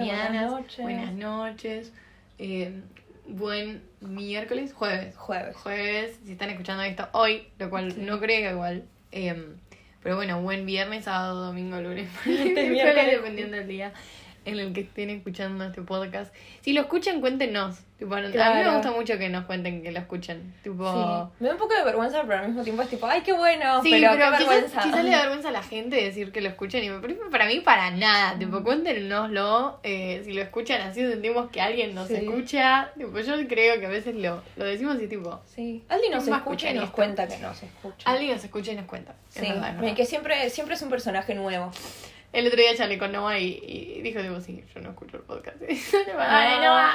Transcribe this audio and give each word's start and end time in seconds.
mañanas. 0.00 0.30
buenas 0.30 0.50
noches. 0.60 0.78
Buenas 0.82 1.12
noches. 1.14 1.92
Eh, 2.38 2.80
buen 3.28 3.82
miércoles, 4.00 4.72
jueves. 4.72 5.16
Jueves. 5.16 5.56
Jueves, 5.56 6.18
si 6.24 6.32
están 6.32 6.50
escuchando 6.50 6.82
esto 6.82 7.08
hoy, 7.12 7.48
lo 7.58 7.70
cual 7.70 7.92
Sí. 7.92 8.00
no 8.00 8.18
creo 8.20 8.42
que 8.48 8.50
igual. 8.54 8.84
Eh, 9.12 9.54
pero 10.02 10.16
bueno, 10.16 10.40
buen 10.40 10.64
viernes, 10.66 11.04
sábado, 11.04 11.44
domingo, 11.46 11.80
lunes, 11.80 12.08
Este 12.26 12.26
miércoles, 12.44 12.70
miércoles. 12.70 13.10
dependiendo 13.12 13.56
del 13.58 13.68
día 13.68 13.92
en 14.44 14.58
el 14.58 14.72
que 14.72 14.80
estén 14.82 15.10
escuchando 15.10 15.64
este 15.64 15.82
podcast. 15.82 16.34
Si 16.62 16.72
lo 16.72 16.82
escuchan, 16.82 17.20
cuéntenos. 17.20 17.78
Tipo, 17.98 18.14
A 18.14 18.20
mí 18.22 18.28
me 18.32 18.70
gusta 18.72 18.92
mucho 18.92 19.18
que 19.18 19.28
nos 19.28 19.44
cuenten 19.44 19.82
que 19.82 19.92
lo 19.92 19.98
escuchan. 19.98 20.54
Tipo, 20.62 20.84
Sí. 20.90 21.34
Me 21.40 21.48
da 21.48 21.54
un 21.54 21.60
poco 21.60 21.74
de 21.74 21.84
vergüenza, 21.84 22.22
pero 22.26 22.38
al 22.40 22.46
mismo 22.48 22.62
tiempo 22.62 22.80
es 22.80 22.88
tipo, 22.88 23.06
ay, 23.06 23.20
qué 23.20 23.34
bueno. 23.34 23.82
Sí, 23.82 23.90
pero, 23.90 24.12
pero, 24.12 24.30
qué 24.30 24.36
quizás, 24.38 24.48
vergüenza. 24.48 24.82
quizás 24.82 25.04
le 25.04 25.10
da 25.10 25.18
vergüenza 25.20 25.48
a 25.50 25.52
la 25.52 25.62
gente 25.62 25.96
decir 25.96 26.32
que 26.32 26.40
lo 26.40 26.48
escuchan. 26.48 26.82
Y 26.82 26.88
para 27.30 27.44
mí 27.44 27.60
para 27.60 27.90
nada. 27.90 28.38
Tipo, 28.38 28.62
cuéntenoslo. 28.62 29.80
eh, 29.82 30.22
si 30.24 30.32
lo 30.32 30.40
escuchan 30.40 30.80
así, 30.80 31.06
sentimos 31.06 31.50
que 31.50 31.60
alguien 31.60 31.94
nos 31.94 32.08
Sí. 32.08 32.14
escucha. 32.14 32.90
Tipo, 32.96 33.18
yo 33.20 33.46
creo 33.46 33.78
que 33.80 33.86
a 33.86 33.90
veces 33.90 34.14
lo, 34.16 34.42
lo 34.56 34.64
decimos 34.64 34.96
y 35.02 35.06
tipo, 35.06 35.40
Sí. 35.44 35.84
Alguien 35.90 36.12
nos 36.12 36.22
¿Quién 36.22 36.32
va 36.32 36.36
a 36.38 36.40
escucha 36.40 36.70
y 36.70 36.74
nos 36.74 36.84
esto? 36.84 36.96
cuenta 36.96 37.28
que 37.28 37.36
nos 37.38 37.62
escucha. 37.62 38.10
alguien 38.10 38.32
nos 38.32 38.42
escucha 38.44 38.72
y 38.72 38.76
nos 38.76 38.86
cuenta. 38.86 39.12
Es 39.28 39.34
Sí, 39.34 39.40
verdad, 39.42 39.70
es 39.74 39.76
verdad. 39.80 39.94
que 39.96 40.06
siempre, 40.06 40.48
siempre 40.48 40.74
es 40.74 40.80
un 40.82 40.88
personaje 40.88 41.34
nuevo. 41.34 41.70
El 42.32 42.46
otro 42.46 42.60
día 42.60 42.76
charlé 42.76 42.96
con 42.98 43.10
Noah 43.12 43.38
y, 43.38 43.60
y 43.66 44.02
dijo, 44.02 44.20
tipo, 44.20 44.40
sí, 44.40 44.64
yo 44.74 44.80
no 44.80 44.90
escucho 44.90 45.16
el 45.16 45.24
podcast. 45.24 45.56
Ay, 46.18 46.60
Noah. 46.60 46.92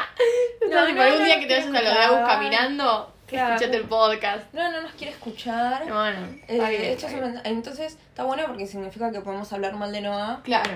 No, 0.62 0.68
No, 0.70 0.92
no, 0.94 1.02
algún 1.02 1.20
no 1.20 1.26
día 1.26 1.40
que 1.40 1.46
te 1.46 1.54
vayas 1.56 1.68
a 1.68 1.72
los 1.72 1.82
escuchar. 1.82 2.26
caminando, 2.28 3.14
Claro. 3.28 3.56
escuchate 3.56 3.78
el 3.78 3.84
podcast. 3.86 4.54
No, 4.54 4.72
no 4.72 4.82
nos 4.82 4.94
quiere 4.94 5.12
escuchar. 5.12 5.86
No, 5.88 5.96
bueno, 5.96 6.20
Eh, 6.48 6.54
bien, 6.70 6.82
esto 6.84 7.08
está 7.08 7.26
es 7.28 7.42
entonces 7.46 7.94
está 8.08 8.24
bueno 8.24 8.44
porque 8.48 8.66
significa 8.66 9.12
que 9.12 9.20
podemos 9.20 9.52
hablar 9.52 9.74
mal 9.76 9.92
de 9.92 10.02
Noah. 10.02 10.42
Claro. 10.44 10.72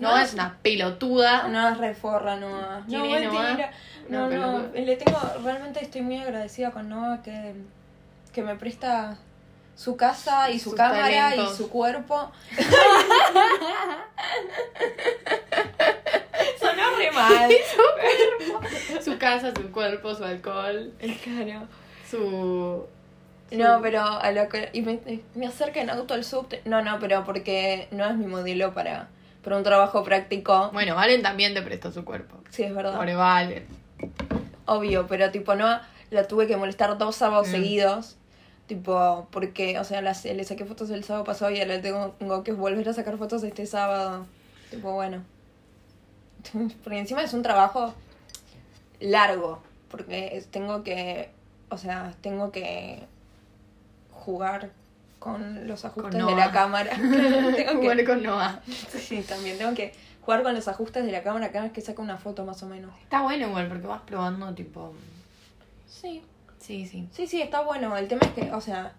No 0.00 0.08
Noah 0.08 0.22
es- 0.22 0.28
es 0.30 0.34
una 0.34 0.58
pelotuda. 0.62 1.46
No 1.48 1.68
es 1.68 1.78
reforra, 1.78 2.34
Noah. 2.36 2.82
¿Quién 2.88 3.02
No, 3.02 3.06
Noah? 3.32 3.70
No, 4.08 4.22
no, 4.22 4.28
pelotuda. 4.28 4.80
le 4.80 4.96
tengo, 4.96 5.20
realmente 5.44 5.80
estoy 5.80 6.00
muy 6.02 6.18
agradecida 6.20 6.72
con 6.72 6.88
Noah 6.88 7.22
que, 7.22 7.54
que 8.32 8.42
me 8.42 8.56
presta 8.56 9.16
su 9.76 9.96
casa 9.96 10.50
y 10.50 10.58
su 10.58 10.70
Sus 10.70 10.74
cámara 10.76 11.04
talentos. 11.08 11.54
y 11.54 11.56
su 11.56 11.68
cuerpo. 11.70 12.30
Sonó 16.60 16.96
re 16.96 17.10
mal. 17.12 17.50
Su 19.02 19.18
casa, 19.18 19.52
su 19.54 19.70
cuerpo, 19.72 20.14
su 20.14 20.24
alcohol, 20.24 20.92
Claro. 21.24 21.66
su... 22.08 22.86
No, 23.50 23.76
su- 23.76 23.82
pero 23.82 24.02
a 24.02 24.30
lo 24.32 24.48
que. 24.48 24.70
Y 24.72 24.80
me, 24.82 25.00
me 25.34 25.46
acerca 25.46 25.80
en 25.82 25.90
auto 25.90 26.14
al 26.14 26.24
subte. 26.24 26.62
No, 26.64 26.82
no, 26.82 26.98
pero 26.98 27.22
porque 27.24 27.86
no 27.90 28.06
es 28.06 28.14
mi 28.16 28.26
modelo 28.26 28.72
para, 28.72 29.08
para 29.44 29.56
un 29.58 29.62
trabajo 29.62 30.02
práctico. 30.04 30.70
Bueno, 30.72 30.94
Valen 30.94 31.20
también 31.22 31.52
te 31.52 31.60
prestó 31.60 31.92
su 31.92 32.02
cuerpo. 32.04 32.38
Sí, 32.50 32.62
es 32.62 32.74
verdad. 32.74 32.94
Pobre 32.96 33.14
Valen. 33.14 33.66
Obvio, 34.64 35.06
pero 35.06 35.30
tipo 35.30 35.54
no 35.54 35.80
la 36.10 36.26
tuve 36.28 36.46
que 36.46 36.56
molestar 36.56 36.96
dos 36.96 37.16
sábados 37.16 37.48
Mm. 37.48 37.50
seguidos. 37.50 38.16
Tipo, 38.66 39.28
porque, 39.30 39.78
o 39.78 39.84
sea, 39.84 40.00
las- 40.02 40.24
le 40.24 40.44
saqué 40.44 40.64
fotos 40.64 40.90
el 40.90 41.04
sábado 41.04 41.24
pasado 41.24 41.50
y 41.50 41.60
ahora 41.60 41.80
tengo, 41.82 42.10
tengo 42.18 42.42
que 42.44 42.52
volver 42.52 42.88
a 42.88 42.92
sacar 42.94 43.18
fotos 43.18 43.42
este 43.42 43.66
sábado. 43.66 44.26
Tipo, 44.70 44.92
bueno. 44.92 45.22
Porque 46.82 46.98
encima 46.98 47.22
es 47.22 47.34
un 47.34 47.42
trabajo 47.42 47.94
largo. 49.00 49.62
Porque 49.90 50.42
tengo 50.50 50.82
que, 50.82 51.30
o 51.68 51.76
sea, 51.76 52.14
tengo 52.22 52.50
que 52.50 53.02
jugar 54.12 54.70
con 55.18 55.68
los 55.68 55.84
ajustes 55.84 56.24
de 56.26 56.34
la 56.34 56.50
cámara. 56.50 56.90
tengo 56.96 57.52
que, 57.52 57.74
Jugar 57.74 58.04
con 58.04 58.22
Noah. 58.22 58.60
sí, 58.66 59.22
también 59.22 59.58
tengo 59.58 59.74
que 59.74 59.92
jugar 60.24 60.42
con 60.42 60.54
los 60.54 60.66
ajustes 60.68 61.04
de 61.04 61.12
la 61.12 61.22
cámara 61.22 61.50
cada 61.52 61.64
vez 61.64 61.72
que 61.72 61.80
saco 61.80 62.00
una 62.02 62.16
foto 62.16 62.44
más 62.44 62.62
o 62.62 62.66
menos. 62.66 62.90
Está 63.02 63.22
bueno 63.22 63.48
igual 63.48 63.68
porque 63.68 63.86
vas 63.86 64.02
probando 64.02 64.52
tipo... 64.54 64.94
Sí, 65.86 66.22
Sí, 66.62 66.86
sí. 66.86 67.08
Sí, 67.12 67.26
sí, 67.26 67.42
está 67.42 67.60
bueno. 67.62 67.96
El 67.96 68.08
tema 68.08 68.22
es 68.24 68.30
que, 68.32 68.52
o 68.52 68.60
sea, 68.60 68.92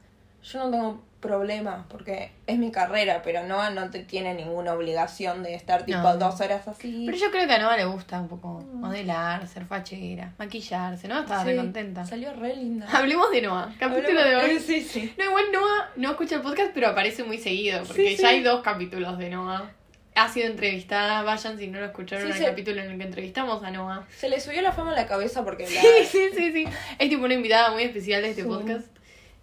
yo 0.43 0.59
no 0.59 0.69
tengo 0.71 1.01
problema 1.21 1.85
porque 1.87 2.31
es 2.47 2.57
mi 2.59 2.69
carrera, 2.69 3.21
pero 3.23 3.43
no, 3.47 3.69
no 3.69 3.89
te 3.89 3.99
tiene 4.03 4.33
ninguna 4.33 4.73
obligación 4.73 5.41
de 5.41 5.55
estar 5.55 5.85
tipo 5.85 5.97
No. 5.99 6.17
dos 6.17 6.41
horas 6.41 6.67
así. 6.67 7.03
Pero 7.05 7.17
yo 7.17 7.31
creo 7.31 7.47
que 7.47 7.53
a 7.53 7.59
Noah 7.59 7.77
le 7.77 7.85
gusta 7.85 8.19
un 8.19 8.27
poco 8.27 8.59
modelar, 8.73 9.47
ser 9.47 9.63
fachera, 9.65 10.33
maquillarse, 10.37 11.07
¿no? 11.07 11.21
Estaba 11.21 11.43
Sí, 11.43 11.51
re 11.51 11.55
contenta. 11.55 12.05
Salió 12.05 12.33
re 12.33 12.57
linda. 12.57 12.87
Hablemos 12.91 13.31
de 13.31 13.41
Noah. 13.41 13.73
Capítulo 13.79 14.21
de 14.21 14.35
hoy. 14.35 14.59
Sí, 14.59 14.81
sí. 14.81 15.13
No, 15.17 15.23
igual 15.23 15.45
Noah 15.53 15.89
no 15.95 16.11
escucha 16.11 16.35
el 16.35 16.41
podcast, 16.41 16.71
pero 16.73 16.89
aparece 16.89 17.23
muy 17.23 17.37
seguido, 17.37 17.81
porque 17.85 18.09
Sí, 18.09 18.15
sí. 18.17 18.21
ya 18.21 18.27
hay 18.29 18.41
dos 18.43 18.61
capítulos 18.61 19.17
de 19.17 19.29
Noah. 19.29 19.71
Ha 20.15 20.29
sido 20.29 20.47
entrevistada, 20.47 21.23
vayan 21.23 21.57
si 21.57 21.67
no 21.67 21.79
lo 21.79 21.85
escucharon 21.87 22.31
Sí, 22.31 22.39
el 22.39 22.45
capítulo 22.49 22.81
en 22.81 22.91
el 22.91 22.97
que 22.97 23.03
entrevistamos 23.05 23.63
a 23.63 23.71
Noah. 23.71 24.05
Se 24.15 24.29
le 24.29 24.39
subió 24.39 24.61
la 24.61 24.71
fama 24.71 24.91
a 24.91 24.95
la 24.95 25.07
cabeza 25.07 25.43
porque 25.43 25.63
la... 25.63 25.81
Sí, 25.81 25.87
sí, 26.11 26.29
sí, 26.35 26.51
sí. 26.51 26.65
Es 26.99 27.09
tipo 27.09 27.23
una 27.25 27.33
invitada 27.33 27.71
muy 27.71 27.83
especial 27.83 28.21
de 28.21 28.29
este 28.29 28.43
Sí. 28.43 28.47
podcast. 28.47 28.85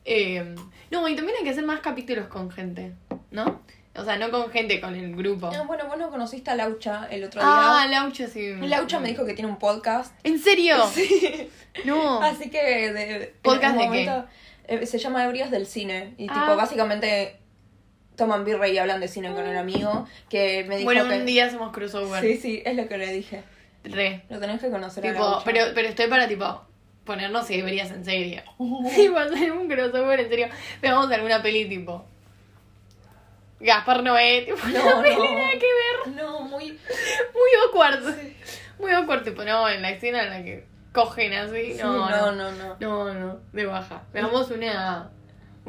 Eh, 0.05 0.55
no, 0.91 1.09
y 1.09 1.17
también 1.17 1.37
hay 1.39 1.45
que 1.45 1.51
hacer 1.51 1.65
más 1.65 1.81
capítulos 1.81 2.27
con 2.29 2.51
gente, 2.51 2.93
¿no? 3.31 3.61
O 3.97 4.05
sea, 4.05 4.17
no 4.17 4.31
con 4.31 4.51
gente, 4.51 4.81
con 4.81 4.95
el 4.95 5.15
grupo. 5.17 5.51
Ah, 5.53 5.65
bueno, 5.67 5.87
vos 5.89 5.99
no 5.99 6.11
conociste 6.11 6.51
a 6.51 6.55
Laucha 6.55 7.09
el 7.11 7.25
otro 7.25 7.41
Ah, 7.45 7.87
día. 7.89 8.01
Laucha 8.01 8.29
sí. 8.29 8.55
Laucha 8.61 9.01
me 9.01 9.09
dijo 9.09 9.27
que 9.27 9.35
tiene 9.35 9.51
un 9.51 9.59
podcast. 9.59 10.15
¿En 10.25 10.39
serio? 10.39 10.77
Sí. 10.93 11.51
No. 11.85 12.21
Así 12.23 12.51
que 12.51 12.93
de, 12.93 13.35
¿Podcast 13.43 13.77
de 13.77 13.85
un 13.87 13.93
qué? 13.93 14.05
momento, 14.07 14.29
eh, 14.67 14.87
se 14.87 14.99
llama 14.99 15.25
Ebrios 15.25 15.51
del 15.51 15.67
Cine. 15.67 16.15
Y 16.19 16.27
Ah. 16.29 16.35
tipo, 16.35 16.57
básicamente 16.57 17.37
toman 18.21 18.45
birra 18.45 18.69
y 18.69 18.77
hablan 18.77 19.01
de 19.01 19.09
cine 19.09 19.33
con 19.35 19.49
un 19.49 19.57
amigo 19.57 20.07
que 20.29 20.65
me 20.65 20.77
dijo 20.77 20.85
Bueno, 20.85 21.09
que... 21.09 21.17
un 21.17 21.27
día 21.27 21.47
hacemos 21.47 21.73
crossover. 21.73 22.21
Sí, 22.23 22.37
sí, 22.37 22.63
es 22.65 22.77
lo 22.77 22.87
que 22.87 22.99
le 22.99 23.13
dije. 23.13 23.43
Re. 23.83 24.25
Lo 24.29 24.39
tenés 24.39 24.61
que 24.61 24.71
conocer 24.71 25.07
a 25.07 25.13
Tipo, 25.13 25.43
pero, 25.45 25.65
pero 25.75 25.89
estoy 25.89 26.07
para 26.07 26.29
tipo 26.29 26.63
ponernos 27.05 27.51
y 27.51 27.57
deberías 27.57 27.91
en 27.91 28.05
serio. 28.05 28.43
Tipo, 28.95 29.17
hacer 29.19 29.53
un 29.53 29.69
crossover 29.69 30.21
en 30.21 30.29
serio. 30.29 30.49
Veamos 30.83 31.11
alguna 31.11 31.43
peli 31.43 31.67
tipo. 31.69 32.05
Gaspar 33.59 34.03
Noé, 34.03 34.43
tipo, 34.43 34.59
no, 34.69 34.97
No, 34.97 35.03
peli 35.03 35.17
nada 35.17 35.51
que 35.53 35.59
ver. 35.59 36.15
No, 36.15 36.41
muy... 36.41 36.67
Muy 36.67 37.51
awkward. 37.67 38.03
Muy 38.79 38.93
awkward, 38.93 39.25
tipo, 39.25 39.45
no, 39.45 39.69
en 39.69 39.83
la 39.83 39.91
escena 39.91 40.23
en 40.25 40.31
la 40.31 40.43
que 40.43 40.67
cogen 40.93 41.33
así. 41.33 41.75
No, 41.81 42.11
no, 42.11 42.33
no, 42.33 42.53
no, 42.53 42.53
no. 42.53 42.77
no, 42.81 43.15
no, 43.15 43.41
de 43.53 43.67
baja. 43.67 44.03
Veamos 44.13 44.51
una, 44.51 45.11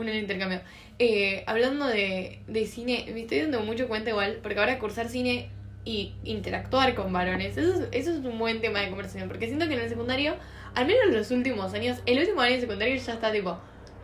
una 0.09 0.19
intercambio. 0.19 0.61
Eh, 0.99 1.43
hablando 1.47 1.87
de, 1.87 2.39
de 2.47 2.65
cine, 2.65 3.05
me 3.13 3.21
estoy 3.21 3.39
dando 3.39 3.61
mucho 3.61 3.87
cuenta 3.87 4.09
igual, 4.09 4.39
porque 4.41 4.59
ahora 4.59 4.79
cursar 4.79 5.09
cine 5.09 5.49
y 5.83 6.13
interactuar 6.23 6.93
con 6.93 7.11
varones, 7.11 7.57
eso 7.57 7.73
es, 7.73 7.87
eso 7.91 8.11
es 8.11 8.17
un 8.17 8.37
buen 8.37 8.61
tema 8.61 8.81
de 8.81 8.89
conversación, 8.89 9.27
porque 9.27 9.47
siento 9.47 9.67
que 9.67 9.73
en 9.73 9.79
el 9.79 9.89
secundario, 9.89 10.35
al 10.75 10.85
menos 10.85 11.05
en 11.07 11.13
los 11.15 11.31
últimos 11.31 11.73
años, 11.73 11.99
el 12.05 12.19
último 12.19 12.41
año 12.41 12.55
de 12.55 12.61
secundario 12.61 12.95
ya 12.95 13.13
está 13.13 13.31
tipo, 13.31 13.57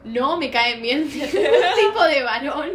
no 0.04 0.38
me 0.38 0.50
caen 0.50 0.82
bien 0.82 1.08
tipo 1.10 2.04
de 2.04 2.24
varón, 2.24 2.72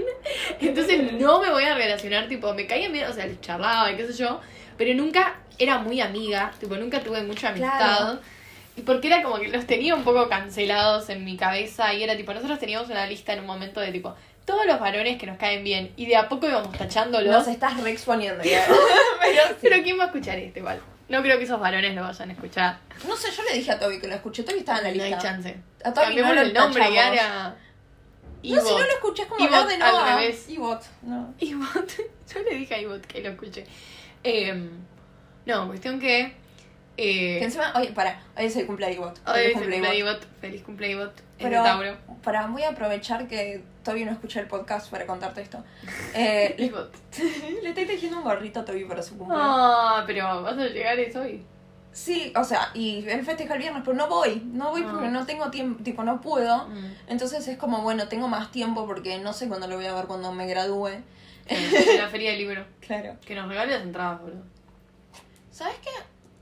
entonces 0.61 1.13
no 1.15 1.41
me 1.41 1.51
voy 1.51 1.65
a 1.65 1.75
relacionar, 1.75 2.29
tipo, 2.29 2.55
me 2.55 2.67
caían 2.67 2.93
bien, 2.93 3.09
o 3.09 3.13
sea, 3.13 3.27
les 3.27 3.41
charlaba 3.41 3.91
y 3.91 3.97
qué 3.97 4.07
sé 4.07 4.13
yo, 4.13 4.41
pero 4.77 4.95
nunca 4.95 5.41
era 5.59 5.79
muy 5.79 6.01
amiga, 6.01 6.53
tipo, 6.61 6.77
nunca 6.77 7.01
tuve 7.01 7.23
mucha 7.23 7.49
amistad. 7.49 7.79
Claro. 7.79 8.21
Y 8.77 8.83
porque 8.83 9.09
era 9.09 9.23
como 9.23 9.39
que 9.39 9.49
los 9.49 9.67
tenía 9.67 9.95
un 9.95 10.03
poco 10.03 10.29
cancelados 10.29 11.09
en 11.11 11.25
mi 11.25 11.37
cabeza 11.37 11.93
y 11.93 12.03
era 12.03 12.17
tipo, 12.17 12.33
nosotros 12.33 12.59
teníamos 12.59 12.89
una 12.89 13.07
lista 13.07 13.33
en 13.35 13.41
un 13.41 13.47
momento 13.47 13.81
de 13.81 13.93
tipo, 13.93 14.15
todos 14.45 14.67
los 14.67 14.81
varones 14.81 15.19
que 15.19 15.27
nos 15.27 15.37
caen 15.39 15.63
bien 15.63 15.93
y 15.97 16.07
de 16.07 16.17
a 16.17 16.29
poco 16.29 16.49
íbamos 16.49 16.77
tachándolos. 16.77 17.33
Nos 17.33 17.49
estás 17.49 17.81
re 17.81 17.91
exponiendo. 17.91 18.43
ya. 18.43 18.67
pero, 19.21 19.43
sí. 19.49 19.55
Pero 19.63 19.83
¿quién 19.83 19.99
va 19.99 20.05
a 20.05 20.07
escuchar 20.07 20.39
este 20.39 20.61
igual? 20.61 20.81
No 21.09 21.21
creo 21.21 21.37
que 21.37 21.45
esos 21.45 21.61
varones 21.61 21.95
lo 21.95 22.03
vayan 22.03 22.31
a 22.31 22.33
escuchar. 22.33 22.79
No 23.07 23.15
sé, 23.17 23.31
yo 23.31 23.43
le 23.43 23.55
dije 23.55 23.71
a 23.71 23.79
Toby 23.79 24.01
que 24.01 24.09
lo 24.09 24.15
escuché. 24.15 24.43
Toby 24.45 24.61
estaba 24.61 24.79
en 24.79 24.85
la 24.85 24.91
no 24.95 25.03
hay 25.03 25.11
lista. 25.11 25.23
chance. 25.23 25.57
A 25.85 25.93
Toby 25.93 25.95
no 25.95 26.03
Cambiémosle 26.05 26.41
el 26.43 26.55
nombre 26.55 26.91
y 26.91 26.99
ahora... 26.99 27.57
No, 28.45 28.61
si 28.61 28.73
no 28.73 28.79
lo 28.79 28.91
escuché 28.91 29.23
es 29.23 29.29
como 29.29 29.45
hablar 29.45 29.69
de 29.69 29.75
al 29.75 29.81
Noah. 29.81 30.17
revés. 30.17 30.49
Ibot, 30.49 30.83
no. 31.03 31.35
Ibot. 31.39 31.93
Yo 32.35 32.43
le 32.43 32.57
dije 32.57 32.75
a 32.75 32.81
Ibot 32.81 33.07
que 33.07 33.21
lo 33.21 33.29
escuché. 33.29 33.67
Eh, 34.25 34.69
no, 35.47 35.67
cuestión 35.69 36.01
que... 36.01 36.35
eh, 36.97 37.39
Que 37.39 37.45
encima, 37.45 37.73
oye, 37.77 37.93
para, 37.93 38.21
hoy 38.37 38.45
es 38.47 38.57
el 38.57 38.67
cumpleaños. 38.67 39.13
Hoy 39.27 39.41
es 39.41 39.47
el 39.47 39.53
cumple, 39.55 39.73
cumple 39.77 39.91
de 39.91 39.97
Ibot. 39.99 40.17
Ibot. 40.23 40.41
Feliz 40.41 40.63
cumple 40.63 40.87
de 40.89 40.93
Ibot. 40.93 41.11
Es 41.11 41.17
de 41.17 41.23
Pero, 41.39 41.63
Tauro. 41.63 41.97
para, 42.23 42.47
voy 42.49 42.63
a 42.63 42.71
aprovechar 42.71 43.27
que 43.29 43.63
Toby 43.83 44.05
no 44.05 44.13
escucha 44.13 44.41
el 44.41 44.47
podcast 44.47 44.91
para 44.91 45.07
contarte 45.07 45.43
esto. 45.43 45.63
Eh, 46.15 46.55
le, 46.59 46.67
Ibot. 46.67 46.93
le 47.63 47.69
estoy 47.69 47.87
tejiendo 47.87 48.19
un 48.19 48.25
gorrito 48.25 48.61
a 48.61 48.65
Toby 48.65 48.85
para 48.85 49.03
su 49.03 49.17
cumpleaños. 49.19 49.49
Ah, 49.51 50.05
pero 50.07 50.43
vas 50.43 50.59
a 50.59 50.67
llegar 50.67 50.99
eso 50.99 51.21
hoy. 51.23 51.45
Sí, 51.95 52.33
o 52.37 52.43
sea, 52.45 52.71
y 52.73 53.07
él 53.07 53.23
festeja 53.23 53.53
el 53.55 53.61
viernes, 53.61 53.83
pero 53.85 53.95
no 53.95 54.09
voy. 54.09 54.43
No 54.47 54.71
voy 54.71 54.83
porque 54.83 55.07
Ah. 55.07 55.11
no 55.11 55.27
tengo 55.27 55.51
tiempo, 55.51 55.83
tipo, 55.85 56.03
no 56.05 56.23
puedo. 56.23 56.69
Mm. 56.69 56.95
Entonces 57.09 57.47
es 57.49 57.59
como, 57.59 57.83
bueno, 57.83 58.09
tengo 58.09 58.29
más 58.29 58.51
tiempo 58.51 58.87
porque 58.87 59.19
no 59.19 59.35
sé 59.35 59.47
cuándo 59.47 59.67
lo 59.67 59.77
voy 59.77 59.85
a 59.87 59.93
ver 59.95 60.07
cuando 60.07 60.33
me 60.33 60.47
gradúe. 60.47 60.89
En 61.47 61.99
la 61.99 62.09
feria 62.09 62.31
del 62.31 62.39
libro. 62.39 62.65
Claro. 62.81 63.17
Que 63.27 63.35
nos 63.35 63.47
regale 63.49 63.73
las 63.75 63.83
entradas, 63.83 64.21
boludo. 64.23 64.43
¿Sabes 65.51 65.75
qué? 65.83 65.91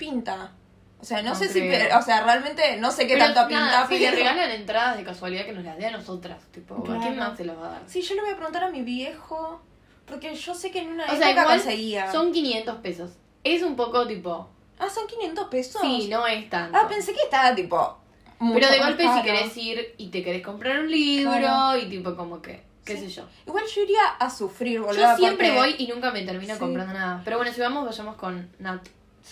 Pinta. 0.01 0.53
O 1.01 1.05
sea, 1.05 1.23
no, 1.23 1.31
No 1.31 1.35
sé 1.35 1.49
si, 1.49 1.61
pero- 1.61 1.99
o 1.99 2.03
sea, 2.03 2.23
realmente 2.25 2.77
no 2.79 2.91
sé 2.91 3.07
qué 3.07 3.15
Pero 3.15 3.33
tanto 3.33 3.55
nada, 3.55 3.87
pinta. 3.87 3.89
si 3.89 3.99
le 3.99 4.07
pero- 4.07 4.17
regalan 4.17 4.51
entradas 4.51 4.97
de 4.97 5.05
casualidad 5.05 5.45
que 5.45 5.53
nos 5.53 5.65
las 5.65 5.77
dé 5.79 5.87
a 5.87 5.91
nosotras. 5.93 6.43
Tipo, 6.53 6.75
¿a 6.75 6.83
quién 6.83 6.99
Claro. 7.15 7.17
más 7.17 7.37
se 7.37 7.45
las 7.45 7.57
va 7.59 7.67
a 7.69 7.71
dar? 7.73 7.83
Sí, 7.87 8.03
yo 8.03 8.15
le 8.15 8.23
voy 8.23 8.31
a 8.31 8.37
preguntar 8.37 8.65
a 8.65 8.71
mi 8.71 8.83
viejo, 8.83 9.63
porque 10.07 10.35
yo 10.35 10.55
sé 10.55 10.71
que 10.71 10.81
en 10.81 10.89
una 10.93 11.05
O 11.05 11.09
sea, 11.09 11.17
época 11.31 11.31
igual 11.43 11.47
conseguía. 11.61 12.11
son 12.13 12.33
500 12.33 12.77
pesos. 12.79 13.13
Es 13.45 13.63
un 13.63 13.77
poco 13.77 14.07
tipo. 14.07 14.49
Ah, 14.79 14.89
son 14.91 15.07
500 15.07 15.49
pesos. 15.49 15.81
Sí, 15.83 16.09
no 16.11 16.27
es 16.27 16.49
tanto. 16.51 16.77
Ah, 16.77 16.89
pensé 16.89 17.13
que 17.13 17.23
estaba 17.23 17.55
tipo. 17.55 17.99
mucho 18.39 18.59
Pero 18.61 18.73
de 18.73 18.79
golpe, 18.79 19.07
si 19.07 19.23
querés 19.23 19.55
ir 19.59 19.95
y 19.99 20.09
te 20.09 20.25
querés 20.25 20.43
comprar 20.43 20.81
un 20.81 20.91
libro 20.91 21.31
Claro. 21.37 21.79
y 21.79 21.91
tipo, 21.91 22.17
como 22.17 22.41
que, 22.41 22.63
qué 22.87 22.97
Sí. 22.97 23.03
sé 23.03 23.09
yo. 23.21 23.25
Igual 23.47 23.65
yo 23.67 23.83
iría 23.83 24.03
a 24.19 24.31
sufrir, 24.31 24.81
boludo. 24.81 24.99
Yo 24.99 25.17
siempre 25.19 25.53
porque- 25.53 25.59
voy 25.73 25.77
y 25.79 25.87
nunca 25.89 26.11
me 26.11 26.23
termino 26.23 26.55
Sí. 26.55 26.61
comprando 26.61 26.95
nada. 26.95 27.21
Pero 27.23 27.37
bueno, 27.37 27.53
si 27.53 27.61
vamos, 27.61 27.85
vayamos 27.85 28.17
con 28.17 28.51
Nat. 28.59 28.81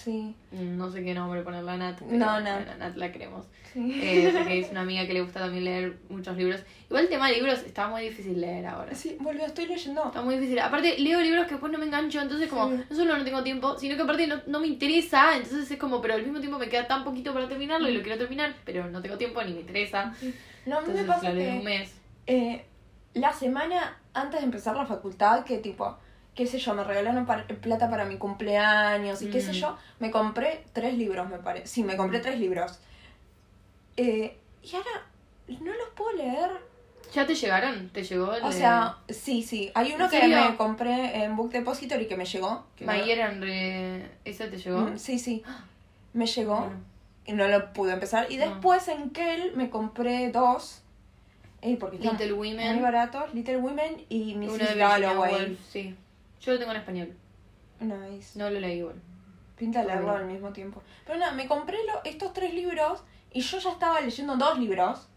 Sí. 0.04 0.34
Mm, 0.52 0.76
No 0.76 0.90
sé 0.90 1.02
qué 1.02 1.14
nombre 1.14 1.42
ponerle 1.42 1.70
a 1.72 1.76
Nat. 1.76 1.98
pero 1.98 2.12
No, 2.16 2.40
Nat. 2.40 2.64
bueno, 2.64 2.78
Nat 2.78 2.96
la 2.96 3.10
queremos. 3.12 3.46
Sí. 3.72 4.00
Eh, 4.02 4.32
porque 4.36 4.58
es 4.60 4.70
una 4.70 4.82
amiga 4.82 5.06
que 5.06 5.12
le 5.14 5.22
gusta 5.22 5.40
también 5.40 5.64
leer 5.64 5.98
muchos 6.08 6.36
libros. 6.36 6.60
Igual 6.88 7.04
el 7.04 7.08
tema 7.10 7.28
de 7.28 7.34
libros 7.34 7.58
está 7.64 7.88
muy 7.88 8.02
difícil 8.02 8.40
leer 8.40 8.66
ahora. 8.66 8.94
Sí, 8.94 9.16
boludo, 9.20 9.46
estoy 9.46 9.66
leyendo. 9.66 10.04
Está 10.06 10.22
muy 10.22 10.36
difícil. 10.36 10.58
Aparte, 10.60 10.98
leo 10.98 11.20
libros 11.20 11.44
que 11.46 11.52
después 11.52 11.72
no 11.72 11.78
me 11.78 11.86
engancho, 11.86 12.20
entonces 12.20 12.48
como, 12.48 12.68
Sí. 12.70 12.84
no 12.88 12.96
solo 12.96 13.18
no 13.18 13.24
tengo 13.24 13.42
tiempo, 13.42 13.78
sino 13.78 13.96
que 13.96 14.02
aparte 14.02 14.26
no, 14.26 14.40
no 14.46 14.60
me 14.60 14.68
interesa, 14.68 15.36
entonces 15.36 15.70
es 15.70 15.78
como, 15.78 16.00
pero 16.00 16.14
al 16.14 16.22
mismo 16.22 16.38
tiempo 16.40 16.58
me 16.58 16.68
queda 16.68 16.86
tan 16.86 17.04
poquito 17.04 17.32
para 17.34 17.48
terminarlo 17.48 17.88
y 17.88 17.94
lo 17.94 18.02
quiero 18.02 18.18
terminar, 18.18 18.54
pero 18.64 18.88
no 18.90 19.02
tengo 19.02 19.16
tiempo 19.18 19.42
ni 19.42 19.52
me 19.52 19.60
interesa. 19.60 20.14
No, 20.66 20.78
a 20.78 20.80
mí 20.82 20.88
me 20.88 21.00
Entonces 21.00 21.06
pasa 21.06 21.30
en 21.32 21.38
un 21.38 21.58
que 21.58 21.64
mes. 21.64 21.94
eh, 22.26 22.64
la 23.14 23.32
semana 23.32 23.96
antes 24.14 24.40
de 24.40 24.44
empezar 24.46 24.76
la 24.76 24.86
facultad, 24.86 25.44
que 25.44 25.58
tipo, 25.58 25.96
qué 26.38 26.46
sé 26.46 26.61
yo, 26.61 26.73
me 26.73 26.85
regalaron 26.85 27.26
par- 27.26 27.49
plata 27.56 27.90
para 27.90 28.05
mi 28.05 28.17
cumpleaños 28.17 29.20
y 29.23 29.29
qué 29.29 29.40
sé 29.40 29.50
Mm. 29.50 29.55
yo, 29.55 29.76
me 29.99 30.12
compré 30.12 30.62
tres 30.73 30.94
libros, 30.94 31.29
me 31.29 31.38
parece. 31.38 31.67
Sí, 31.67 31.82
me 31.82 31.96
compré 31.96 32.20
tres 32.20 32.38
libros. 32.38 32.79
Eh, 33.96 34.37
y 34.62 34.76
ahora 34.76 35.05
no 35.49 35.73
los 35.75 35.88
puedo 35.96 36.12
leer. 36.12 36.49
¿Ya 37.12 37.26
te 37.26 37.35
llegaron? 37.35 37.88
¿Te 37.88 38.05
llegó 38.05 38.32
el 38.35 38.44
O 38.44 38.50
de 38.50 38.52
sea, 38.55 38.99
sí, 39.08 39.43
sí. 39.43 39.73
Hay 39.75 39.93
uno 39.94 40.05
¿En 40.05 40.11
que 40.11 40.20
serio? 40.20 40.50
me 40.50 40.56
compré 40.56 41.25
en 41.25 41.35
Book 41.35 41.50
Depository 41.50 42.06
que 42.06 42.17
me 42.17 42.25
llegó. 42.25 42.67
que 42.76 42.85
no- 42.87 42.93
Mayer 42.93 43.19
Henry? 43.19 44.05
¿Ese 44.25 44.46
te 44.46 44.58
llegó? 44.58 44.82
Mm, 44.82 44.96
Sí, 44.99 45.19
sí. 45.19 45.43
Me 46.12 46.26
llegó. 46.26 46.61
Bueno. 46.61 46.76
Y 47.26 47.32
no 47.32 47.49
lo 47.49 47.73
pude 47.73 47.93
empezar. 47.94 48.31
Y 48.31 48.37
No. 48.37 48.44
después 48.49 48.87
en 48.87 49.11
Kell 49.11 49.56
me 49.56 49.70
compré 49.70 50.31
dos. 50.31 50.82
Eh, 51.62 51.76
porque 51.81 51.99
Little 51.99 52.32
muy 52.35 52.50
Women. 52.52 52.81
baratos. 52.81 53.35
Little 53.35 53.56
Women 53.56 54.05
y 54.08 54.37
Mrs. 54.37 54.76
Woolf, 55.17 55.58
sí. 55.69 55.96
Yo 56.40 56.52
lo 56.52 56.58
tengo 56.58 56.73
en 56.73 56.79
español. 56.79 57.17
Nice. 57.81 58.38
No 58.38 58.50
lo 58.50 58.58
leí 58.61 58.79
igual. 58.79 59.00
Pinta 59.56 59.82
leerlo 59.85 60.06
Bueno. 60.08 60.19
al 60.20 60.26
mismo 60.26 60.52
tiempo. 60.52 60.82
Pero 61.05 61.19
nada, 61.19 61.32
me 61.32 61.46
compré 61.46 61.79
lo- 61.87 62.02
estos 62.05 62.32
tres 62.32 62.55
libros 62.55 63.02
y 63.32 63.40
yo 63.40 63.58
ya 63.58 63.70
estaba 63.70 64.00
leyendo 64.00 64.37
dos 64.37 64.58
libros 64.58 65.08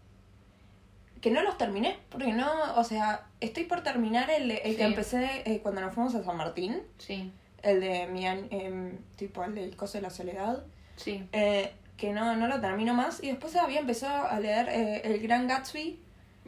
que 1.20 1.30
no 1.30 1.42
los 1.42 1.56
terminé. 1.58 1.98
Porque 2.10 2.32
no, 2.32 2.74
o 2.76 2.84
sea, 2.84 3.26
estoy 3.40 3.64
por 3.64 3.82
terminar 3.82 4.30
el, 4.30 4.50
el 4.50 4.62
Sí. 4.72 4.76
que 4.76 4.82
empecé 4.84 5.42
eh, 5.44 5.60
cuando 5.62 5.80
nos 5.80 5.94
fuimos 5.94 6.14
a 6.14 6.24
San 6.24 6.36
Martín. 6.36 6.82
Sí, 6.98 7.32
El 7.62 7.80
de 7.80 8.06
mi 8.08 8.26
em, 8.26 8.98
tipo 9.16 9.44
el 9.44 9.54
del 9.54 9.76
coso 9.76 9.98
de 9.98 10.02
la 10.02 10.10
soledad. 10.10 10.64
sí. 10.96 11.26
eh, 11.32 11.72
que 11.96 12.12
no, 12.12 12.34
no 12.34 12.48
lo 12.48 12.60
termino 12.60 12.94
más. 12.94 13.22
Y 13.22 13.28
después 13.28 13.54
había 13.54 13.78
empezado 13.78 14.26
a 14.26 14.40
leer 14.40 14.68
eh, 14.70 15.02
El 15.04 15.20
Gran 15.20 15.46
Gatsby. 15.46 16.00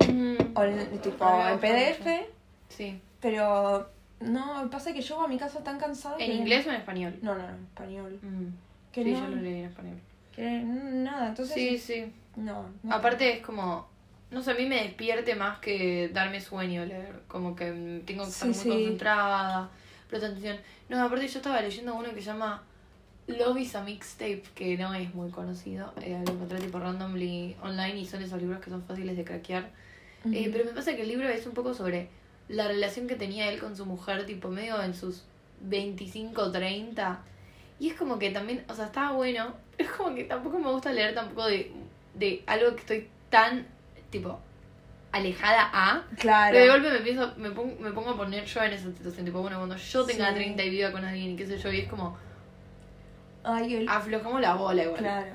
Mm, 0.09 0.37
O 0.57 0.63
el, 0.63 0.99
tipo 1.01 1.25
en 1.49 1.61
PDF. 1.61 2.27
Sí. 2.69 3.01
Pero 3.21 3.89
no, 4.25 4.69
pasa 4.71 4.93
que 4.93 5.01
llego 5.03 5.23
a 5.23 5.29
mi 5.29 5.39
casa 5.39 5.63
tan 5.63 5.79
cansada. 5.79 6.17
¿En 6.19 6.27
que- 6.31 6.35
inglés 6.37 6.67
o 6.67 6.71
en 6.71 6.77
español? 6.77 7.15
No, 7.23 7.35
no, 7.35 7.49
en 7.49 7.55
español. 7.65 8.19
Mm. 8.23 8.47
Que 8.93 9.05
sí, 9.05 9.11
no, 9.13 9.21
yo 9.21 9.29
lo 9.37 9.43
leí 9.43 9.59
en 9.61 9.65
español. 9.67 9.99
que 10.35 10.63
nada, 10.63 11.29
entonces. 11.29 11.55
Sí, 11.55 11.79
sí. 11.79 12.13
No, 12.37 12.67
no. 12.83 12.95
Aparte 12.95 13.35
es 13.35 13.41
como, 13.47 13.87
no 14.31 14.43
sé, 14.43 14.51
a 14.51 14.55
mí 14.55 14.67
me 14.67 14.83
despierte 14.83 15.35
más 15.37 15.59
que 15.61 16.09
darme 16.13 16.41
sueño 16.41 16.85
leer, 16.85 17.21
como 17.29 17.55
que 17.55 18.03
tengo 18.05 18.25
que 18.25 18.31
estar 18.31 18.53
Sí, 18.53 18.55
muy 18.55 18.55
sí. 18.55 18.69
concentrada, 18.69 19.69
prestar 20.09 20.31
atención. 20.31 20.57
No, 20.89 21.03
aparte 21.03 21.29
yo 21.29 21.39
estaba 21.39 21.61
leyendo 21.61 21.95
uno 21.95 22.09
que 22.11 22.17
se 22.21 22.27
llama 22.27 22.63
Love 23.29 23.59
is 23.61 23.75
a 23.77 23.83
Mixtape, 23.85 24.43
que 24.55 24.77
no 24.77 24.93
es 24.95 25.15
muy 25.15 25.31
conocido, 25.31 25.93
eh, 26.03 26.21
lo 26.27 26.33
encontré 26.33 26.59
tipo 26.59 26.79
randomly 26.79 27.57
online 27.63 27.97
y 28.01 28.05
son 28.07 28.23
esos 28.23 28.41
libros 28.41 28.61
que 28.61 28.71
son 28.71 28.83
fáciles 28.83 29.17
de 29.17 29.25
craquear. 29.25 29.71
Eh, 30.33 30.49
pero 30.53 30.65
me 30.65 30.73
pasa 30.73 30.95
que 30.97 31.03
el 31.03 31.09
libro 31.09 31.29
es 31.29 31.47
un 31.47 31.53
poco 31.55 31.73
sobre 31.75 32.09
la 32.49 32.69
relación 32.69 33.07
que 33.07 33.17
tenía 33.17 33.49
él 33.49 33.59
con 33.59 33.77
su 33.77 33.87
mujer, 33.87 34.27
tipo 34.27 34.49
medio 34.49 34.83
en 34.83 34.95
sus 34.95 35.25
25, 35.63 36.51
30. 36.51 37.21
Y 37.81 37.91
es 37.91 37.95
como 37.95 38.19
que 38.19 38.31
también, 38.31 38.65
o 38.69 38.75
sea, 38.75 38.87
estaba 38.87 39.13
bueno, 39.13 39.55
pero 39.77 39.89
es 39.91 39.97
como 39.97 40.15
que 40.15 40.25
tampoco 40.25 40.59
me 40.59 40.71
gusta 40.71 40.93
leer 40.93 41.15
tampoco 41.15 41.47
de, 41.47 41.73
de 42.15 42.43
algo 42.47 42.75
que 42.75 42.81
estoy 42.81 43.09
tan, 43.31 43.67
tipo, 44.11 44.39
alejada 45.13 45.71
a. 45.73 46.05
Claro. 46.19 46.53
Pero 46.53 46.65
de 46.65 46.71
golpe 46.71 46.91
me 46.91 47.01
pienso, 47.05 47.35
me 47.37 47.51
pongo, 47.51 47.77
me 47.81 47.91
pongo 47.93 48.11
a 48.11 48.17
poner 48.17 48.45
yo 48.45 48.63
en 48.63 48.73
esa 48.73 48.91
situación, 48.93 49.25
tipo, 49.25 49.41
bueno, 49.41 49.57
cuando 49.59 49.77
yo 49.77 50.05
tenga 50.05 50.29
Sí. 50.29 50.35
30 50.35 50.63
y 50.65 50.71
viva 50.71 50.93
con 50.93 51.05
alguien 51.05 51.31
y 51.33 51.37
qué 51.37 51.47
sé 51.47 51.59
yo, 51.59 51.73
y 51.73 51.81
es 51.81 51.89
como, 51.89 52.17
Ay, 53.43 53.75
el... 53.75 53.89
aflojamos 53.89 54.41
la 54.41 54.55
bola 54.55 54.83
igual. 54.85 54.99
Claro. 54.99 55.33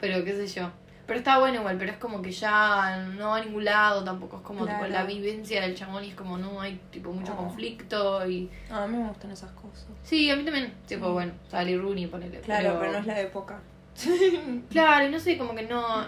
Pero 0.00 0.24
qué 0.24 0.32
sé 0.32 0.46
yo. 0.60 0.70
Pero 1.10 1.18
está 1.18 1.40
bueno 1.40 1.56
igual, 1.58 1.76
pero 1.76 1.90
es 1.90 1.96
como 1.98 2.22
que 2.22 2.30
ya 2.30 3.04
no 3.18 3.30
va 3.30 3.38
a 3.38 3.44
ningún 3.44 3.64
lado, 3.64 4.04
tampoco 4.04 4.36
es 4.36 4.42
como 4.44 4.64
Claro. 4.64 4.84
tipo 4.84 4.92
la 4.92 5.02
vivencia 5.02 5.60
del 5.60 5.74
chamón 5.74 6.04
y 6.04 6.10
es 6.10 6.14
como 6.14 6.38
no 6.38 6.60
hay 6.60 6.78
tipo 6.92 7.10
mucho 7.12 7.32
Oh. 7.32 7.36
conflicto 7.36 8.24
y... 8.28 8.48
No, 8.68 8.76
a 8.76 8.86
mí 8.86 8.96
me 8.96 9.08
gustan 9.08 9.32
esas 9.32 9.50
cosas. 9.50 9.86
Sí, 10.04 10.30
a 10.30 10.36
mí 10.36 10.44
también, 10.44 10.72
tipo 10.86 11.06
Sí. 11.06 11.12
bueno, 11.12 11.32
Sally 11.48 11.76
Rooney 11.76 12.06
ponele. 12.06 12.38
Claro, 12.42 12.76
pero, 12.78 12.92
no 12.92 12.98
es 12.98 13.06
la 13.06 13.20
época. 13.22 13.58
Claro, 14.70 15.08
y 15.08 15.10
no 15.10 15.18
sé, 15.18 15.36
como 15.36 15.52
que 15.56 15.62
no... 15.64 16.06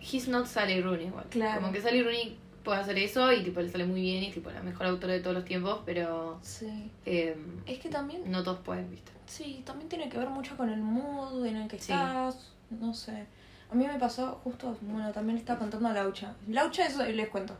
He's 0.00 0.28
not 0.28 0.46
Sally 0.46 0.80
Rooney 0.80 1.06
igual. 1.06 1.24
Claro. 1.30 1.60
Como 1.60 1.72
que 1.72 1.80
Sally 1.80 2.04
Rooney 2.04 2.38
puede 2.62 2.78
hacer 2.78 2.96
eso 2.98 3.32
y 3.32 3.42
tipo 3.42 3.60
le 3.60 3.68
sale 3.68 3.86
muy 3.86 4.02
bien 4.02 4.22
y 4.22 4.30
tipo 4.30 4.50
la 4.52 4.62
mejor 4.62 4.86
autora 4.86 5.14
de 5.14 5.20
todos 5.20 5.34
los 5.34 5.44
tiempos, 5.44 5.80
pero... 5.84 6.38
Sí. 6.42 6.92
eh, 7.04 7.36
Es 7.66 7.80
que 7.80 7.88
también, 7.88 8.30
no 8.30 8.44
todos 8.44 8.60
pueden, 8.60 8.88
¿viste? 8.88 9.10
sí, 9.26 9.62
también 9.66 9.88
tiene 9.88 10.08
que 10.08 10.16
ver 10.16 10.28
mucho 10.28 10.56
con 10.56 10.68
el 10.70 10.80
mood 10.80 11.44
en 11.44 11.56
el 11.56 11.66
que 11.68 11.76
Sí. 11.80 11.90
estás. 11.92 12.52
No 12.70 12.94
sé. 12.94 13.26
A 13.74 13.76
mí 13.76 13.88
me 13.88 13.98
pasó 13.98 14.40
justo, 14.44 14.78
bueno, 14.82 15.10
también 15.10 15.36
estaba 15.36 15.58
contando 15.58 15.88
a 15.88 15.92
Laucha. 15.92 16.32
Laucha 16.46 16.86
es, 16.86 16.96
les 16.96 17.28
cuento. 17.28 17.56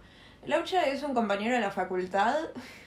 Laucha 0.47 0.85
es 0.85 1.03
un 1.03 1.13
compañero 1.13 1.57
de 1.57 1.61
la 1.61 1.73
facultad 1.73 2.37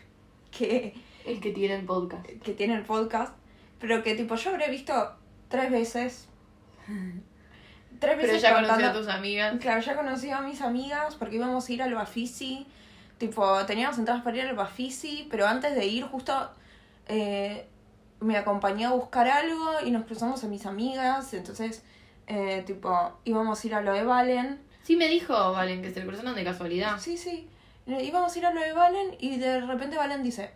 que, 0.58 0.94
El 1.26 1.42
que 1.42 1.52
tiene 1.52 1.76
el 1.76 1.84
podcast. 1.84 2.26
que 2.26 2.54
tiene 2.54 2.76
el 2.76 2.84
podcast, 2.84 3.34
pero 3.82 4.02
que 4.02 4.16
tipo 4.16 4.36
yo 4.36 4.52
habré 4.52 4.70
visto 4.70 4.94
tres 5.50 5.70
veces. 5.70 6.28
Tres 8.00 8.16
Pero 8.16 8.28
veces 8.28 8.42
ya 8.44 8.54
conocí 8.54 8.84
a 8.84 8.94
tus 8.94 9.08
amigas. 9.08 9.60
Claro, 9.60 9.82
ya 9.82 9.96
conocí 9.96 10.30
a 10.30 10.42
mis 10.42 10.62
amigas 10.62 11.16
porque 11.16 11.38
íbamos 11.38 11.68
a 11.68 11.74
ir 11.74 11.82
al 11.82 11.96
Bafisi. 11.96 12.68
Tipo, 13.18 13.66
teníamos 13.66 13.98
entradas 13.98 14.24
para 14.24 14.38
ir 14.38 14.44
al 14.44 14.56
Bafisi, 14.56 15.28
pero 15.32 15.48
antes 15.48 15.74
de 15.74 15.86
ir, 15.88 16.04
justo 16.04 16.52
eh, 17.08 17.66
me 18.20 18.38
acompañó 18.38 18.90
a 18.90 18.94
buscar 18.94 19.28
algo 19.28 19.82
y 19.84 19.90
nos 19.90 20.06
cruzamos 20.06 20.44
a 20.44 20.48
mis 20.48 20.68
amigas. 20.68 21.34
Entonces, 21.34 21.84
eh, 22.28 22.64
tipo, 22.66 23.20
íbamos 23.24 23.64
a 23.64 23.68
ir 23.68 23.76
a 23.76 23.82
lo 23.82 23.94
de 23.94 24.04
Valen. 24.04 24.60
Sí 24.84 24.96
me 24.96 25.08
dijo, 25.08 25.34
Valen, 25.54 25.82
que 25.82 25.92
se 25.92 26.00
le 26.02 26.06
cruzaron 26.06 26.36
de 26.36 26.44
casualidad. 26.44 27.00
Sí, 27.00 27.18
sí. 27.18 27.48
Eh, 27.88 28.04
Íbamos 28.04 28.36
a 28.36 28.40
ir 28.40 28.46
a 28.46 28.54
lo 28.54 28.62
de 28.62 28.74
Valen 28.74 29.16
y 29.20 29.38
de 29.38 29.62
repente 29.62 29.96
Valen 29.98 30.24
dice: 30.24 30.52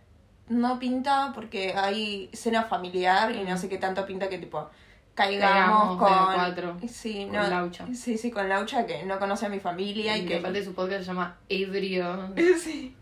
No 0.49 0.79
pinta 0.79 1.31
porque 1.33 1.73
hay 1.73 2.29
cena 2.33 2.63
familiar 2.63 3.33
y 3.35 3.43
no 3.43 3.57
sé 3.57 3.69
qué 3.69 3.77
tanto 3.77 4.05
pinta 4.05 4.27
que, 4.29 4.37
tipo, 4.37 4.69
caigamos 5.15 5.97
con. 5.97 6.09
cuatro, 6.09 6.77
Sí, 6.89 7.25
con 7.25 7.35
no, 7.35 7.47
Laucha. 7.47 7.87
Sí, 7.93 8.17
sí, 8.17 8.31
con 8.31 8.49
Laucha 8.49 8.85
que 8.85 9.03
no 9.05 9.17
conoce 9.19 9.45
a 9.45 9.49
mi 9.49 9.59
familia 9.59 10.17
y, 10.17 10.21
Y 10.23 10.25
que. 10.25 10.37
aparte 10.37 10.63
su 10.63 10.73
podcast 10.73 11.01
se 11.01 11.07
llama 11.07 11.37
Ebrio. 11.49 12.33
Sí. 12.61 12.95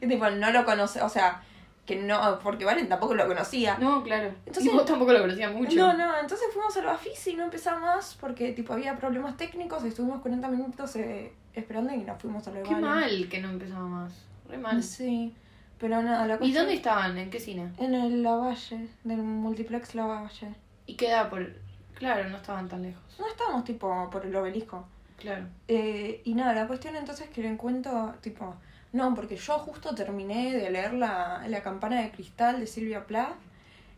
Que 0.00 0.06
tipo, 0.06 0.28
no 0.30 0.50
lo 0.50 0.64
conoce, 0.64 1.02
o 1.02 1.08
sea, 1.08 1.42
que 1.86 1.96
no, 1.96 2.38
porque 2.42 2.64
Valen 2.64 2.88
tampoco 2.88 3.14
lo 3.14 3.26
conocía. 3.26 3.76
No, 3.78 4.02
claro. 4.02 4.28
Entonces- 4.46 4.72
y 4.72 4.76
vos 4.76 4.84
tampoco 4.86 5.12
lo 5.12 5.20
conocías 5.20 5.52
mucho. 5.52 5.76
No, 5.76 5.92
no, 5.92 6.18
entonces 6.18 6.46
fuimos 6.52 6.76
al 6.78 6.86
Bafisi 6.86 7.32
y 7.32 7.36
no 7.36 7.44
empezamos 7.44 8.16
porque 8.20 8.52
tipo 8.52 8.72
había 8.72 8.96
problemas 8.96 9.36
técnicos, 9.36 9.84
estuvimos 9.84 10.20
40 10.22 10.48
minutos 10.48 10.96
eh, 10.96 11.32
esperando 11.52 11.92
y 11.92 11.98
nos 11.98 12.20
fuimos 12.20 12.46
a 12.48 12.50
lo 12.52 12.56
de 12.58 12.62
Qué 12.62 12.70
Valen. 12.74 12.88
mal 12.88 13.28
que 13.28 13.40
no 13.40 13.50
empezaba 13.50 13.86
más. 13.86 14.12
Re 14.48 14.56
mal. 14.58 14.82
Sí, 14.82 15.34
pero 15.78 16.00
nada, 16.02 16.26
la 16.26 16.34
¿Y 16.34 16.38
cuestión- 16.38 16.62
dónde 16.64 16.74
estaban? 16.74 17.18
¿En 17.18 17.30
qué 17.30 17.38
cine? 17.40 17.72
En 17.78 17.94
el 17.94 18.22
Lavalle, 18.22 18.88
del 19.04 19.18
multiplex 19.22 19.94
Lavalle. 19.94 20.54
Y 20.86 20.94
queda 20.94 21.28
por... 21.28 21.46
Claro, 21.94 22.28
no 22.28 22.36
estaban 22.36 22.68
tan 22.68 22.82
lejos. 22.82 23.02
No 23.18 23.26
estábamos 23.28 23.64
tipo 23.64 24.08
por 24.10 24.24
el 24.26 24.34
obelisco. 24.34 24.86
Claro. 25.18 25.46
Eh, 25.68 26.22
y 26.24 26.34
nada, 26.34 26.52
la 26.54 26.66
cuestión 26.66 26.96
entonces 26.96 27.28
que 27.30 27.40
le 27.42 27.48
encuentro, 27.48 28.14
tipo, 28.20 28.54
no, 28.94 29.12
porque 29.12 29.36
yo 29.36 29.58
justo 29.58 29.92
terminé 29.96 30.56
de 30.56 30.70
leer 30.70 30.94
la, 30.94 31.44
la 31.48 31.62
campana 31.64 32.00
de 32.00 32.12
cristal 32.12 32.60
de 32.60 32.68
Silvia 32.68 33.06
Plath 33.06 33.34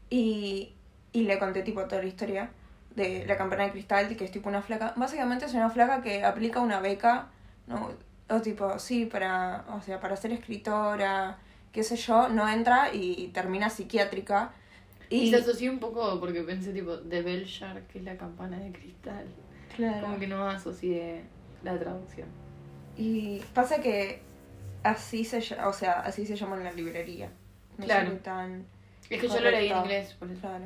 y, 0.08 0.72
y 1.12 1.24
le 1.24 1.38
conté 1.38 1.62
tipo 1.62 1.84
toda 1.84 2.00
la 2.00 2.08
historia 2.08 2.50
de 2.94 3.26
la 3.26 3.36
campana 3.36 3.64
de 3.64 3.72
cristal, 3.72 4.16
que 4.16 4.24
es 4.24 4.30
tipo 4.30 4.48
una 4.48 4.62
flaca, 4.62 4.94
básicamente 4.96 5.44
es 5.44 5.52
una 5.52 5.68
flaca 5.68 6.00
que 6.00 6.24
aplica 6.24 6.60
una 6.60 6.80
beca, 6.80 7.28
¿no? 7.66 7.90
O 8.30 8.40
tipo, 8.40 8.78
sí, 8.78 9.04
para, 9.04 9.66
o 9.68 9.82
sea, 9.82 10.00
para 10.00 10.16
ser 10.16 10.32
escritora, 10.32 11.40
qué 11.72 11.82
sé 11.82 11.96
yo, 11.96 12.30
no 12.30 12.48
entra 12.48 12.88
y 12.94 13.28
termina 13.34 13.68
psiquiátrica. 13.68 14.52
Y 15.10 15.24
Y, 15.24 15.30
se 15.30 15.36
asoció 15.36 15.70
un 15.70 15.78
poco 15.78 16.18
porque 16.18 16.42
pensé, 16.42 16.72
tipo, 16.72 16.96
de 16.96 17.20
Belshar, 17.20 17.82
que 17.82 17.98
es 17.98 18.04
la 18.04 18.16
campana 18.16 18.58
de 18.58 18.72
cristal. 18.72 19.26
claro. 19.76 20.00
Como 20.06 20.18
que 20.18 20.26
no 20.26 20.48
asocié 20.48 21.24
la 21.62 21.78
traducción. 21.78 22.28
Y 22.96 23.40
pasa 23.52 23.82
que 23.82 24.22
así 24.90 25.24
se 25.24 25.38
o 25.64 25.72
sea, 25.72 26.00
así 26.00 26.26
se 26.26 26.36
llama 26.36 26.56
en 26.56 26.64
la 26.64 26.72
librería. 26.72 27.30
No 27.78 27.84
Claro. 27.84 28.12
tan 28.18 28.66
Es 29.10 29.20
que 29.20 29.28
yo 29.28 29.40
lo 29.40 29.50
leí 29.50 29.68
en 29.70 29.76
inglés, 29.78 30.14
por 30.14 30.30
eso. 30.30 30.40
claro. 30.40 30.64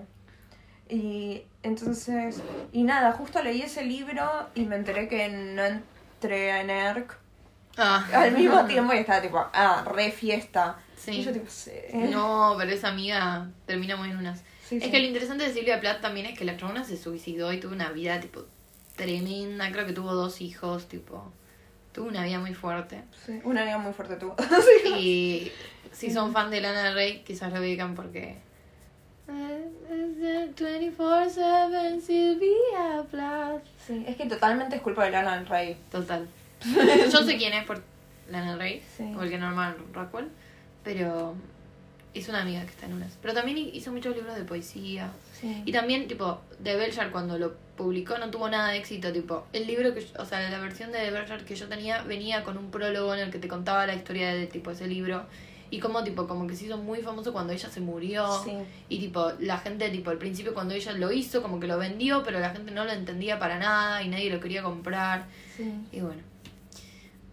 Y 0.89 1.43
entonces, 1.63 2.41
y 2.73 2.83
nada, 2.83 3.13
justo 3.13 3.43
leí 3.43 3.63
ese 3.63 3.85
libro 3.85 4.29
y 4.55 4.63
me 4.65 4.77
enteré 4.77 5.07
que 5.09 5.29
no 5.29 5.63
entré 5.65 6.53
a 6.53 6.63
ERC 6.63 7.17
Ah. 7.79 8.05
al 8.13 8.33
mismo 8.33 8.65
tiempo 8.67 8.93
y 8.93 8.99
estaba 8.99 9.23
tipo, 9.23 9.39
ah, 9.53 9.85
re 9.95 10.11
fiesta. 10.11 10.79
Sí. 10.97 11.13
Y 11.13 11.23
yo 11.25 11.33
tipo, 11.33 11.49
sí. 11.49 11.71
No, 11.93 12.57
pero 12.59 12.73
esa 12.73 12.89
amiga 12.89 13.49
termina 13.67 13.97
muy 13.97 14.11
en 14.11 14.17
unas. 14.19 14.43
Sí, 14.69 14.77
es 14.77 14.85
sí. 14.85 14.91
que 14.91 14.99
lo 14.99 15.07
interesante 15.07 15.45
de 15.45 15.53
Silvia 15.55 15.81
Plath 15.81 16.01
también 16.01 16.27
es 16.27 16.39
que 16.39 16.45
la 16.45 16.57
chabona 16.57 16.85
se 16.85 16.97
suicidó 16.97 17.53
y 17.53 17.61
tuvo 17.61 17.73
una 17.73 17.91
vida, 17.91 18.19
tipo, 18.21 18.45
tremenda. 18.97 19.71
Creo 19.73 19.87
que 19.87 19.93
tuvo 19.93 20.13
dos 20.15 20.41
hijos, 20.41 20.89
tipo. 20.89 21.33
Tuvo 21.93 22.09
una 22.09 22.25
vida 22.25 22.39
muy 22.39 22.55
fuerte. 22.55 23.03
Sí, 23.27 23.41
Una 23.45 23.63
amiga 23.63 23.79
muy 23.79 23.93
fuerte 23.93 24.17
tuvo. 24.17 24.37
Y 24.99 25.51
si 25.93 26.11
son 26.11 26.33
fan 26.33 26.51
de 26.51 26.61
Lana 26.61 26.85
del 26.85 26.95
Rey, 26.95 27.23
quizás 27.27 27.53
lo 27.53 27.61
ubican 27.61 27.95
porque. 27.95 28.37
24-7 29.29 32.01
Silvia 32.01 33.05
Plath. 33.11 33.63
Sí, 33.87 34.05
es 34.07 34.17
que 34.17 34.27
totalmente 34.27 34.77
es 34.77 34.83
culpa 34.83 35.05
de 35.05 35.11
Lana 35.11 35.37
del 35.37 35.47
Rey. 35.47 35.77
Total. 35.91 36.29
Yo 37.13 37.23
sé 37.25 37.37
quién 37.37 37.53
es 37.55 37.65
por 37.65 37.83
Lana 38.31 38.51
del 38.53 38.61
Rey, 38.61 38.83
Sí. 38.97 39.13
o 39.17 39.23
el 39.23 39.31
que 39.31 39.39
normal 39.39 39.77
Rockwell, 39.93 40.29
pero 40.85 41.35
es 42.15 42.29
una 42.29 42.43
amiga 42.43 42.61
que 42.63 42.69
está 42.71 42.87
en 42.87 42.95
unas. 42.95 43.17
Pero 43.23 43.35
también 43.35 43.59
hizo 43.59 43.93
muchos 43.93 44.15
libros 44.15 44.37
de 44.37 44.45
poesía. 44.45 45.11
Sí. 45.41 45.63
Y 45.65 45.73
también, 45.73 46.07
tipo, 46.09 46.41
de 46.59 46.77
Belshar 46.77 47.11
cuando 47.11 47.39
lo 47.39 47.55
publicó 47.77 48.19
no 48.19 48.31
tuvo 48.31 48.49
nada 48.51 48.73
de 48.73 48.79
éxito, 48.79 49.11
tipo, 49.13 49.47
el 49.55 49.67
libro 49.67 49.95
que, 49.95 50.03
yo- 50.03 50.09
o 50.19 50.25
sea, 50.27 50.49
la 50.51 50.59
versión 50.59 50.93
de 50.93 51.11
Belshar 51.11 51.45
que 51.45 51.55
yo 51.57 51.67
tenía 51.69 52.03
venía 52.03 52.45
con 52.45 52.59
un 52.59 52.71
prólogo 52.71 53.15
en 53.15 53.21
el 53.21 53.31
que 53.31 53.39
te 53.39 53.49
contaba 53.49 53.87
la 53.87 53.95
historia 53.95 54.35
de, 54.35 54.47
tipo, 54.47 54.71
ese 54.71 54.87
libro. 54.87 55.25
Y 55.73 55.79
como, 55.79 56.03
tipo, 56.03 56.27
como 56.27 56.49
que 56.49 56.57
se 56.57 56.65
hizo 56.67 56.77
muy 56.79 57.01
famoso 57.01 57.33
cuando 57.33 57.53
ella 57.53 57.71
se 57.71 57.81
murió. 57.81 58.27
Sí. 58.45 58.51
Y, 58.89 58.99
tipo, 58.99 59.33
la 59.39 59.57
gente, 59.57 59.89
tipo, 59.91 60.11
al 60.11 60.19
principio 60.19 60.53
cuando 60.53 60.75
ella 60.75 60.93
lo 60.93 61.13
hizo, 61.13 61.43
como 61.43 61.61
que 61.61 61.69
lo 61.69 61.79
vendió, 61.79 62.23
pero 62.25 62.41
la 62.41 62.51
gente 62.51 62.73
no 62.73 62.85
lo 62.85 62.91
entendía 62.93 63.39
para 63.39 63.59
nada 63.59 64.03
y 64.03 64.09
nadie 64.09 64.31
lo 64.31 64.41
quería 64.41 64.63
comprar. 64.65 65.27
Sí. 65.57 65.73
Y 65.93 66.01
bueno, 66.01 66.21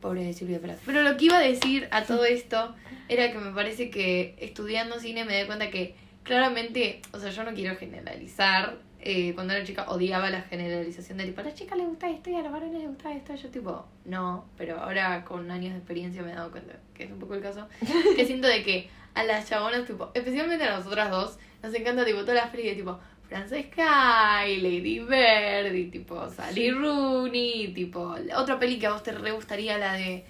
pobre 0.01 0.31
Silvia 0.33 0.59
Plath. 0.59 0.79
Pero 0.85 1.01
lo 1.01 1.17
que 1.17 1.25
iba 1.25 1.37
a 1.39 1.41
decir 1.41 1.87
a 1.91 2.03
todo 2.03 2.25
esto 2.25 2.75
era 3.09 3.31
que 3.31 3.39
me 3.39 3.51
parece 3.51 3.89
que 3.89 4.35
estudiando 4.39 4.99
cine 4.99 5.25
me 5.25 5.39
di 5.39 5.45
cuenta 5.47 5.69
que 5.71 5.95
claramente, 6.27 7.01
o 7.13 7.19
sea, 7.19 7.31
yo 7.31 7.43
no 7.43 7.53
quiero 7.53 7.75
generalizar. 7.77 8.77
eh, 8.99 9.33
cuando 9.35 9.53
era 9.53 9.63
chica 9.63 9.85
odiaba 9.89 10.29
la 10.29 10.41
generalización 10.41 11.17
de 11.19 11.25
tipo, 11.25 11.39
a 11.39 11.43
las 11.45 11.53
chicas 11.55 11.77
les 11.77 11.87
gusta 11.87 12.09
esto 12.09 12.29
y 12.29 12.35
a 12.35 12.41
los 12.41 12.51
varones 12.51 12.73
les 12.81 12.87
gusta 12.89 13.13
esto. 13.13 13.35
Yo 13.35 13.49
tipo, 13.49 13.85
no, 14.05 14.45
pero 14.57 14.79
ahora 14.81 15.23
con 15.23 15.49
años 15.51 15.71
de 15.71 15.77
experiencia 15.77 16.23
me 16.23 16.31
he 16.31 16.35
dado 16.35 16.51
cuenta 16.51 16.73
que 16.93 17.03
es 17.05 17.11
un 17.11 17.19
poco 17.19 17.35
el 17.35 17.41
caso. 17.41 17.67
Que 18.15 18.25
siento 18.25 18.47
de 18.47 18.63
que 18.63 18.89
a 19.13 19.23
las 19.23 19.47
chabonas, 19.47 19.85
tipo, 19.85 20.11
especialmente 20.13 20.65
a 20.65 20.77
nosotras 20.77 21.09
dos, 21.11 21.37
nos 21.63 21.73
encanta 21.73 22.03
tipo 22.05 22.19
todas 22.21 22.35
las 22.35 22.49
pelis 22.49 22.65
de 22.71 22.75
tipo 22.75 22.99
Francesca 23.29 24.47
y 24.47 24.57
Lady 24.61 24.99
Bird 24.99 25.73
y 25.73 25.85
tipo 25.89 26.29
Sally 26.29 26.71
Rooney, 26.71 27.73
tipo 27.73 28.15
la 28.25 28.39
otra 28.41 28.59
peli 28.59 28.77
que 28.79 28.87
a 28.87 28.91
vos 28.93 29.03
te 29.03 29.11
re 29.11 29.31
gustaría 29.31 29.77
la 29.77 29.93
de 29.93 30.25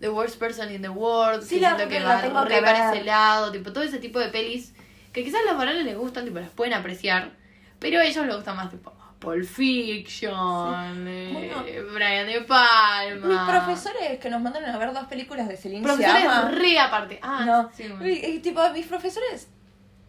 The 0.00 0.08
Worst 0.08 0.38
Person 0.38 0.72
in 0.72 0.80
the 0.82 0.88
World, 0.88 1.42
Sí, 1.42 1.56
que 1.56 1.60
la- 1.60 1.76
siento 1.76 1.88
que 1.92 2.00
la 2.00 2.14
va 2.16 2.22
tengo 2.22 2.44
re 2.44 2.54
que 2.56 2.60
para 2.62 2.92
ese 2.94 3.04
lado, 3.04 3.52
tipo 3.52 3.72
todo 3.72 3.84
ese 3.84 3.98
tipo 3.98 4.18
de 4.18 4.28
pelis 4.28 4.74
que 5.12 5.24
quizás 5.24 5.40
a 5.46 5.50
los 5.50 5.58
varones 5.58 5.84
les 5.84 5.96
gustan, 5.96 6.24
tipo 6.24 6.38
las 6.40 6.50
pueden 6.50 6.74
apreciar, 6.74 7.30
pero 7.78 8.00
a 8.00 8.04
ellos 8.04 8.26
les 8.26 8.34
gusta 8.36 8.54
más 8.54 8.70
tipo 8.70 8.92
Pulp 9.18 9.44
Fiction, 9.46 11.06
eh, 11.08 11.30
Bueno. 11.32 11.92
Brian 11.94 12.26
De 12.26 12.40
Palma. 12.42 13.26
Mis 13.26 13.38
profesores 13.38 14.18
que 14.18 14.28
nos 14.30 14.40
mandaron 14.42 14.68
a 14.70 14.78
ver 14.78 14.92
dos 14.92 15.06
películas 15.06 15.46
de 15.48 15.56
Celine 15.56 15.82
Profesores 15.82 16.16
Sciamma. 16.22 16.50
re 16.50 16.78
aparte. 16.78 17.18
Ah, 17.22 17.44
no. 17.46 17.70
sí, 17.74 17.84
bueno. 17.88 18.06
Y- 18.08 18.38
tipo, 18.40 18.68
mis 18.70 18.86
profesores 18.86 19.48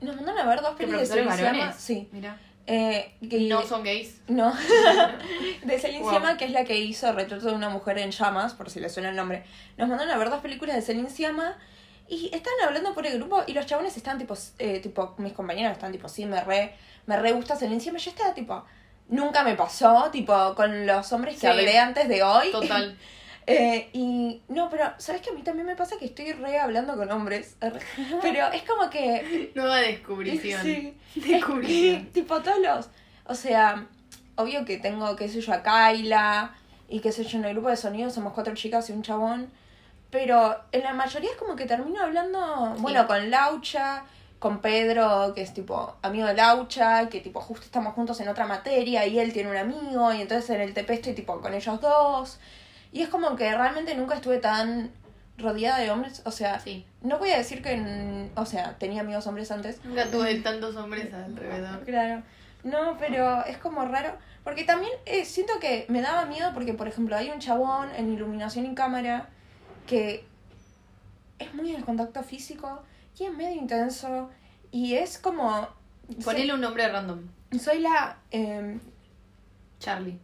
nos 0.01 0.15
mandaron 0.15 0.41
a 0.41 0.45
ver 0.49 0.61
dos 0.61 0.71
¿Qué 0.71 0.77
películas 0.87 1.09
de 1.09 1.15
Celine 1.15 1.29
varones? 1.59 1.75
Sí. 1.75 2.09
Mira. 2.11 2.37
Eh, 2.65 3.13
que- 3.29 3.41
No 3.41 3.61
son 3.61 3.83
gays. 3.83 4.21
No. 4.27 4.51
de 5.63 5.79
Celine 5.79 5.99
Wow. 6.01 6.09
Sciamma, 6.09 6.37
que 6.37 6.45
es 6.45 6.51
la 6.51 6.63
que 6.63 6.77
hizo 6.79 7.11
Retrato 7.13 7.47
de 7.47 7.53
una 7.53 7.69
mujer 7.69 7.97
en 7.99 8.11
llamas, 8.11 8.53
por 8.53 8.69
si 8.69 8.79
le 8.79 8.89
suena 8.89 9.09
el 9.09 9.15
nombre. 9.15 9.43
Nos 9.77 9.89
mandaron 9.89 10.13
a 10.13 10.17
ver 10.17 10.29
dos 10.29 10.41
películas 10.41 10.75
de 10.75 10.81
Celine 10.81 11.09
Sciamma 11.09 11.55
y 12.13 12.35
estaban 12.35 12.59
hablando 12.67 12.93
por 12.93 13.05
el 13.05 13.17
grupo 13.17 13.43
y 13.47 13.53
los 13.53 13.65
chabones 13.65 13.95
están 13.97 14.17
tipo, 14.17 14.35
eh, 14.59 14.79
tipo, 14.79 15.15
mis 15.17 15.33
compañeros 15.33 15.73
están 15.73 15.91
tipo, 15.91 16.07
sí, 16.09 16.25
me 16.25 16.41
re, 16.43 16.73
me 17.05 17.17
re 17.17 17.31
gusta 17.33 17.55
Celine 17.55 17.79
Sciamma. 17.79 17.99
Yo 17.99 18.11
estaba 18.11 18.33
tipo, 18.33 18.63
nunca 19.09 19.43
me 19.43 19.55
pasó, 19.55 20.09
tipo, 20.11 20.55
con 20.55 20.85
los 20.85 21.11
hombres 21.13 21.35
que 21.35 21.41
Sí. 21.41 21.47
hablé 21.47 21.77
antes 21.77 22.07
de 22.07 22.23
hoy. 22.23 22.51
Total. 22.51 22.97
Eh, 23.45 23.89
y 23.91 24.41
no, 24.47 24.69
pero 24.69 24.93
¿sabes 24.99 25.21
que 25.21 25.29
a 25.29 25.33
mí 25.33 25.41
también 25.41 25.65
me 25.67 25.75
pasa 25.75 25.97
que 25.99 26.05
estoy 26.05 26.31
re 26.31 26.59
hablando 26.59 26.95
con 26.95 27.11
hombres? 27.11 27.57
Pero 28.21 28.47
es 28.53 28.63
como 28.63 28.89
que 28.89 29.51
Nueva 29.53 29.79
descubrición. 29.79 30.61
Sí. 30.63 30.97
Descubrición. 31.15 32.05
tipo 32.13 32.41
todos 32.41 32.59
los. 32.59 32.89
O 33.25 33.35
sea, 33.35 33.85
obvio 34.37 34.63
que 34.63 34.77
tengo, 34.77 35.13
qué 35.17 35.27
sé 35.27 35.41
yo, 35.41 35.51
a 35.51 35.61
Kaila. 35.61 36.55
Y 36.87 37.01
qué 37.01 37.11
sé 37.11 37.25
yo, 37.25 37.37
en 37.39 37.43
el 37.43 37.51
grupo 37.51 37.67
de 37.67 37.75
sonido 37.75 38.09
somos 38.09 38.31
cuatro 38.31 38.53
chicas 38.55 38.89
y 38.89 38.93
un 38.93 39.01
chabón. 39.03 39.49
Pero 40.13 40.55
en 40.71 40.83
la 40.83 40.93
mayoría 40.93 41.31
es 41.31 41.37
como 41.37 41.55
que 41.55 41.65
termino 41.65 41.99
hablando, 42.03 42.75
bueno, 42.77 43.07
con 43.07 43.31
Laucha, 43.31 44.03
con 44.37 44.59
Pedro, 44.59 45.33
que 45.33 45.41
es 45.41 45.55
tipo 45.55 45.95
amigo 46.03 46.27
de 46.27 46.35
Laucha, 46.35 47.09
que 47.09 47.19
tipo 47.19 47.41
justo 47.41 47.65
estamos 47.65 47.95
juntos 47.95 48.19
en 48.21 48.27
otra 48.27 48.45
materia 48.45 49.07
y 49.07 49.17
él 49.17 49.33
tiene 49.33 49.49
un 49.49 49.57
amigo. 49.57 50.13
Y 50.13 50.21
entonces 50.21 50.51
en 50.51 50.61
el 50.61 50.75
TP 50.75 50.91
estoy 50.91 51.13
tipo 51.13 51.41
con 51.41 51.55
ellos 51.55 51.81
dos. 51.81 52.39
Y 52.91 53.01
es 53.01 53.09
como 53.09 53.35
que 53.35 53.51
realmente 53.57 53.95
nunca 53.95 54.13
estuve 54.13 54.37
tan 54.37 54.91
rodeada 55.39 55.79
de 55.79 55.89
hombres. 55.89 56.21
O 56.25 56.31
sea, 56.31 56.59
Sí. 56.59 56.85
no 57.01 57.17
voy 57.17 57.31
a 57.31 57.37
decir 57.39 57.63
que, 57.63 58.29
o 58.35 58.45
sea, 58.45 58.75
tenía 58.77 59.01
amigos 59.01 59.25
hombres 59.25 59.49
antes. 59.49 59.83
Nunca 59.83 60.05
tuve 60.11 60.35
tantos 60.41 60.75
hombres 60.75 61.11
alrededor. 61.11 61.79
Claro. 61.85 62.21
No, 62.63 62.97
pero 62.99 63.43
es 63.45 63.57
como 63.57 63.83
raro. 63.85 64.15
Porque 64.43 64.63
también 64.63 64.93
eh, 65.07 65.25
siento 65.25 65.53
que 65.59 65.85
me 65.87 66.03
daba 66.03 66.25
miedo 66.25 66.51
porque, 66.53 66.75
por 66.75 66.87
ejemplo, 66.87 67.15
hay 67.15 67.31
un 67.31 67.39
chabón 67.39 67.89
en 67.97 68.13
iluminación 68.13 68.67
y 68.67 68.75
cámara 68.75 69.29
que 69.87 70.25
es 71.39 71.53
muy 71.53 71.69
en 71.69 71.77
el 71.77 71.85
contacto 71.85 72.23
físico 72.23 72.83
y 73.17 73.25
es 73.25 73.33
medio 73.33 73.59
intenso. 73.59 74.29
Y 74.71 74.95
es 74.95 75.17
como... 75.17 75.67
Ponele 76.23 76.53
un 76.53 76.61
nombre 76.61 76.87
random. 76.87 77.27
Soy, 77.59 77.79
la... 77.79 78.17
em, 78.31 78.79
Charlie. 79.79 80.19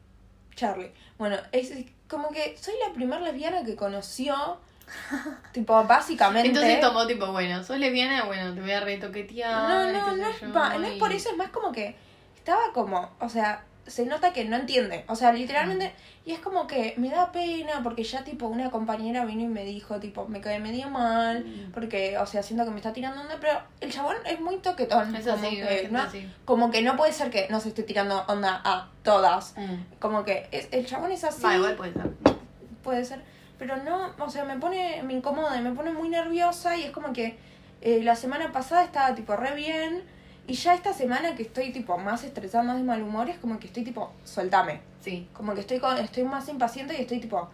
Charlie. 0.55 0.91
Bueno, 1.17 1.37
es 1.51 1.71
como 2.07 2.29
que 2.29 2.57
soy 2.57 2.73
la 2.85 2.93
primera 2.93 3.21
lesbiana 3.21 3.63
que 3.63 3.75
conoció. 3.75 4.35
tipo, 5.53 5.83
básicamente... 5.83 6.49
Entonces 6.49 6.81
tomó 6.81 7.05
tipo, 7.05 7.31
bueno, 7.31 7.63
sos 7.63 7.77
lesbiana, 7.77 8.25
bueno, 8.25 8.53
te 8.53 8.61
voy 8.61 8.71
a 8.71 8.79
retoquetear. 8.79 9.51
No, 9.51 9.91
no, 9.91 10.15
no 10.15 10.27
es, 10.27 10.41
yo, 10.41 10.47
no 10.47 10.87
es 10.87 10.97
por 10.97 11.11
eso, 11.11 11.29
es 11.29 11.37
más 11.37 11.49
como 11.51 11.71
que 11.71 11.95
estaba 12.35 12.73
como, 12.73 13.11
o 13.19 13.29
sea, 13.29 13.63
se 13.89 14.05
nota 14.05 14.31
que 14.33 14.45
no 14.45 14.55
entiende, 14.55 15.03
o 15.07 15.15
sea, 15.15 15.31
literalmente, 15.33 15.91
y 16.25 16.31
es 16.31 16.39
como 16.39 16.67
que 16.67 16.93
me 16.97 17.09
da 17.09 17.31
pena 17.31 17.81
porque 17.83 18.03
ya 18.03 18.23
tipo 18.23 18.47
una 18.47 18.69
compañera 18.71 19.25
vino 19.25 19.41
y 19.41 19.47
me 19.47 19.65
dijo, 19.65 19.99
tipo, 19.99 20.27
me 20.27 20.41
cae 20.41 20.59
medio 20.59 20.89
mal, 20.89 21.43
Mm. 21.43 21.71
porque, 21.71 22.17
o 22.17 22.25
sea, 22.25 22.43
siento 22.43 22.65
que 22.65 22.71
me 22.71 22.77
está 22.77 22.93
tirando 22.93 23.21
onda, 23.21 23.37
pero 23.41 23.53
el 23.81 23.91
chabón 23.91 24.15
es 24.25 24.39
muy 24.39 24.57
toquetón, 24.57 25.15
Es 25.15 25.25
como, 25.25 25.47
así, 25.47 25.55
que, 25.57 25.87
no, 25.91 25.99
así. 26.01 26.29
como 26.45 26.71
que 26.71 26.81
no 26.81 26.95
puede 26.95 27.11
ser 27.13 27.29
que 27.31 27.47
no 27.49 27.59
se 27.59 27.69
esté 27.69 27.83
tirando 27.83 28.23
onda 28.27 28.61
a 28.63 28.89
todas, 29.03 29.55
Mm. 29.57 29.97
como 29.99 30.23
que 30.23 30.47
es, 30.51 30.67
el 30.71 30.85
chabón 30.85 31.11
es 31.11 31.23
así 31.23 31.41
Va, 31.43 31.55
igual 31.55 31.75
puede 31.75 31.93
ser. 31.93 32.09
puede 32.83 33.05
ser. 33.05 33.21
Pero 33.57 33.75
no, 33.77 34.11
o 34.19 34.29
sea, 34.29 34.45
me 34.45 34.55
pone, 34.57 35.03
me 35.03 35.13
incomoda 35.13 35.57
y 35.57 35.61
me 35.61 35.71
pone 35.73 35.91
muy 35.91 36.07
nerviosa 36.09 36.77
y 36.77 36.83
es 36.83 36.91
como 36.91 37.11
que 37.11 37.37
eh, 37.81 38.01
la 38.03 38.15
semana 38.15 38.51
pasada 38.51 38.83
estaba 38.83 39.15
tipo 39.15 39.35
re 39.35 39.53
bien 39.55 40.03
y 40.49 40.53
ya 40.53 40.73
esta 40.73 40.93
semana 40.93 41.35
que 41.35 41.43
estoy 41.43 41.71
tipo 41.71 41.97
más 41.97 42.23
estresada, 42.23 42.63
más 42.63 42.77
de 42.77 42.83
mal 42.83 43.01
humor, 43.01 43.29
es 43.29 43.37
como 43.37 43.59
que 43.59 43.67
estoy 43.67 43.83
tipo, 43.83 44.11
soltame. 44.23 44.81
Sí. 45.01 45.27
Como 45.33 45.53
que 45.53 45.61
estoy, 45.61 45.79
con, 45.79 45.97
estoy 45.97 46.23
más 46.23 46.49
impaciente 46.49 46.95
y 46.97 47.01
estoy 47.01 47.19
tipo, 47.19 47.49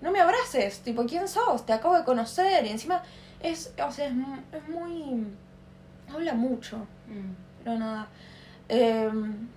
no 0.00 0.10
me 0.10 0.20
abraces, 0.20 0.80
tipo, 0.80 1.04
¿quién 1.06 1.28
sos? 1.28 1.66
Te 1.66 1.72
acabo 1.74 1.96
de 1.96 2.04
conocer 2.04 2.64
y 2.64 2.70
encima 2.70 3.02
es, 3.42 3.74
o 3.86 3.90
sea, 3.92 4.06
es, 4.06 4.14
es 4.52 4.68
muy... 4.68 5.26
Habla 6.12 6.34
mucho, 6.34 6.78
Mm. 7.06 7.34
pero 7.64 7.78
nada. 7.78 8.08
Em, 8.68 9.48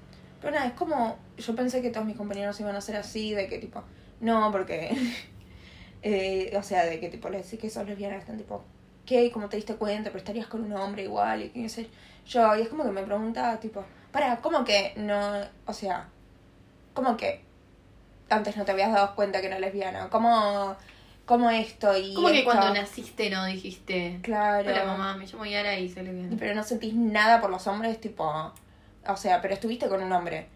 pero 0.42 0.54
nada, 0.54 0.68
es 0.68 0.74
como. 0.74 1.18
Yo 1.38 1.56
pensé 1.56 1.82
que 1.82 1.90
todos 1.90 2.06
mis 2.06 2.16
compañeros 2.18 2.60
iban 2.60 2.76
a 2.76 2.82
ser 2.82 2.96
así, 2.96 3.34
de 3.34 3.48
que 3.48 3.60
tipo. 3.60 3.84
No, 4.20 4.52
porque. 4.52 4.92
eh, 6.02 6.54
o 6.58 6.64
sea, 6.64 6.86
de 6.86 7.00
que 7.00 7.10
tipo 7.10 7.30
le 7.30 7.42
decís 7.42 7.60
que 7.60 7.70
sos 7.70 7.88
lesbiana, 7.88 8.18
están 8.18 8.38
tipo. 8.38 8.64
¿Qué? 9.06 9.32
¿Cómo 9.32 9.50
te 9.50 9.58
diste 9.58 9.76
cuenta? 9.76 10.10
Pero 10.10 10.20
estarías 10.20 10.48
con 10.48 10.64
un 10.64 10.74
hombre 10.74 11.04
igual 11.04 11.44
y 11.44 11.50
qué 11.50 11.70
sé 11.70 11.90
yo. 12.26 12.56
Y 12.56 12.62
es 12.62 12.70
como 12.70 12.84
que 12.84 12.92
me 12.92 13.04
pregunta, 13.04 13.60
tipo. 13.60 13.84
Para, 14.12 14.38
¿cómo 14.38 14.64
que 14.64 14.94
no.? 14.98 15.42
O 15.66 15.74
sea. 15.74 16.10
¿Cómo 16.94 17.18
que 17.18 17.42
antes 18.30 18.56
no 18.56 18.66
te 18.66 18.72
habías 18.72 18.92
dado 18.92 19.16
cuenta 19.16 19.42
que 19.42 19.48
era 19.48 19.60
lesbiana? 19.60 20.10
¿Cómo 20.10 20.76
como 21.26 21.50
esto 21.50 21.98
y 21.98 22.14
Como 22.14 22.30
que 22.30 22.44
cuando 22.44 22.74
naciste 22.74 23.30
no 23.30 23.46
dijiste. 23.46 24.20
Claro. 24.22 24.70
Hola 24.70 24.86
mamá, 24.86 25.16
me 25.16 25.26
llamo 25.26 25.46
Yara 25.46 25.78
y 25.80 25.90
soy 25.90 26.04
lesbiana. 26.04 26.36
Pero 26.38 26.54
no 26.54 26.64
sentís 26.64 26.94
nada 26.94 27.40
por 27.40 27.50
los 27.50 27.66
hombres, 27.68 28.00
tipo. 28.02 28.54
O 29.08 29.18
sea, 29.18 29.42
pero 29.42 29.54
estuviste 29.54 29.88
con 29.88 30.04
un 30.04 30.12
hombre. 30.12 30.48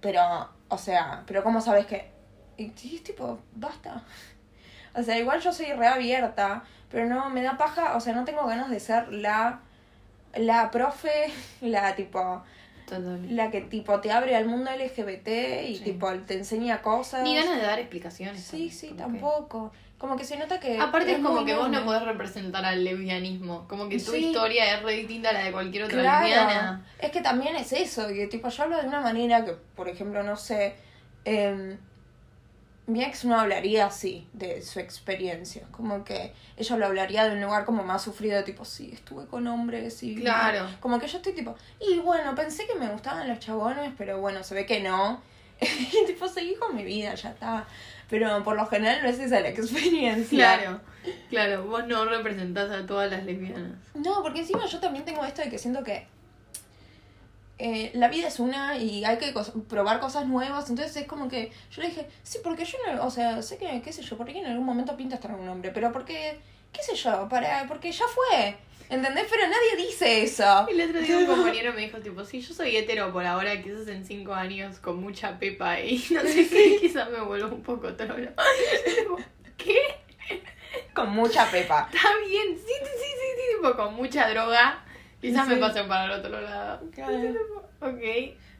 Pero, 0.00 0.48
o 0.68 0.78
sea, 0.78 1.22
pero 1.26 1.42
¿cómo 1.42 1.60
sabes 1.60 1.86
que.? 1.86 2.10
Y 2.56 2.72
es 2.94 3.04
tipo, 3.04 3.38
basta. 3.54 4.02
O 4.92 5.04
sea, 5.04 5.16
igual 5.16 5.40
yo 5.40 5.52
soy 5.52 5.66
reabierta, 5.66 6.64
pero 6.90 7.06
no 7.06 7.30
me 7.30 7.42
da 7.42 7.56
paja, 7.56 7.96
o 7.96 8.00
sea, 8.00 8.14
no 8.14 8.24
tengo 8.24 8.46
ganas 8.46 8.70
de 8.70 8.80
ser 8.80 9.12
la. 9.12 9.60
La 10.36 10.70
profe, 10.70 11.10
la 11.60 11.94
tipo. 11.96 12.42
La 13.28 13.52
que 13.52 13.60
tipo 13.60 14.00
te 14.00 14.10
abre 14.10 14.34
al 14.34 14.46
mundo 14.46 14.68
LGBT 14.72 15.28
y 15.68 15.76
Sí. 15.76 15.84
tipo 15.84 16.12
te 16.26 16.34
enseña 16.34 16.82
cosas. 16.82 17.22
Ni 17.22 17.36
ganas 17.36 17.54
de 17.56 17.62
dar 17.62 17.78
explicaciones. 17.78 18.42
Sí, 18.42 18.50
también, 18.50 18.70
sí, 18.72 18.88
como 18.88 18.96
que- 18.96 19.02
tampoco. 19.20 19.72
Como 19.96 20.16
que 20.16 20.24
se 20.24 20.36
nota 20.38 20.58
que. 20.58 20.76
Aparte 20.80 21.12
es 21.12 21.18
como 21.18 21.44
que 21.44 21.54
vos 21.54 21.68
no 21.70 21.84
podés 21.84 22.02
representar 22.02 22.64
al 22.64 22.82
lesbianismo. 22.82 23.68
Como 23.68 23.88
que 23.88 23.98
tu 23.98 24.10
Sí. 24.12 24.26
historia 24.30 24.74
es 24.74 24.82
re 24.82 24.94
distinta 24.94 25.28
a 25.28 25.32
la 25.34 25.44
de 25.44 25.52
cualquier 25.52 25.84
otra 25.84 26.00
Claro. 26.00 26.26
lesbiana. 26.26 26.84
Es 26.98 27.10
que 27.12 27.20
también 27.20 27.54
es 27.54 27.72
eso, 27.72 28.08
que 28.08 28.26
tipo 28.26 28.48
yo 28.48 28.62
hablo 28.64 28.80
de 28.80 28.88
una 28.88 29.00
manera 29.00 29.44
que, 29.44 29.52
por 29.52 29.88
ejemplo, 29.88 30.22
no 30.24 30.36
sé, 30.36 30.74
em, 31.24 31.76
mi 32.90 33.02
ex 33.04 33.24
no 33.24 33.38
hablaría 33.38 33.86
así 33.86 34.28
de 34.32 34.62
su 34.62 34.80
experiencia, 34.80 35.66
como 35.70 36.04
que 36.04 36.32
ella 36.56 36.76
lo 36.76 36.86
hablaría 36.86 37.28
de 37.28 37.34
un 37.34 37.42
lugar 37.42 37.64
como 37.64 37.82
más 37.82 38.02
sufrido, 38.02 38.42
tipo, 38.44 38.64
sí, 38.64 38.90
estuve 38.92 39.26
con 39.26 39.46
hombres 39.46 40.02
y... 40.02 40.16
Claro. 40.16 40.68
Como 40.80 40.98
que 40.98 41.06
yo 41.06 41.18
estoy 41.18 41.32
tipo, 41.32 41.56
y 41.80 41.98
bueno, 41.98 42.34
pensé 42.34 42.66
que 42.66 42.74
me 42.74 42.88
gustaban 42.88 43.28
los 43.28 43.38
chabones, 43.38 43.92
pero 43.96 44.20
bueno, 44.20 44.42
se 44.42 44.54
ve 44.54 44.66
que 44.66 44.80
no. 44.80 45.22
y 45.60 46.06
tipo, 46.06 46.28
seguí 46.28 46.54
con 46.54 46.74
mi 46.74 46.84
vida, 46.84 47.14
ya 47.14 47.30
está. 47.30 47.66
Pero 48.08 48.42
por 48.42 48.56
lo 48.56 48.66
general 48.66 49.02
no 49.02 49.08
es 49.08 49.18
esa 49.20 49.40
la 49.40 49.48
experiencia. 49.50 50.58
Claro, 50.58 50.80
claro, 51.28 51.64
vos 51.64 51.86
no 51.86 52.04
representás 52.04 52.70
a 52.70 52.84
todas 52.84 53.10
las 53.10 53.24
lesbianas. 53.24 53.78
No, 53.94 54.22
porque 54.22 54.40
encima 54.40 54.66
yo 54.66 54.80
también 54.80 55.04
tengo 55.04 55.24
esto 55.24 55.42
de 55.42 55.50
que 55.50 55.58
siento 55.58 55.84
que 55.84 56.06
eh, 57.60 57.90
la 57.94 58.08
vida 58.08 58.28
es 58.28 58.40
una 58.40 58.76
y 58.78 59.04
hay 59.04 59.18
que 59.18 59.32
cos- 59.34 59.52
probar 59.68 60.00
cosas 60.00 60.26
nuevas. 60.26 60.68
Entonces 60.70 60.96
es 60.96 61.06
como 61.06 61.28
que 61.28 61.52
yo 61.70 61.82
le 61.82 61.88
dije, 61.88 62.06
sí, 62.22 62.38
porque 62.42 62.64
yo 62.64 62.78
no, 62.86 63.04
o 63.04 63.10
sea, 63.10 63.42
sé 63.42 63.58
que, 63.58 63.80
qué 63.82 63.92
sé 63.92 64.02
yo, 64.02 64.16
porque 64.16 64.38
en 64.38 64.46
algún 64.46 64.64
momento 64.66 64.96
pinta 64.96 65.16
estar 65.16 65.30
un 65.32 65.48
hombre, 65.48 65.70
pero 65.72 65.92
porque, 65.92 66.38
qué 66.72 66.82
sé 66.82 66.94
yo, 66.96 67.28
para, 67.28 67.66
porque 67.68 67.92
ya 67.92 68.04
fue. 68.06 68.56
¿Entendés? 68.88 69.26
Pero 69.30 69.42
nadie 69.46 69.86
dice 69.86 70.22
eso. 70.24 70.66
El 70.68 70.80
otro 70.80 71.00
día 71.00 71.18
un 71.18 71.26
compañero 71.36 71.72
me 71.72 71.82
dijo, 71.82 71.98
tipo, 71.98 72.24
sí, 72.24 72.40
yo 72.40 72.52
soy 72.52 72.76
hetero 72.76 73.12
por 73.12 73.24
ahora, 73.24 73.62
quizás 73.62 73.86
en 73.86 74.04
cinco 74.04 74.34
años 74.34 74.80
con 74.80 75.00
mucha 75.00 75.38
pepa 75.38 75.78
y 75.80 75.96
no 76.10 76.22
sé 76.22 76.48
qué, 76.48 76.76
quizás 76.80 77.08
me 77.10 77.20
vuelvo 77.20 77.54
un 77.54 77.62
poco 77.62 77.94
trolo. 77.94 78.30
¿Qué? 79.56 79.76
Con 80.94 81.10
mucha 81.10 81.48
pepa. 81.50 81.88
Está 81.92 82.08
bien, 82.26 82.56
sí, 82.56 82.64
sí, 82.66 82.90
sí, 82.98 83.06
sí, 83.06 83.56
tipo, 83.56 83.76
con 83.76 83.94
mucha 83.94 84.28
droga. 84.28 84.84
Quizás 85.20 85.46
Sí. 85.46 85.54
me 85.54 85.60
pasen 85.60 85.86
para 85.88 86.04
el 86.06 86.10
otro 86.20 86.40
lado. 86.40 86.80
Claro. 86.92 87.14
Ok. 87.80 88.00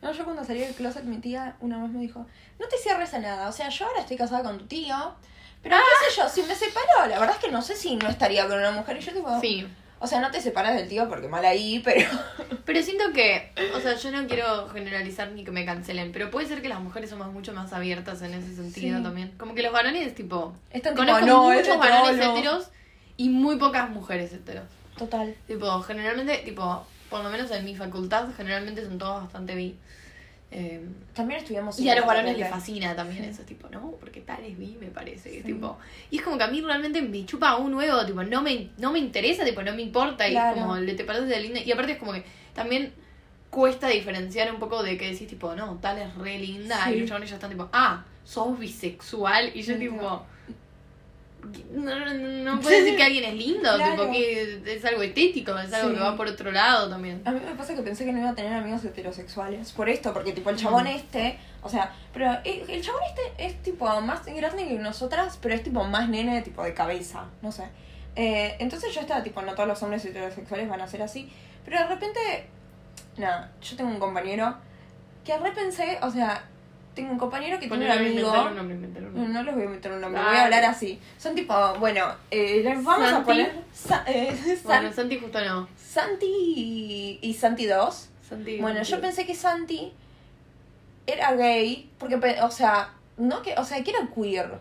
No, 0.03 0.13
yo 0.13 0.25
cuando 0.25 0.45
salí 0.45 0.61
del 0.61 0.75
closet, 0.75 1.05
mi 1.05 1.19
tía 1.19 1.57
una 1.61 1.83
vez 1.83 1.91
me 1.91 2.01
dijo, 2.01 2.27
no 2.59 2.69
te 2.69 2.77
cierres 2.79 3.13
a 3.15 3.19
nada. 3.19 3.49
O 3.49 3.53
sea, 3.53 3.69
yo 3.69 3.87
ahora 3.87 4.01
estoy 4.01 4.17
casada 4.17 4.43
con 4.43 4.59
tu 4.59 4.67
tío. 4.67 5.15
Pero 5.63 5.77
qué 5.77 6.11
sé 6.11 6.17
yo, 6.21 6.29
si 6.29 6.43
me 6.43 6.55
separo, 6.55 7.07
la 7.09 7.19
verdad 7.19 7.37
es 7.39 7.45
que 7.45 7.51
no 7.53 7.61
sé 7.61 7.77
si 7.77 7.97
no 7.97 8.09
estaría 8.09 8.47
con 8.49 8.59
una 8.59 8.71
mujer. 8.71 8.97
Y 8.97 9.01
yo 9.01 9.13
tipo, 9.13 9.41
Sí. 9.41 9.67
O 10.03 10.07
sea, 10.07 10.21
no 10.23 10.31
te 10.31 10.41
separas 10.41 10.75
del 10.75 10.89
tío 10.89 11.07
porque 11.11 11.29
mal 11.29 11.45
ahí, 11.45 11.81
pero. 11.85 12.09
Pero 12.65 12.83
siento 12.83 13.13
que, 13.13 13.53
o 13.75 13.81
sea, 13.81 13.95
yo 13.97 14.11
no 14.13 14.27
quiero 14.29 14.69
generalizar 14.69 15.33
ni 15.33 15.45
que 15.45 15.51
me 15.51 15.65
cancelen, 15.67 16.13
pero 16.13 16.31
puede 16.31 16.47
ser 16.47 16.63
que 16.63 16.69
las 16.69 16.79
mujeres 16.81 17.11
somos 17.11 17.33
mucho 17.33 17.53
más 17.53 17.73
abiertas 17.73 18.23
en 18.23 18.33
ese 18.33 18.55
sentido 18.55 18.99
Sí. 18.99 19.03
también. 19.03 19.33
Como 19.37 19.55
que 19.55 19.63
los 19.63 19.73
varones, 19.73 20.15
tipo, 20.15 20.55
Están 20.71 20.95
tipo, 20.95 21.05
conozco 21.05 21.27
no, 21.27 21.53
es 21.53 21.67
muchos 21.67 21.79
varones 21.81 22.25
heteros 22.25 22.71
y 23.17 23.29
muy 23.29 23.57
pocas 23.57 23.91
mujeres 23.91 24.33
heteros. 24.33 24.67
Total. 25.01 25.35
Tipo, 25.47 25.81
generalmente, 25.81 26.37
tipo, 26.45 26.87
por 27.09 27.25
lo 27.25 27.31
menos 27.31 27.51
en 27.53 27.65
mi 27.65 27.75
facultad, 27.75 28.29
generalmente 28.37 28.85
son 28.85 28.99
todos 28.99 29.23
bastante 29.23 29.55
bi. 29.55 29.75
Eh, 30.53 30.85
También 31.15 31.41
estudiamos. 31.41 31.79
y 31.81 31.89
a 31.89 31.95
los 31.95 32.05
varones 32.05 32.37
les 32.37 32.51
fascina 32.51 32.95
también 32.95 33.25
eso, 33.25 33.43
tipo, 33.45 33.69
no, 33.71 33.93
porque 34.01 34.21
tal 34.21 34.45
es 34.45 34.59
bi, 34.59 34.77
me 34.79 34.89
parece. 34.89 35.31
Sí. 35.31 35.43
Tipo, 35.43 35.79
y 36.11 36.19
es 36.19 36.23
como 36.23 36.37
que 36.37 36.45
a 36.45 36.49
mí 36.49 36.61
realmente 36.61 37.01
me 37.01 37.25
chupa 37.25 37.57
un 37.57 37.75
huevo, 37.75 38.05
tipo, 38.05 38.23
no 38.25 38.43
me, 38.43 38.69
no 38.77 38.93
me 38.93 38.99
interesa, 38.99 39.43
tipo, 39.45 39.63
no 39.63 39.73
me 39.73 39.81
importa. 39.83 40.29
Y 40.29 40.35
como 40.55 40.77
le 40.77 40.95
te 40.95 41.05
parece 41.05 41.27
de 41.27 41.41
linda. 41.41 41.61
Y 41.61 41.73
aparte 41.73 41.93
es 41.93 41.99
como 41.99 42.13
que 42.13 42.25
también 42.53 42.93
cuesta 43.49 43.89
diferenciar 43.89 44.53
un 44.53 44.61
poco 44.61 44.83
de 44.83 44.99
que 44.99 45.13
decís, 45.13 45.29
tipo, 45.29 45.55
no, 45.55 45.79
tal 45.81 45.99
es 45.99 46.15
re 46.17 46.39
linda. 46.39 46.85
Sí. 46.85 46.91
Y 46.93 47.01
los 47.01 47.09
chavales 47.09 47.31
ya 47.31 47.37
están 47.37 47.51
tipo, 47.51 47.71
ah, 47.73 48.05
sos 48.25 48.59
bisexual. 48.59 49.53
Y 49.55 49.63
yo, 49.63 49.75
Sí, 49.75 49.81
tipo. 49.81 50.27
No, 51.73 51.99
no, 51.99 52.15
no 52.15 52.61
puedo 52.61 52.77
decir 52.77 52.97
que 52.97 53.03
alguien 53.03 53.25
es 53.25 53.35
lindo, 53.35 53.69
Claro. 53.77 53.93
tipo 53.93 54.13
que 54.13 54.63
es 54.75 54.85
algo 54.85 55.03
estético, 55.03 55.57
es 55.59 55.73
algo 55.73 55.89
Sí. 55.91 55.95
que 55.95 56.01
va 56.01 56.17
por 56.17 56.27
otro 56.27 56.51
lado 56.51 56.89
también. 56.89 57.23
A 57.25 57.31
mí 57.31 57.41
me 57.45 57.55
pasa 57.55 57.75
que 57.75 57.83
pensé 57.83 58.05
que 58.05 58.13
no 58.13 58.19
iba 58.21 58.31
a 58.31 58.35
tener 58.35 58.53
amigos 58.53 58.85
heterosexuales. 58.85 59.73
Por 59.73 59.89
esto, 59.89 60.13
porque 60.13 60.33
tipo 60.33 60.51
el 60.51 60.57
chabón 60.57 60.87
este. 60.87 61.39
O 61.63 61.69
sea, 61.69 61.93
pero 62.13 62.31
el, 62.45 62.69
el 62.71 62.83
chabón 62.83 63.03
este 63.09 63.45
es 63.47 63.63
tipo 63.63 63.85
más 64.01 64.25
grande 64.27 64.67
que 64.67 64.75
nosotras, 64.75 65.39
pero 65.41 65.55
es 65.55 65.63
tipo 65.63 65.85
más 65.85 66.09
nene, 66.09 66.43
tipo 66.43 66.63
de 66.63 66.75
cabeza. 66.75 67.27
No 67.43 67.53
sé. 67.53 67.65
Eh, 68.17 68.57
entonces 68.59 68.93
yo 68.95 69.01
estaba 69.01 69.23
tipo, 69.23 69.41
no 69.43 69.55
todos 69.55 69.69
los 69.69 69.83
hombres 69.83 70.05
heterosexuales 70.05 70.69
van 70.69 70.81
a 70.81 70.87
ser 70.89 71.03
así. 71.03 71.31
Pero 71.65 71.79
de 71.79 71.87
repente. 71.87 72.21
Nada, 73.17 73.53
yo 73.63 73.77
tengo 73.77 73.91
un 73.91 73.99
compañero 74.01 74.57
que 75.25 75.37
repensé, 75.39 75.99
o 76.03 76.11
sea, 76.11 76.45
tengo 76.95 77.13
un 77.13 77.19
compañero 77.19 77.59
que 77.61 77.69
tiene 77.69 77.85
un 77.87 77.91
amigo. 77.91 78.11
inventar 78.29 78.49
un 78.51 78.57
nombre, 78.57 78.75
inventar 78.77 79.03
un 79.05 79.13
No, 79.15 79.21
nombre. 79.21 79.33
no 79.35 79.43
les 79.45 79.55
voy 79.55 79.65
a 79.65 79.69
meter 79.69 79.93
un 79.93 80.01
nombre, 80.01 80.21
Ay. 80.21 80.29
voy 80.29 80.37
a 80.39 80.45
hablar 80.45 80.65
así. 80.65 81.01
Son 81.19 81.35
tipo, 81.35 81.55
bueno, 81.79 82.05
eh, 82.31 82.61
les 82.65 82.83
vamos 82.85 83.13
a 83.13 83.23
poner 83.25 83.53
Sa- 83.73 84.05
eh, 84.07 84.37
San- 84.63 84.63
Bueno, 84.65 84.93
Santi 84.93 85.19
justo 85.19 85.41
no. 85.45 85.69
Santi 85.77 86.27
y, 86.27 87.19
y 87.23 87.35
Santi 87.35 87.67
2. 87.67 88.09
Santi, 88.29 88.59
Bueno, 88.59 88.83
yo 88.83 89.01
pensé 89.01 89.27
que 89.27 89.35
Santi 89.35 89.93
era 91.07 91.33
gay, 91.35 91.91
porque, 91.99 92.17
o 92.43 92.51
sea, 92.51 92.93
no 93.17 93.43
que, 93.43 93.55
o 93.57 93.65
sea, 93.65 93.83
que 93.83 93.91
era 93.91 94.09
queer. 94.15 94.59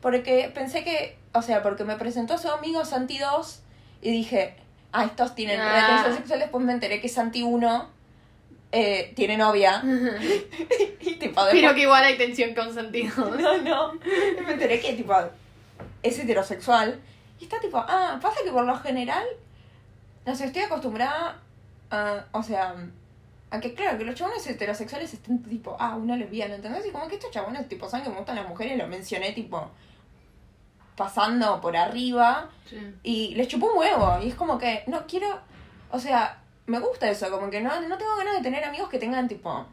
Porque 0.00 0.50
pensé 0.54 0.84
que, 0.84 1.16
o 1.32 1.42
sea, 1.42 1.62
porque 1.62 1.84
me 1.84 1.96
presentó 1.96 2.34
a 2.34 2.38
su 2.38 2.48
amigo 2.50 2.84
Santi 2.84 3.18
2 3.18 3.60
y 4.02 4.10
dije, 4.12 4.56
ah, 4.92 5.04
estos 5.04 5.34
tienen 5.34 5.58
Ah. 5.60 5.72
relaciones 5.72 6.16
sexuales, 6.16 6.44
después 6.46 6.64
me 6.64 6.72
enteré 6.72 7.00
que 7.00 7.08
Santi 7.08 7.42
1 7.42 7.88
eh, 8.72 9.12
tiene 9.14 9.36
novia. 9.36 9.82
y 11.00 11.14
tipo, 11.14 11.44
después- 11.44 11.48
Pero 11.52 11.74
que 11.74 11.82
igual 11.82 12.04
hay 12.04 12.16
tensión 12.16 12.54
con 12.54 12.72
Santi. 12.74 13.04
no, 13.16 13.56
no. 13.58 13.92
Me 13.94 14.52
enteré 14.52 14.80
que, 14.80 14.94
tipo, 14.94 15.14
es 16.02 16.18
heterosexual. 16.18 17.00
Y 17.40 17.44
está 17.44 17.60
tipo, 17.60 17.78
ah, 17.78 18.18
pasa 18.20 18.40
que 18.44 18.50
por 18.50 18.64
lo 18.64 18.76
general, 18.78 19.24
no 20.24 20.34
sé, 20.34 20.46
estoy 20.46 20.62
acostumbrada 20.62 21.38
a, 21.90 22.24
o 22.32 22.42
sea, 22.42 22.74
a 23.50 23.60
que, 23.60 23.74
claro, 23.74 23.98
que 23.98 24.04
los 24.04 24.14
chabones 24.14 24.46
heterosexuales 24.46 25.12
estén 25.12 25.42
tipo, 25.42 25.76
ah, 25.78 25.96
una 25.96 26.16
lesbiana, 26.16 26.54
¿entendés? 26.56 26.86
Y 26.86 26.90
como 26.90 27.06
que 27.08 27.14
estos 27.16 27.30
chabones, 27.30 27.68
tipo, 27.68 27.88
saben 27.88 28.04
que 28.04 28.10
me 28.10 28.16
gustan 28.16 28.36
las 28.36 28.48
mujeres, 28.48 28.76
lo 28.78 28.86
mencioné, 28.88 29.32
tipo, 29.32 29.70
pasando 30.96 31.60
por 31.60 31.76
arriba. 31.76 32.48
Sí. 32.68 32.78
Y 33.02 33.34
les 33.34 33.48
chupó 33.48 33.70
un 33.72 33.78
huevo. 33.78 34.18
Y 34.22 34.28
es 34.28 34.34
como 34.34 34.58
que, 34.58 34.82
no 34.86 35.06
quiero, 35.06 35.38
o 35.90 35.98
sea, 35.98 36.42
me 36.66 36.78
gusta 36.80 37.08
eso, 37.10 37.30
como 37.30 37.48
que 37.50 37.60
no, 37.60 37.80
no 37.88 37.96
tengo 37.98 38.16
ganas 38.16 38.36
de 38.36 38.42
tener 38.42 38.64
amigos 38.64 38.88
que 38.88 38.98
tengan, 38.98 39.28
tipo, 39.28 39.66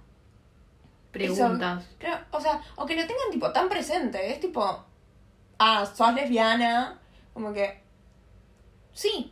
Preguntas. 1.12 1.86
Claro, 2.00 2.26
o 2.32 2.42
sea, 2.42 2.60
o 2.76 2.86
que 2.88 2.96
lo 2.96 3.02
tengan 3.06 3.30
tipo 3.32 3.52
tan 3.52 3.70
presente, 3.70 4.32
es 4.32 4.40
tipo, 4.40 4.84
ah, 5.60 5.86
sos 5.86 6.14
lesbiana, 6.16 7.00
como 7.34 7.54
que, 7.54 7.82
sí, 8.94 9.30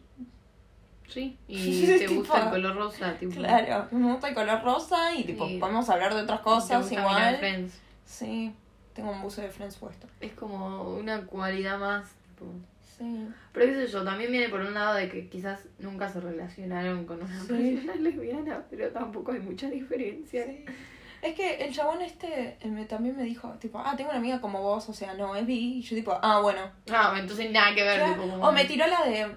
Sí. 1.07 1.37
Y 1.49 1.85
te 1.87 1.99
Tipo, 1.99 2.21
gusta 2.21 2.43
el 2.45 2.49
color 2.51 2.75
rosa, 2.77 3.13
tipo. 3.19 3.33
claro, 3.33 3.87
me 3.91 4.13
gusta 4.13 4.29
el 4.29 4.33
color 4.33 4.63
rosa 4.63 5.13
y 5.13 5.25
tipo, 5.25 5.45
Y 5.45 5.59
podemos 5.59 5.89
hablar 5.89 6.13
de 6.13 6.21
otras 6.21 6.39
te 6.39 6.43
cosas 6.45 6.81
gusta 6.83 6.95
mirar 7.01 7.11
igual. 7.11 7.37
Friends. 7.37 7.73
Sí, 8.05 8.55
tengo 8.93 9.11
un 9.11 9.21
buzo 9.21 9.41
de 9.41 9.49
Friends 9.49 9.75
puesto. 9.75 10.07
Es 10.21 10.31
como 10.33 10.83
una 10.93 11.25
cualidad 11.25 11.77
más. 11.79 12.07
Tipo. 12.29 12.45
Sí. 13.01 13.27
Pero 13.51 13.65
qué 13.65 13.73
sé 13.73 13.87
yo, 13.87 14.03
también 14.03 14.31
viene 14.31 14.49
por 14.49 14.61
un 14.61 14.73
lado 14.73 14.93
de 14.95 15.09
que 15.09 15.27
quizás 15.27 15.59
nunca 15.79 16.07
se 16.07 16.19
relacionaron 16.21 17.05
con 17.05 17.21
una 17.21 17.39
Sí. 17.41 17.47
persona 17.81 17.95
lesbiana, 17.99 18.63
pero 18.69 18.89
tampoco 18.91 19.31
hay 19.31 19.39
mucha 19.39 19.69
diferencia. 19.69 20.45
Es 21.21 21.35
que 21.35 21.55
el 21.65 21.73
chabón 21.73 22.01
este 22.01 22.57
me, 22.65 22.85
también 22.85 23.15
me 23.17 23.23
dijo, 23.23 23.49
tipo, 23.59 23.79
ah, 23.79 23.95
tengo 23.97 24.09
una 24.09 24.19
amiga 24.19 24.39
como 24.41 24.61
vos, 24.61 24.87
o 24.89 24.93
sea, 24.93 25.13
no, 25.15 25.35
es 25.35 25.45
bi, 25.45 25.77
y 25.77 25.81
yo 25.81 25.95
tipo, 25.95 26.17
ah, 26.21 26.39
bueno. 26.41 26.61
Ah, 26.91 27.15
entonces 27.19 27.51
nada 27.51 27.75
que 27.75 27.83
ver. 27.83 27.97
Claro, 27.99 28.13
tipo, 28.13 28.27
como- 28.27 28.47
O 28.47 28.51
me 28.51 28.65
tiró 28.65 28.87
la 28.87 29.03
de 29.05 29.35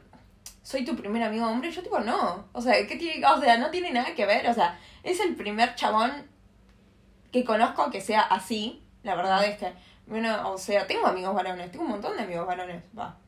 soy 0.63 0.85
tu 0.85 0.97
primer 0.97 1.23
amigo 1.23 1.47
hombre, 1.47 1.69
y 1.69 1.73
yo 1.73 1.83
tipo 1.83 2.01
no. 2.01 2.47
O 2.53 2.61
sea, 2.63 2.75
¿qué 2.87 2.97
tiene, 2.97 3.25
o 3.27 3.39
sea, 3.41 3.59
no 3.59 3.71
tiene 3.71 3.91
nada 3.93 4.15
que 4.15 4.25
ver, 4.25 4.49
o 4.49 4.55
sea, 4.55 4.79
es 5.03 5.21
el 5.21 5.35
primer 5.35 5.75
chabón 5.75 6.11
que 7.33 7.45
conozco 7.45 7.91
que 7.91 8.01
sea 8.01 8.23
así. 8.23 8.83
La 9.03 9.15
verdad 9.15 9.45
es 9.45 9.59
que, 9.59 9.71
bueno, 10.07 10.51
o 10.53 10.57
sea, 10.57 10.87
tengo 10.87 11.07
amigos 11.07 11.35
varones, 11.35 11.71
tengo 11.71 11.85
un 11.85 11.91
montón 11.91 12.17
de 12.17 12.23
amigos 12.23 12.47
varones, 12.47 12.83
va. 12.99 13.19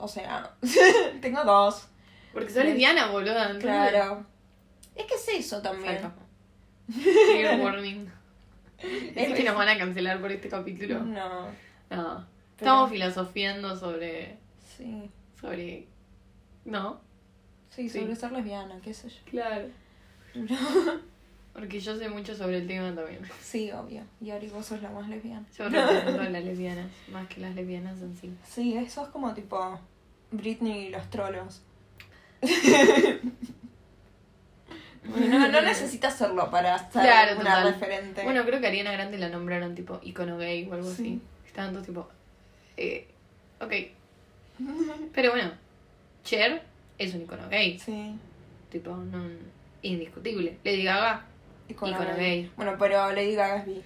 O 0.00 0.08
sea, 0.08 0.54
tengo 1.20 1.44
dos. 1.44 1.86
Porque 2.32 2.50
sos 2.50 2.64
lesbiana, 2.64 3.06
boluda. 3.10 3.58
Claro. 3.58 4.24
Es 4.94 5.04
que 5.06 5.14
es 5.14 5.28
eso 5.46 5.60
también. 5.62 5.94
Exacto. 5.94 6.22
Warning. 7.62 8.10
Es 9.14 9.32
que 9.34 9.44
nos 9.44 9.56
van 9.56 9.68
a 9.68 9.78
cancelar 9.78 10.20
por 10.20 10.32
este 10.32 10.48
capítulo. 10.48 11.00
No. 11.00 11.46
No. 11.90 12.26
Estamos 12.56 12.90
filosofiando 12.90 13.76
sobre. 13.76 14.38
Sí, 14.76 15.10
sobre. 15.40 15.86
¿No? 16.64 17.00
sí, 17.70 17.88
Sí. 17.88 18.00
sobre 18.00 18.16
ser 18.16 18.32
lesbiana, 18.32 18.80
qué 18.82 18.92
sé 18.92 19.08
yo. 19.08 19.20
Claro. 19.30 19.66
Porque 21.52 21.80
yo 21.80 21.96
sé 21.96 22.08
mucho 22.08 22.34
sobre 22.36 22.58
el 22.58 22.66
tema 22.66 22.94
también. 22.94 23.20
Sí, 23.40 23.70
obvio. 23.72 24.02
Y 24.20 24.30
Ari, 24.30 24.48
vos 24.48 24.66
sos 24.66 24.80
la 24.82 24.90
más 24.90 25.08
lesbiana. 25.08 25.44
Yo 25.56 25.68
represento 25.68 26.20
a 26.20 26.28
las 26.28 26.44
lesbianas, 26.44 26.86
más 27.10 27.26
que 27.28 27.40
las 27.40 27.54
lesbianas 27.54 28.00
en 28.00 28.16
sí. 28.16 28.32
Sí, 28.48 28.76
eso 28.76 29.02
es 29.02 29.08
como 29.08 29.34
tipo 29.34 29.78
Britney 30.32 30.86
y 30.86 30.90
los 30.90 31.08
trolos. 31.10 31.62
no, 35.04 35.48
no 35.48 35.60
necesitas 35.62 36.16
serlo 36.16 36.50
para 36.50 36.78
ser 36.90 37.02
Claro, 37.02 37.40
una 37.40 37.56
total. 37.56 37.72
referente. 37.74 38.22
Bueno, 38.24 38.44
creo 38.44 38.60
que 38.60 38.66
Ariana 38.66 38.92
Grande 38.92 39.18
la 39.18 39.28
nombraron 39.28 39.74
tipo 39.74 39.98
icono 40.02 40.36
gay 40.38 40.68
o 40.68 40.74
algo 40.74 40.88
Sí. 40.88 40.92
así. 41.02 41.20
Estaban 41.46 41.72
todos 41.72 41.86
tipo. 41.86 42.08
Eh, 42.76 43.08
ok. 43.60 43.72
Pero 45.14 45.30
bueno, 45.32 45.50
Cher 46.24 46.62
es 46.98 47.14
un 47.14 47.22
icono 47.22 47.48
gay. 47.48 47.78
sí. 47.78 48.14
Tipo, 48.70 48.94
no. 48.94 49.24
Indiscutible. 49.82 50.58
Lady 50.62 50.84
Gaga, 50.84 51.24
Icono 51.68 51.92
Icono 51.92 52.14
gay. 52.16 52.50
Bueno, 52.56 52.76
pero 52.78 53.10
Lady 53.12 53.34
Gaga 53.34 53.56
es 53.56 53.66
bi. 53.66 53.82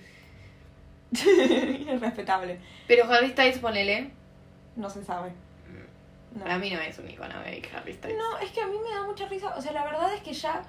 es 1.91 2.01
respetable. 2.01 2.59
Pero 2.89 3.05
Harry 3.11 3.31
Styles, 3.31 3.59
ponele. 3.59 4.11
No 4.77 4.91
se 4.91 5.05
sabe. 5.05 5.31
No. 6.35 6.43
Para 6.43 6.59
mí 6.59 6.69
no 6.71 6.81
es 6.81 6.99
un 6.99 7.09
icono 7.09 7.35
gay, 7.45 7.63
Harry 7.75 7.93
Styles. 7.95 8.19
No, 8.19 8.39
es 8.39 8.51
que 8.51 8.61
a 8.61 8.67
mí 8.67 8.77
me 8.83 8.91
da 8.95 9.03
mucha 9.07 9.27
risa. 9.29 9.55
O 9.57 9.63
sea, 9.63 9.73
la 9.73 9.85
verdad 9.85 10.13
es 10.15 10.21
que 10.21 10.33
ya, 10.33 10.63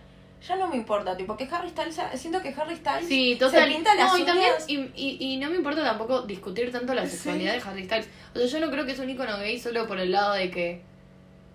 ya 0.47 0.55
no 0.57 0.67
me 0.67 0.75
importa. 0.75 1.17
Tipo, 1.17 1.35
que 1.35 1.45
Harry 1.51 1.69
Styles, 1.69 1.99
siento 2.15 2.41
que 2.41 2.49
Harry 2.49 2.75
Styles 2.75 3.07
Sí, 3.07 3.35
total. 3.39 3.67
se 3.67 3.73
pinta 3.75 3.95
las 3.95 4.11
no, 4.13 4.17
y 4.19 4.23
también, 4.25 4.51
y, 4.67 4.75
y, 4.95 5.17
y 5.19 5.37
no 5.37 5.49
me 5.49 5.55
importa 5.55 5.83
tampoco 5.83 6.21
discutir 6.21 6.71
tanto 6.71 6.93
la 6.93 7.05
Sí. 7.05 7.11
sexualidad 7.17 7.53
de 7.53 7.61
Harry 7.67 7.83
Styles. 7.85 8.07
O 8.35 8.37
sea, 8.39 8.47
yo 8.47 8.59
no 8.65 8.71
creo 8.71 8.85
que 8.85 8.91
es 8.91 8.99
un 8.99 9.09
icono 9.09 9.37
gay 9.39 9.59
solo 9.59 9.87
por 9.87 9.99
el 9.99 10.11
lado 10.11 10.33
de 10.33 10.51
que. 10.51 10.81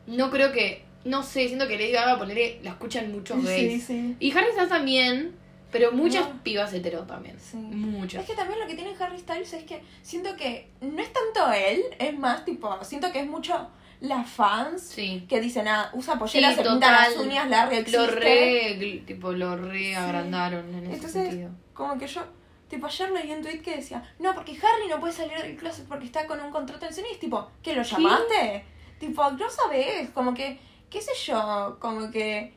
No 0.07 0.31
creo 0.31 0.51
que. 0.53 0.85
No 1.05 1.23
sé, 1.23 1.47
siento 1.47 1.67
que 1.69 1.79
Lady 1.79 1.93
Gaga 1.93 2.19
ponerle 2.19 2.59
la 2.63 2.71
escuchan 2.71 3.11
muchos 3.13 3.43
gays. 3.45 3.85
Sí, 3.85 3.95
sí. 3.95 4.17
Y 4.21 4.37
Harry 4.37 4.51
Styles 4.51 4.69
también, 4.69 5.35
pero 5.71 5.93
muchas 5.93 6.29
No. 6.29 6.43
pibas 6.43 6.73
hetero 6.75 7.05
también. 7.05 7.39
Sí. 7.41 7.57
Muchas. 7.57 8.23
Es 8.23 8.29
que 8.29 8.35
también 8.37 8.59
lo 8.61 8.67
que 8.67 8.75
tiene 8.75 8.93
Harry 9.01 9.19
Styles 9.19 9.51
es 9.55 9.63
que 9.65 9.81
siento 10.03 10.37
que 10.37 10.69
no 10.83 11.01
es 11.01 11.11
tanto 11.13 11.51
él, 11.53 11.81
es 11.99 12.19
más 12.19 12.45
tipo, 12.45 12.77
siento 12.85 13.11
que 13.13 13.21
es 13.21 13.27
mucho 13.27 13.71
las 14.01 14.29
fans 14.29 14.83
Sí. 14.83 15.27
que 15.29 15.41
dicen, 15.41 15.69
ah, 15.69 15.91
usa 15.93 16.19
polleras, 16.19 16.55
se 16.57 16.63
pinta 16.63 16.91
las 16.91 17.17
uñas, 17.17 17.49
Larry 17.49 17.77
existe. 17.77 17.99
Lo 17.99 18.07
re, 18.13 19.03
tipo, 19.07 19.33
lo 19.33 19.57
re 19.57 19.95
agrandaron 19.95 20.73
en 20.75 20.85
ese 20.85 20.95
Entonces, 20.95 21.27
sentido. 21.29 21.51
como 21.75 21.99
que 21.99 22.07
yo, 22.07 22.23
tipo, 22.69 22.87
ayer 22.87 23.11
leí 23.11 23.31
un 23.33 23.43
tweet 23.43 23.61
que 23.61 23.77
decía, 23.77 24.03
no, 24.19 24.35
porque 24.35 24.53
Harry 24.53 24.89
no 24.89 24.99
puede 25.01 25.13
salir 25.13 25.37
del 25.39 25.57
closet 25.57 25.87
porque 25.87 26.07
está 26.07 26.27
con 26.27 26.41
un 26.41 26.51
contrato 26.51 26.87
en 26.87 26.95
cine 26.95 27.09
y 27.11 27.15
es 27.15 27.21
tipo, 27.21 27.51
¿qué 27.63 27.75
lo 27.75 27.83
llamaste? 27.83 28.65
Tipo, 28.99 29.31
no 29.33 29.51
sabes, 29.51 30.11
como 30.11 30.33
que, 30.35 30.59
qué 30.89 31.01
sé 31.03 31.13
yo, 31.27 31.77
como 31.81 32.11
que 32.11 32.55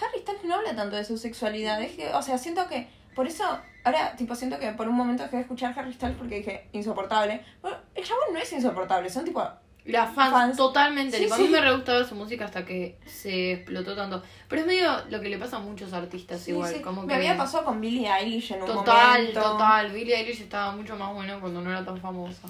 Harry 0.00 0.20
Styles 0.20 0.44
no 0.44 0.54
habla 0.56 0.74
tanto 0.76 0.96
de 0.96 1.04
su 1.04 1.18
sexualidad, 1.18 1.80
es 1.82 1.92
que, 1.96 2.08
o 2.14 2.22
sea, 2.22 2.38
siento 2.38 2.66
que, 2.68 2.88
por 3.14 3.26
eso, 3.26 3.44
ahora, 3.84 4.14
tipo, 4.16 4.34
siento 4.34 4.58
que 4.58 4.70
por 4.72 4.88
un 4.88 4.94
momento 4.94 5.24
dejé 5.24 5.36
de 5.36 5.42
escuchar 5.42 5.74
Harry 5.78 5.92
Styles 5.92 6.16
porque 6.16 6.36
dije, 6.36 6.68
insoportable. 6.72 7.44
Bueno, 7.60 7.76
el 7.94 8.04
chabón 8.04 8.32
no 8.32 8.38
es 8.38 8.50
insoportable, 8.52 9.10
son 9.10 9.24
tipo, 9.24 9.42
Las 9.90 10.14
fans, 10.14 10.30
Fans. 10.32 10.56
totalmente. 10.56 11.16
Sí, 11.16 11.24
tipo, 11.24 11.34
A 11.34 11.38
mí 11.38 11.48
me 11.48 11.60
re 11.60 11.74
gustaba 11.74 12.04
su 12.04 12.14
música 12.14 12.44
hasta 12.44 12.64
que 12.64 12.98
se 13.06 13.52
explotó 13.52 13.94
tanto. 13.96 14.22
Pero 14.48 14.62
es 14.62 14.66
medio 14.66 14.90
lo 15.08 15.20
que 15.20 15.28
le 15.28 15.38
pasa 15.38 15.56
a 15.56 15.60
muchos 15.60 15.92
artistas 15.92 16.40
sí, 16.40 16.50
igual. 16.52 16.80
Como 16.82 17.02
me 17.02 17.14
había 17.14 17.36
pasado 17.36 17.64
con 17.64 17.80
Billie 17.80 18.08
Eilish 18.10 18.52
en 18.52 18.60
un 18.62 18.66
Total, 18.66 19.18
momento. 19.20 19.40
total. 19.42 19.90
Billie 19.92 20.16
Eilish 20.16 20.40
estaba 20.42 20.72
mucho 20.72 20.96
más 20.96 21.12
bueno 21.14 21.38
cuando 21.40 21.60
no 21.60 21.70
era 21.70 21.84
tan 21.84 21.98
famosa. 22.00 22.48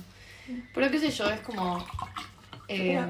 Pero 0.74 0.90
qué 0.90 0.98
sé 0.98 1.10
yo, 1.10 1.26
es 1.30 1.40
como... 1.40 1.84
eh, 2.68 3.02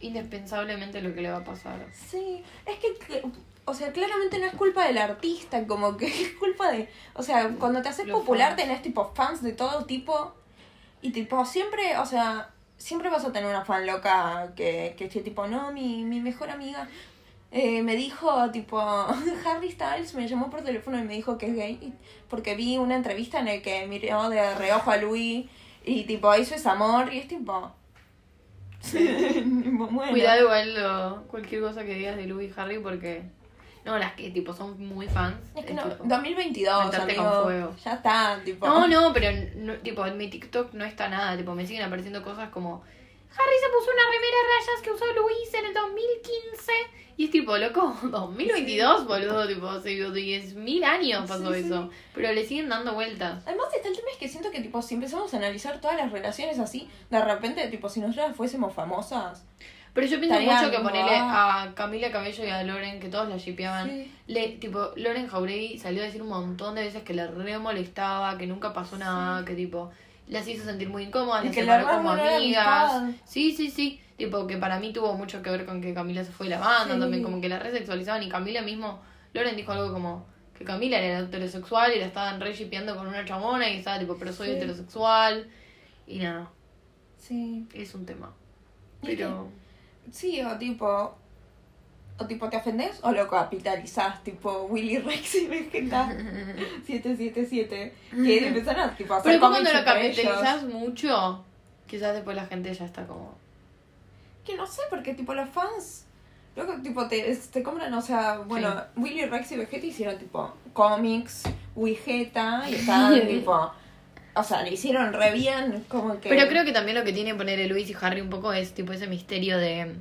indispensablemente 0.00 1.00
lo 1.00 1.14
que 1.14 1.22
le 1.22 1.30
va 1.30 1.38
a 1.38 1.44
pasar. 1.44 1.86
Sí, 1.92 2.42
es 2.66 2.78
que, 2.78 2.94
que- 3.06 3.22
o 3.64 3.74
sea, 3.74 3.92
claramente 3.92 4.38
no 4.38 4.46
es 4.46 4.54
culpa 4.54 4.86
del 4.86 4.98
artista, 4.98 5.66
como 5.66 5.96
que 5.96 6.06
es 6.22 6.32
culpa 6.38 6.70
de, 6.70 6.88
o 7.14 7.22
sea, 7.22 7.48
cuando 7.58 7.82
te 7.82 7.88
haces 7.88 8.06
Los 8.06 8.20
popular 8.20 8.50
fans. 8.50 8.62
tenés 8.62 8.82
tipo 8.82 9.12
fans 9.14 9.42
de 9.42 9.52
todo 9.52 9.84
tipo 9.86 10.34
y 11.02 11.10
tipo 11.10 11.44
siempre, 11.44 11.96
o 11.98 12.06
sea, 12.06 12.50
siempre 12.78 13.10
vas 13.10 13.24
a 13.24 13.32
tener 13.32 13.48
una 13.48 13.64
fan 13.64 13.86
loca 13.86 14.52
que, 14.56 14.94
que 14.96 15.04
esté 15.06 15.20
tipo, 15.20 15.46
no, 15.46 15.72
mi, 15.72 16.04
mi 16.04 16.20
mejor 16.20 16.50
amiga 16.50 16.88
eh, 17.52 17.82
me 17.82 17.96
dijo, 17.96 18.50
tipo, 18.50 18.78
Harry 19.46 19.70
Styles 19.72 20.14
me 20.14 20.28
llamó 20.28 20.50
por 20.50 20.62
teléfono 20.62 20.98
y 20.98 21.02
me 21.02 21.14
dijo 21.14 21.38
que 21.38 21.46
es 21.46 21.56
gay 21.56 21.94
porque 22.28 22.54
vi 22.54 22.76
una 22.78 22.96
entrevista 22.96 23.40
en 23.40 23.48
el 23.48 23.62
que 23.62 23.86
miró 23.86 24.28
de 24.28 24.54
reojo 24.56 24.90
a 24.90 24.96
Louis 24.96 25.46
y 25.84 26.04
tipo, 26.04 26.32
eso 26.34 26.54
es 26.54 26.66
amor 26.66 27.12
y 27.12 27.18
es 27.18 27.28
tipo... 27.28 27.72
bueno. 28.92 30.10
Cuidado 30.10 30.42
igual 30.42 30.74
lo- 30.74 31.22
cualquier 31.28 31.62
cosa 31.62 31.84
que 31.84 31.94
digas 31.94 32.16
de 32.16 32.26
Louis 32.26 32.52
y 32.56 32.60
Harry 32.60 32.78
porque... 32.78 33.22
No, 33.86 33.96
las 33.98 34.12
que 34.14 34.30
tipo 34.30 34.52
son 34.52 34.78
muy 34.86 35.06
fans. 35.08 35.36
Es 35.54 35.64
que 35.64 35.70
es 35.72 35.76
no, 35.76 35.84
tipo- 35.84 36.04
2022, 36.04 36.84
meterte 36.86 37.12
amigo. 37.16 37.30
con 37.34 37.42
fuego. 37.44 37.76
Ya 37.84 37.92
está, 37.94 38.40
tipo. 38.44 38.66
No, 38.66 38.86
no, 38.88 39.12
pero 39.14 39.30
no, 39.56 39.74
tipo 39.74 40.04
en 40.04 40.18
mi 40.18 40.28
TikTok 40.28 40.74
no 40.74 40.84
está 40.84 41.08
nada, 41.08 41.36
tipo 41.36 41.54
me 41.54 41.66
siguen 41.66 41.84
apareciendo 41.84 42.22
cosas 42.22 42.50
como 42.50 42.82
Harry 43.38 43.56
se 43.60 43.68
puso 43.70 43.90
una 43.92 44.04
remera 44.06 44.36
de 44.36 44.48
rayas 44.58 44.82
que 44.82 44.90
usó 44.90 45.04
Luis 45.20 45.54
en 45.54 45.66
el 45.66 45.74
2015 45.74 46.72
y 47.18 47.24
es 47.26 47.30
tipo, 47.30 47.56
loco, 47.56 47.96
2022, 48.02 49.06
boludo, 49.06 49.46
tipo, 49.46 49.66
hace 49.68 49.90
10.000 49.90 50.84
años 50.84 51.26
pasó 51.28 51.52
Sí, 51.54 51.60
sí. 51.62 51.66
eso, 51.66 51.90
pero 52.14 52.32
le 52.32 52.44
siguen 52.46 52.68
dando 52.68 52.92
vueltas. 52.94 53.42
Además, 53.46 53.68
está 53.74 53.88
el 53.88 53.96
tema 53.96 54.08
es 54.12 54.18
que 54.18 54.28
siento 54.28 54.50
que, 54.50 54.60
tipo, 54.60 54.82
si 54.82 54.94
empezamos 54.94 55.32
a 55.32 55.36
analizar 55.38 55.80
todas 55.80 55.96
las 55.96 56.12
relaciones 56.12 56.58
así, 56.58 56.90
de 57.10 57.22
repente, 57.24 57.66
tipo, 57.68 57.88
si 57.88 58.00
nosotras 58.00 58.36
fuésemos 58.36 58.74
famosas. 58.74 59.44
Pero 59.96 60.06
yo 60.06 60.20
pienso 60.20 60.38
mucho 60.40 60.70
que 60.70 60.76
como, 60.76 60.90
ponerle 60.90 61.16
a 61.16 61.72
Camila 61.74 62.12
Cabello 62.12 62.44
y 62.44 62.50
a 62.50 62.62
Loren, 62.62 63.00
que 63.00 63.08
todos 63.08 63.28
la 63.30 63.38
shipeaban. 63.38 63.88
Sí. 63.88 64.12
Le, 64.28 64.48
tipo, 64.58 64.90
Loren 64.94 65.26
Jauregui 65.26 65.78
salió 65.78 66.02
a 66.02 66.04
decir 66.04 66.20
un 66.22 66.28
montón 66.28 66.74
de 66.74 66.82
veces 66.84 67.02
que 67.02 67.14
le 67.14 67.26
re 67.26 67.58
molestaba, 67.58 68.36
que 68.36 68.46
nunca 68.46 68.72
pasó 68.74 68.98
nada, 68.98 69.42
que 69.46 69.54
tipo, 69.54 69.90
las 70.28 70.46
hizo 70.46 70.64
sentir 70.64 70.90
muy 70.90 71.04
incómodas, 71.04 71.44
Y 71.44 71.46
las 71.46 71.54
que 71.56 71.64
la 71.64 71.78
separó 71.78 71.96
como 71.96 72.14
no 72.14 72.22
era 72.22 72.36
amigas. 72.36 73.14
Sí, 73.24 73.52
sí, 73.52 73.70
sí. 73.70 73.98
Tipo, 74.18 74.46
que 74.46 74.58
para 74.58 74.78
mí 74.78 74.92
tuvo 74.92 75.14
mucho 75.14 75.42
que 75.42 75.48
ver 75.50 75.64
con 75.64 75.80
que 75.80 75.94
Camila 75.94 76.22
se 76.24 76.30
fue 76.30 76.46
de 76.46 76.50
la 76.50 76.60
banda, 76.60 76.94
Sí. 76.94 77.00
también 77.00 77.22
como 77.24 77.40
que 77.40 77.48
la 77.48 77.58
resexualizaban 77.58 78.22
y 78.22 78.28
Camila 78.28 78.60
mismo, 78.62 79.00
Loren 79.32 79.56
dijo 79.56 79.72
algo 79.72 79.92
como 79.92 80.26
que 80.58 80.64
Camila 80.64 80.98
era 80.98 81.20
heterosexual 81.20 81.94
y 81.94 82.00
la 82.00 82.06
estaban 82.06 82.38
re 82.40 82.52
shipeando 82.52 82.96
con 82.96 83.06
una 83.06 83.24
chamona 83.24 83.68
y 83.70 83.78
estaba 83.78 83.98
tipo, 83.98 84.16
pero 84.18 84.30
soy 84.32 84.50
heterosexual. 84.50 85.48
Y 86.06 86.18
nada, 86.18 86.50
Sí. 87.18 87.66
es 87.72 87.94
un 87.94 88.04
tema. 88.04 88.30
Pero... 89.02 89.48
Sí, 90.10 90.40
o 90.42 90.56
tipo. 90.58 91.16
O 92.18 92.26
tipo, 92.26 92.48
¿te 92.48 92.56
ofendes 92.56 92.98
o 93.02 93.12
lo 93.12 93.28
capitalizás? 93.28 94.24
Tipo, 94.24 94.62
Willy 94.70 94.98
Rex 94.98 95.34
y 95.34 95.46
Vegeta 95.48 96.08
777. 96.86 97.94
Que 98.10 98.46
empezaron 98.46 98.88
a, 98.88 98.96
tipo, 98.96 99.12
a 99.12 99.18
hacer 99.18 99.32
Pero 99.32 99.40
como 99.40 99.52
cuando 99.52 99.70
lo 99.70 99.78
entre 99.78 100.06
ellos. 100.06 100.16
capitalizas 100.24 100.62
mucho, 100.64 101.44
quizás 101.86 102.14
después 102.14 102.34
la 102.34 102.46
gente 102.46 102.72
ya 102.72 102.86
está 102.86 103.06
como... 103.06 103.34
Que 104.46 104.56
no 104.56 104.66
sé, 104.66 104.80
porque 104.88 105.12
tipo 105.12 105.34
los 105.34 105.50
fans, 105.50 106.06
luego 106.54 106.80
tipo 106.80 107.06
te, 107.06 107.36
te 107.36 107.62
compran, 107.62 107.92
o 107.92 108.00
sea, 108.00 108.38
bueno, 108.38 108.82
Willy 108.96 109.26
Rex 109.26 109.52
y 109.52 109.56
Vegeta 109.58 109.84
hicieron 109.84 110.16
tipo 110.18 110.54
cómics, 110.72 111.42
Wigeta, 111.74 112.64
y 112.70 112.74
estaban 112.76 113.26
tipo, 113.26 113.72
o 114.36 114.42
sea, 114.44 114.62
le 114.62 114.72
hicieron 114.72 115.12
re 115.12 115.32
bien, 115.32 115.84
como 115.88 116.20
que... 116.20 116.28
Pero 116.28 116.48
creo 116.48 116.64
que 116.64 116.72
también 116.72 116.96
lo 116.96 117.04
que 117.04 117.12
tiene 117.12 117.34
poner 117.34 117.58
Luis 117.68 117.88
y 117.90 117.96
Harry 118.00 118.20
un 118.20 118.30
poco 118.30 118.52
es 118.52 118.72
tipo 118.74 118.92
ese 118.92 119.06
misterio 119.06 119.58
de 119.58 119.94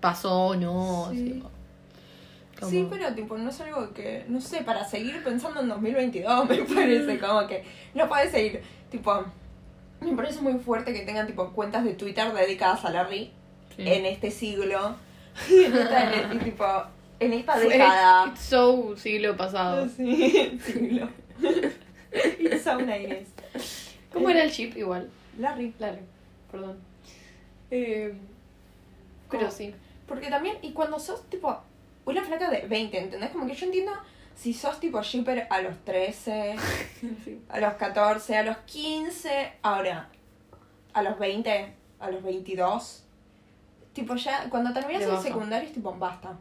pasó 0.00 0.32
o 0.48 0.56
no. 0.56 1.08
Sí. 1.12 1.42
como- 2.58 2.70
Sí, 2.70 2.86
pero 2.90 3.12
tipo, 3.14 3.36
no 3.36 3.50
es 3.50 3.60
algo 3.60 3.92
que, 3.92 4.24
no 4.28 4.40
sé, 4.40 4.62
para 4.62 4.84
seguir 4.84 5.22
pensando 5.24 5.60
en 5.60 5.68
2022 5.68 6.48
me 6.48 6.56
parece 6.74 7.18
como 7.18 7.46
que 7.46 7.64
no 7.94 8.08
puedes 8.08 8.30
seguir, 8.30 8.62
tipo, 8.90 9.24
me 10.00 10.16
parece 10.16 10.40
muy 10.40 10.54
fuerte 10.60 10.92
que 10.92 11.00
tengan 11.00 11.26
tipo 11.26 11.50
cuentas 11.52 11.84
de 11.84 11.94
Twitter 11.94 12.32
dedicadas 12.32 12.84
a 12.84 12.90
Larry 12.90 13.32
Sí. 13.76 13.82
en 13.88 14.06
este 14.06 14.30
siglo, 14.30 14.94
en 15.50 15.74
esta, 15.76 16.14
en, 16.30 16.38
tipo, 16.40 16.64
en 17.18 17.32
esta 17.32 17.58
década. 17.58 18.26
It's 18.28 18.40
so 18.40 18.94
siglo 18.96 19.36
pasado. 19.36 19.88
Sí, 19.88 20.58
siglo. 20.64 21.08
It's 22.38 22.62
so 22.62 22.78
90s. 22.78 23.26
¿Cómo 24.12 24.30
era 24.30 24.42
el 24.44 24.50
chip 24.52 24.76
igual? 24.76 25.10
Larry. 25.38 25.72
Claro, 25.72 25.98
perdón. 26.50 26.78
Eh, 27.70 28.14
pero 29.30 29.50
sí. 29.50 29.74
Porque 30.06 30.28
también, 30.30 30.56
y 30.62 30.72
cuando 30.72 30.98
sos 30.98 31.28
tipo 31.28 31.56
una 32.04 32.22
flaca 32.22 32.50
de 32.50 32.66
20, 32.66 32.98
¿entendés? 32.98 33.30
Como 33.30 33.46
que 33.46 33.54
yo 33.54 33.66
entiendo 33.66 33.92
si 34.36 34.52
sos 34.52 34.78
tipo 34.80 35.00
shipper 35.02 35.46
a 35.50 35.62
los 35.62 35.76
13, 35.84 36.56
Sí. 37.24 37.40
a 37.48 37.58
los 37.60 37.74
14, 37.74 38.36
a 38.36 38.42
los 38.42 38.56
15, 38.58 39.52
ahora, 39.62 40.08
a 40.92 41.02
los 41.02 41.18
20, 41.18 41.72
a 42.00 42.10
los 42.10 42.22
22. 42.22 43.02
Tipo 43.94 44.14
ya, 44.16 44.48
cuando 44.50 44.72
terminas 44.72 45.02
el 45.02 45.18
secundario 45.18 45.68
es 45.68 45.74
tipo, 45.74 45.92
basta. 45.94 46.36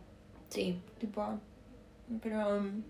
Sí. 0.50 0.80
Tipo, 1.00 1.40
pero, 2.22 2.58
um, 2.58 2.84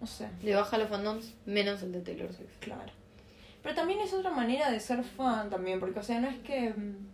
no 0.00 0.06
sé, 0.06 0.28
Le 0.42 0.54
baja 0.54 0.78
los 0.78 0.88
fandoms 0.88 1.34
menos 1.44 1.82
el 1.82 1.92
de 1.92 2.00
Taylor 2.00 2.32
Swift. 2.32 2.58
claro. 2.60 2.92
Pero 3.66 3.74
también 3.74 3.98
es 3.98 4.14
otra 4.14 4.30
manera 4.30 4.70
de 4.70 4.78
ser 4.78 5.02
fan 5.02 5.50
también, 5.50 5.80
porque, 5.80 5.98
o 5.98 6.02
sea, 6.04 6.20
no 6.20 6.28
es 6.28 6.38
que... 6.38 6.70
mm, 6.70 7.08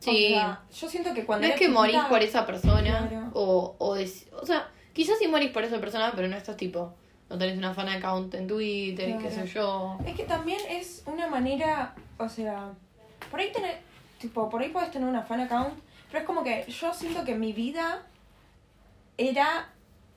Sí. 0.00 0.32
O 0.34 0.36
sea, 0.36 0.62
yo 0.80 0.88
siento 0.88 1.14
que 1.14 1.24
cuando 1.24 1.46
No 1.46 1.52
es 1.54 1.58
que 1.60 1.68
morís 1.68 2.00
por 2.08 2.20
esa 2.22 2.44
persona 2.44 3.06
Claro. 3.08 3.30
o, 3.34 3.76
o, 3.78 3.96
o 3.96 4.46
sea, 4.46 4.68
quizás 4.92 5.16
sí 5.20 5.28
morís 5.28 5.50
por 5.52 5.62
esa 5.62 5.78
persona, 5.78 6.12
pero 6.16 6.26
no 6.26 6.36
estás 6.36 6.56
tipo, 6.56 6.92
no 7.30 7.38
tenés 7.38 7.56
una 7.56 7.72
fan 7.72 7.88
account 7.88 8.34
en 8.34 8.48
Twitter, 8.48 9.16
qué 9.18 9.28
Claro. 9.28 9.34
sé 9.34 9.46
yo. 9.46 9.98
Es 10.04 10.16
que 10.16 10.24
también 10.24 10.58
es 10.68 11.04
una 11.06 11.28
manera, 11.28 11.94
o 12.18 12.28
sea, 12.28 12.70
por 13.30 13.38
ahí 13.38 13.52
tener, 13.52 13.78
tipo, 14.18 14.48
por 14.50 14.60
ahí 14.60 14.70
puedes 14.70 14.90
tener 14.90 15.08
una 15.08 15.22
fan 15.22 15.38
account, 15.40 15.74
pero 16.08 16.20
es 16.20 16.26
como 16.26 16.42
que 16.42 16.64
yo 16.68 16.92
siento 16.92 17.24
que 17.24 17.36
mi 17.36 17.52
vida 17.52 18.02
era 19.16 19.68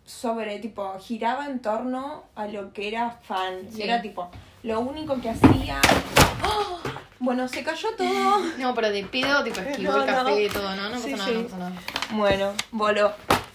sobre, 0.03 0.57
tipo, 0.59 0.97
giraba 0.99 1.45
en 1.45 1.59
torno 1.59 2.23
a 2.33 2.47
lo 2.47 2.73
que 2.73 2.87
era 2.87 3.11
fan. 3.11 3.67
Sí. 3.71 3.83
era, 3.83 4.01
tipo, 4.01 4.29
lo 4.63 4.79
único 4.79 5.19
que 5.19 5.29
hacía... 5.29 5.81
¡Oh! 6.43 6.79
Bueno, 7.19 7.47
se 7.47 7.63
cayó 7.63 7.89
todo. 7.95 8.39
No, 8.57 8.73
pero 8.73 8.89
de 8.89 9.03
pedo, 9.03 9.43
tipo, 9.43 9.59
esquivó 9.59 9.93
No, 9.93 10.03
el 10.03 10.05
café 10.07 10.43
y 10.43 10.49
todo, 10.49 10.75
¿no? 10.75 10.89
No 10.89 10.95
pasa 10.95 11.07
nada, 11.09 11.25
sí. 11.25 11.33
no 11.33 11.43
pasa 11.43 11.57
nada. 11.57 11.71
Bueno, 12.11 12.53
voló. 12.71 13.13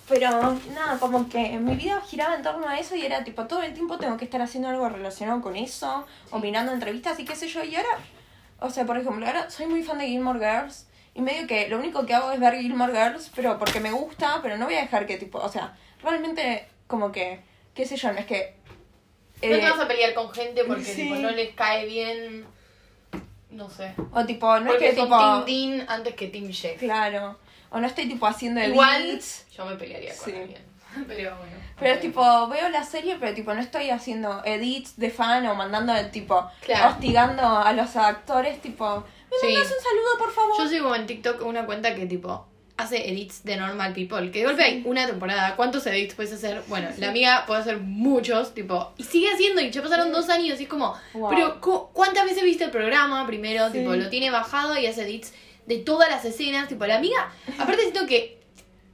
Pero 0.08 0.30
nada, 0.72 0.98
como 1.00 1.28
que 1.28 1.58
mi 1.58 1.74
vida 1.74 2.00
giraba 2.06 2.36
en 2.36 2.42
torno 2.42 2.68
a 2.68 2.78
eso 2.78 2.94
y 2.94 3.04
era 3.04 3.24
tipo 3.24 3.46
todo 3.46 3.62
el 3.62 3.74
tiempo 3.74 3.98
tengo 3.98 4.16
que 4.16 4.24
estar 4.24 4.40
haciendo 4.40 4.68
algo 4.68 4.88
relacionado 4.88 5.40
con 5.40 5.56
eso 5.56 6.06
o 6.30 6.38
mirando 6.38 6.72
entrevistas 6.72 7.18
y 7.18 7.24
qué 7.24 7.34
sé 7.34 7.48
yo. 7.48 7.64
Y 7.64 7.74
ahora, 7.74 7.88
o 8.60 8.70
sea, 8.70 8.86
por 8.86 8.96
ejemplo, 8.98 9.26
ahora 9.26 9.50
soy 9.50 9.66
muy 9.66 9.82
fan 9.82 9.98
de 9.98 10.06
Gilmore 10.06 10.38
Girls 10.38 10.86
y 11.14 11.22
medio 11.22 11.48
que 11.48 11.68
lo 11.68 11.78
único 11.78 12.06
que 12.06 12.14
hago 12.14 12.30
es 12.30 12.38
ver 12.38 12.54
Gilmore 12.60 12.92
Girls, 12.92 13.32
pero 13.34 13.58
porque 13.58 13.80
me 13.80 13.90
gusta, 13.90 14.38
pero 14.42 14.56
no 14.56 14.66
voy 14.66 14.74
a 14.74 14.82
dejar 14.82 15.06
que 15.06 15.16
tipo, 15.16 15.38
o 15.38 15.48
sea, 15.48 15.76
realmente 16.02 16.68
como 16.86 17.10
que, 17.10 17.40
qué 17.74 17.84
sé 17.84 17.96
yo, 17.96 18.12
no 18.12 18.18
es 18.18 18.26
que... 18.26 18.54
No 19.42 19.48
eh, 19.54 19.58
te 19.60 19.70
vas 19.70 19.80
a 19.80 19.88
pelear 19.88 20.14
con 20.14 20.30
gente 20.32 20.64
porque 20.64 20.84
sí. 20.84 21.02
tipo, 21.02 21.14
no 21.16 21.30
les 21.30 21.54
cae 21.54 21.86
bien, 21.86 22.46
no 23.50 23.68
sé. 23.70 23.94
o 24.12 24.24
tipo, 24.24 24.58
no 24.60 24.66
porque 24.66 24.88
es 24.88 24.94
que 24.94 25.00
son 25.00 25.06
tipo... 25.08 25.44
Team 25.44 25.76
Dean 25.78 25.86
antes 25.90 26.14
que 26.14 26.28
Team 26.28 26.52
Jeff. 26.52 26.78
Claro. 26.78 27.38
O 27.70 27.78
no 27.80 27.86
estoy 27.86 28.08
tipo 28.08 28.26
haciendo 28.26 28.62
Igual, 28.62 29.02
edits. 29.10 29.46
yo 29.56 29.66
me 29.66 29.76
pelearía 29.76 30.14
con 30.16 30.24
Sí. 30.32 30.38
alguien. 30.38 30.62
Pero 31.08 31.36
bueno. 31.36 31.52
Pero 31.78 32.00
tipo, 32.00 32.48
veo 32.48 32.68
la 32.70 32.82
serie, 32.84 33.16
pero 33.20 33.34
tipo, 33.34 33.52
no 33.52 33.60
estoy 33.60 33.90
haciendo 33.90 34.42
edits 34.46 34.96
de 34.96 35.10
fan 35.10 35.46
o 35.46 35.54
mandando 35.54 35.92
tipo, 36.10 36.50
Claro. 36.62 36.88
hostigando 36.90 37.42
a 37.42 37.70
los 37.74 37.94
actores, 37.96 38.62
tipo, 38.62 39.04
¿me 39.30 39.36
Sí. 39.48 39.52
mandas 39.54 39.72
un 39.76 39.82
saludo, 39.84 40.18
por 40.18 40.32
favor? 40.32 40.54
Yo 40.58 40.68
sigo 40.68 40.94
en 40.94 41.06
TikTok 41.06 41.44
una 41.44 41.66
cuenta 41.66 41.94
que 41.94 42.06
tipo 42.06 42.46
hace 42.78 43.08
edits 43.10 43.42
de 43.44 43.56
normal 43.56 43.92
people. 43.94 44.30
Que 44.30 44.40
de 44.40 44.44
golpe 44.46 44.62
hay 44.62 44.82
una 44.84 45.06
temporada. 45.06 45.56
¿Cuántos 45.56 45.86
edits 45.86 46.14
puedes 46.14 46.32
hacer? 46.32 46.62
Bueno, 46.68 46.88
la 46.98 47.08
amiga 47.08 47.44
puede 47.46 47.60
hacer 47.60 47.78
muchos, 47.78 48.52
tipo, 48.54 48.92
y 48.98 49.04
sigue 49.04 49.32
haciendo, 49.32 49.60
y 49.62 49.70
ya 49.70 49.82
pasaron 49.82 50.12
dos 50.12 50.28
años, 50.28 50.60
y 50.60 50.64
es 50.64 50.68
como, 50.68 50.94
Wow. 51.14 51.30
pero 51.30 51.60
cu- 51.60 51.88
¿cuántas 51.92 52.24
veces 52.24 52.42
viste 52.44 52.64
el 52.64 52.70
programa? 52.70 53.26
Primero, 53.26 53.70
Sí. 53.72 53.78
tipo, 53.78 53.94
lo 53.94 54.08
tiene 54.10 54.30
bajado 54.30 54.78
y 54.78 54.86
hace 54.86 55.02
edits 55.04 55.32
de 55.66 55.78
todas 55.78 56.08
las 56.10 56.24
escenas, 56.24 56.68
tipo, 56.68 56.84
la 56.86 56.96
amiga, 56.96 57.32
aparte 57.58 57.82
siento 57.82 58.06
que 58.06 58.36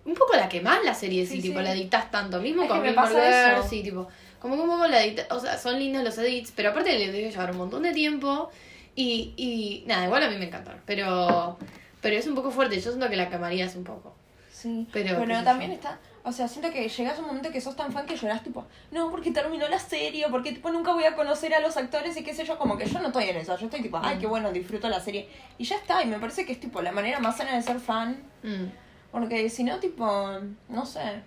un 0.05 0.14
poco 0.14 0.35
la 0.37 0.49
quemás 0.49 0.79
la 0.85 0.95
serie, 0.95 1.27
Sí, 1.27 1.37
si 1.37 1.42
tipo 1.42 1.59
sí. 1.59 1.64
la 1.64 1.73
editas 1.73 2.11
tanto, 2.11 2.40
mismo 2.40 2.62
Es 2.64 2.68
con 2.68 2.87
eso. 2.87 3.68
sí, 3.68 3.83
tipo, 3.83 4.09
como 4.40 4.57
poco 4.66 4.87
la 4.87 5.05
edita, 5.05 5.27
o 5.35 5.38
sea, 5.40 5.59
son 5.59 5.79
lindos 5.79 6.03
los 6.05 6.16
edits, 6.18 6.53
pero 6.55 6.71
aparte 6.71 6.99
le 6.99 7.11
debe 7.12 7.31
llevar 7.31 7.51
un 7.51 7.59
montón 7.59 7.83
de 7.83 7.92
tiempo 7.92 8.51
y, 8.97 9.33
y 9.37 9.85
nada, 9.87 10.05
igual 10.07 10.23
a 10.23 10.31
mí 10.31 10.37
me 10.37 10.47
encantan, 10.47 10.81
pero 10.87 11.59
pero 12.03 12.17
es 12.17 12.27
un 12.27 12.35
poco 12.35 12.51
fuerte, 12.51 12.77
yo 12.79 12.91
siento 12.91 13.09
que 13.09 13.17
la 13.17 13.31
quemarías 13.31 13.75
un 13.77 13.85
poco. 13.85 14.15
Sí, 14.51 14.87
Pero, 14.93 15.19
pero, 15.19 15.43
también 15.43 15.71
yo. 15.71 15.77
está, 15.77 15.99
o 16.23 16.31
sea, 16.31 16.47
siento 16.47 16.71
que 16.71 16.88
llegas 16.88 17.19
a 17.19 17.21
un 17.23 17.27
momento 17.29 17.51
que 17.51 17.61
sos 17.61 17.75
tan 17.75 17.91
fan 17.91 18.07
que 18.07 18.17
llorás, 18.17 18.45
tipo, 18.45 18.65
no, 18.93 19.11
porque 19.11 19.33
terminó 19.33 19.67
la 19.67 19.79
serie, 19.81 20.27
porque 20.31 20.53
tipo 20.53 20.71
nunca 20.71 20.93
voy 20.93 21.03
a 21.05 21.17
conocer 21.17 21.53
a 21.55 21.59
los 21.61 21.77
actores 21.77 22.17
y 22.17 22.23
qué 22.23 22.33
sé 22.35 22.45
yo, 22.45 22.59
como 22.59 22.77
que 22.77 22.87
yo 22.87 23.01
no 23.01 23.07
estoy 23.09 23.25
en 23.25 23.38
eso, 23.38 23.57
yo 23.59 23.65
estoy 23.65 23.81
tipo, 23.83 23.99
ay, 24.01 24.19
qué 24.19 24.27
bueno, 24.27 24.53
disfruto 24.53 24.88
la 24.88 25.01
serie. 25.01 25.29
Y 25.59 25.65
ya 25.65 25.77
está, 25.77 26.01
y 26.03 26.07
me 26.07 26.19
parece 26.21 26.45
que 26.47 26.53
es 26.53 26.61
tipo 26.61 26.81
la 26.83 26.93
manera 26.93 27.19
más 27.19 27.38
sana 27.38 27.55
de 27.57 27.62
ser 27.62 27.81
fan, 27.81 28.23
Mm. 28.45 28.67
porque 29.11 29.49
si 29.51 29.65
no, 29.65 29.79
tipo, 29.81 30.38
no 30.69 30.87
sé, 30.87 31.23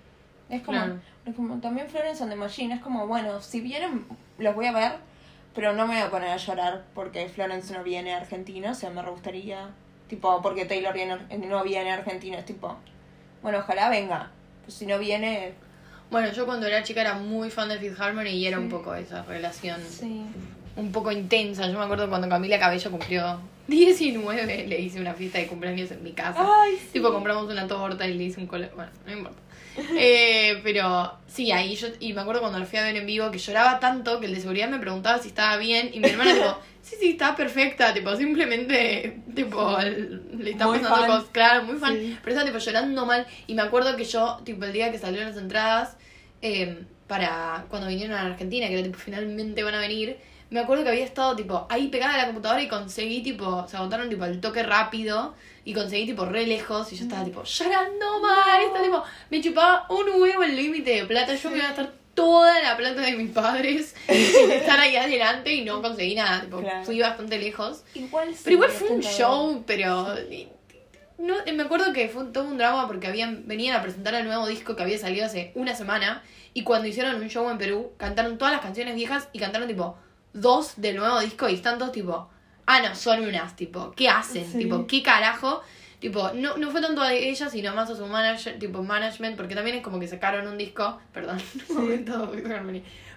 es 0.49 0.61
como, 0.61 0.77
Claro. 0.77 0.99
es 1.25 1.35
como 1.35 1.59
también 1.59 1.89
Florence 1.89 2.21
and 2.23 2.31
the 2.31 2.37
Machine, 2.37 2.75
es 2.75 2.81
como, 2.81 3.05
bueno, 3.07 3.41
si 3.41 3.59
vienen, 3.59 4.05
los 4.37 4.55
voy 4.55 4.67
a 4.67 4.71
ver, 4.71 4.93
pero 5.53 5.73
no 5.73 5.87
me 5.87 5.95
voy 5.95 6.03
a 6.03 6.09
poner 6.11 6.29
a 6.29 6.37
llorar 6.37 6.85
porque 6.93 7.27
Florence 7.27 7.73
no 7.73 7.83
viene 7.83 8.13
a 8.13 8.17
Argentina, 8.17 8.71
o 8.71 8.75
sea, 8.75 8.91
me 8.91 9.01
re 9.01 9.11
gustaría, 9.11 9.69
tipo, 10.07 10.41
porque 10.41 10.65
Taylor 10.65 10.93
viene, 10.93 11.17
no 11.47 11.63
viene 11.63 11.91
a 11.91 11.95
Argentina, 11.95 12.37
es 12.37 12.45
tipo, 12.45 12.75
bueno, 13.41 13.59
ojalá 13.59 13.89
venga, 13.89 14.31
pues 14.63 14.75
si 14.77 14.85
no 14.85 14.97
viene, 14.99 15.53
Bueno, 16.11 16.31
yo 16.31 16.45
cuando 16.45 16.67
era 16.67 16.83
chica 16.83 17.01
era 17.01 17.15
muy 17.15 17.49
fan 17.49 17.67
de 17.69 17.79
Fifth 17.79 17.99
Harmony 17.99 18.29
y 18.29 18.45
era 18.47 18.57
Sí. 18.57 18.63
un 18.63 18.69
poco 18.69 18.93
esa 18.95 19.23
relación 19.23 19.81
sí, 19.89 20.21
un 20.75 20.91
poco 20.91 21.11
intensa. 21.11 21.67
Yo 21.67 21.77
me 21.79 21.83
acuerdo 21.85 22.07
cuando 22.09 22.29
Camila 22.29 22.59
Cabello 22.59 22.91
cumplió 22.91 23.39
19, 23.67 24.67
le 24.67 24.79
hice 24.79 24.99
una 25.01 25.13
fiesta 25.15 25.39
de 25.39 25.47
cumpleaños 25.47 25.89
en 25.91 26.03
mi 26.03 26.11
casa. 26.13 26.39
Ay, 26.61 26.75
sí. 26.77 26.89
Tipo, 26.93 27.11
compramos 27.11 27.51
una 27.51 27.65
torta 27.67 28.05
y 28.07 28.13
le 28.13 28.25
hice 28.25 28.39
un 28.39 28.45
cole... 28.47 28.69
Bueno, 28.75 28.91
no 29.05 29.11
importa. 29.13 29.39
Eh, 29.97 30.61
pero 30.63 31.17
sí, 31.27 31.51
ahí 31.51 31.75
yo... 31.75 31.87
Y 31.99 32.13
me 32.13 32.21
acuerdo 32.21 32.41
cuando 32.41 32.59
lo 32.59 32.65
fui 32.65 32.79
a 32.79 32.83
ver 32.83 32.95
en 32.95 33.05
vivo 33.05 33.31
que 33.31 33.37
lloraba 33.39 33.79
tanto 33.79 34.19
que 34.19 34.27
el 34.27 34.35
de 34.35 34.41
seguridad 34.41 34.69
me 34.69 34.79
preguntaba 34.79 35.19
si 35.19 35.29
estaba 35.29 35.57
bien 35.57 35.89
y 35.93 35.99
mi 35.99 36.09
hermana 36.09 36.33
tipo, 36.33 36.57
sí, 36.81 36.95
sí, 36.99 37.09
está 37.11 37.35
perfecta. 37.35 37.93
Tipo, 37.93 38.15
simplemente, 38.15 39.19
tipo, 39.35 39.77
le 39.79 40.51
está 40.51 40.67
Muy 40.67 40.79
pasando 40.79 40.97
fan. 40.97 41.07
cosas. 41.07 41.29
Claro, 41.31 41.63
muy 41.63 41.77
fan. 41.77 41.93
Sí. 41.95 42.17
Pero 42.21 42.31
estaba 42.35 42.45
tipo 42.45 42.59
llorando 42.63 43.05
mal. 43.05 43.25
Y 43.47 43.53
me 43.53 43.61
acuerdo 43.61 43.95
que 43.95 44.05
yo, 44.05 44.39
tipo, 44.43 44.65
el 44.65 44.73
día 44.73 44.91
que 44.91 44.97
salieron 44.99 45.29
las 45.29 45.37
entradas 45.37 45.97
eh, 46.41 46.83
para 47.07 47.65
cuando 47.69 47.87
vinieron 47.87 48.15
a 48.15 48.21
Argentina, 48.25 48.67
que 48.67 48.73
era 48.73 48.83
tipo, 48.83 48.97
finalmente 48.97 49.63
van 49.63 49.75
a 49.75 49.79
venir, 49.79 50.17
me 50.49 50.59
acuerdo 50.59 50.83
que 50.83 50.89
había 50.89 51.03
estado 51.03 51.35
tipo 51.35 51.65
ahí 51.69 51.87
pegada 51.87 52.13
a 52.13 52.17
la 52.17 52.25
computadora 52.27 52.61
y 52.61 52.67
conseguí 52.67 53.21
tipo, 53.23 53.67
se 53.67 53.77
agotaron 53.77 54.09
tipo 54.09 54.25
el 54.25 54.39
toque 54.39 54.63
rápido 54.63 55.35
y 55.65 55.73
conseguí 55.73 56.05
tipo 56.05 56.25
re 56.25 56.45
lejos 56.45 56.93
y 56.93 56.95
yo 56.95 57.03
estaba 57.03 57.25
tipo 57.25 57.43
llorando 57.43 58.19
mal, 58.21 58.61
estaba 58.61 58.83
tipo, 58.83 59.03
me 59.29 59.41
chupaba 59.41 59.85
un 59.89 60.21
huevo 60.21 60.43
el 60.43 60.55
límite 60.55 60.91
de 60.91 61.05
plata, 61.05 61.35
yo 61.35 61.49
me 61.49 61.57
iba 61.57 61.65
a 61.65 61.69
gastar 61.69 61.91
toda 62.13 62.61
la 62.61 62.77
plata 62.77 63.01
de 63.01 63.11
mis 63.17 63.31
padres 63.31 63.93
en 64.07 64.51
estar 64.51 64.79
ahí 64.79 64.95
adelante 64.95 65.53
y 65.53 65.65
no 65.65 65.81
conseguí 65.81 66.15
nada, 66.15 66.41
tipo, 66.41 66.59
Claro. 66.59 66.85
fui 66.85 66.99
bastante 67.01 67.37
lejos. 67.39 67.83
igual 67.95 68.33
sí, 68.33 68.41
Pero 68.45 68.53
igual 68.53 68.71
fue 68.71 68.89
un 68.91 69.01
show, 69.01 69.63
pero 69.67 70.07
no, 71.17 71.35
me 71.53 71.63
acuerdo 71.63 71.93
que 71.93 72.09
fue 72.09 72.25
todo 72.25 72.45
un 72.45 72.57
drama 72.57 72.87
porque 72.87 73.07
habían 73.07 73.47
venían 73.47 73.75
a 73.75 73.81
presentar 73.81 74.13
el 74.15 74.25
nuevo 74.25 74.47
disco 74.47 74.75
que 74.75 74.83
había 74.83 74.97
salido 74.97 75.25
hace 75.25 75.51
una 75.55 75.75
semana 75.75 76.23
y 76.53 76.63
cuando 76.63 76.87
hicieron 76.87 77.15
un 77.15 77.29
show 77.29 77.49
en 77.49 77.57
Perú 77.57 77.91
cantaron 77.97 78.37
todas 78.37 78.53
las 78.53 78.61
canciones 78.61 78.95
viejas 78.95 79.29
y 79.33 79.39
cantaron 79.39 79.67
tipo 79.67 79.97
dos 80.33 80.73
del 80.77 80.97
nuevo 80.97 81.19
disco 81.21 81.47
y 81.49 81.55
están 81.55 81.79
todos 81.79 81.91
tipo, 81.93 82.29
ah 82.67 82.81
no, 82.81 82.95
son 82.95 83.21
unas, 83.27 83.55
tipo, 83.55 83.91
¿qué 83.95 84.09
hacen? 84.09 84.45
Sí. 84.51 84.57
Tipo, 84.59 84.85
¿qué 84.87 85.01
carajo? 85.03 85.61
Tipo, 85.99 86.31
no, 86.33 86.57
no 86.57 86.69
fue 86.71 86.81
tanto 86.81 87.01
a 87.01 87.13
ella, 87.13 87.49
sino 87.49 87.73
más 87.73 87.89
a 87.89 87.95
su 87.95 88.05
manager, 88.05 88.59
tipo 88.59 88.83
management, 88.83 89.37
porque 89.37 89.55
también 89.55 89.77
es 89.77 89.81
como 89.83 89.99
que 89.99 90.07
sacaron 90.07 90.45
un 90.47 90.57
disco, 90.57 90.99
perdón, 91.13 91.37
un 91.69 91.75
momento, 91.77 92.31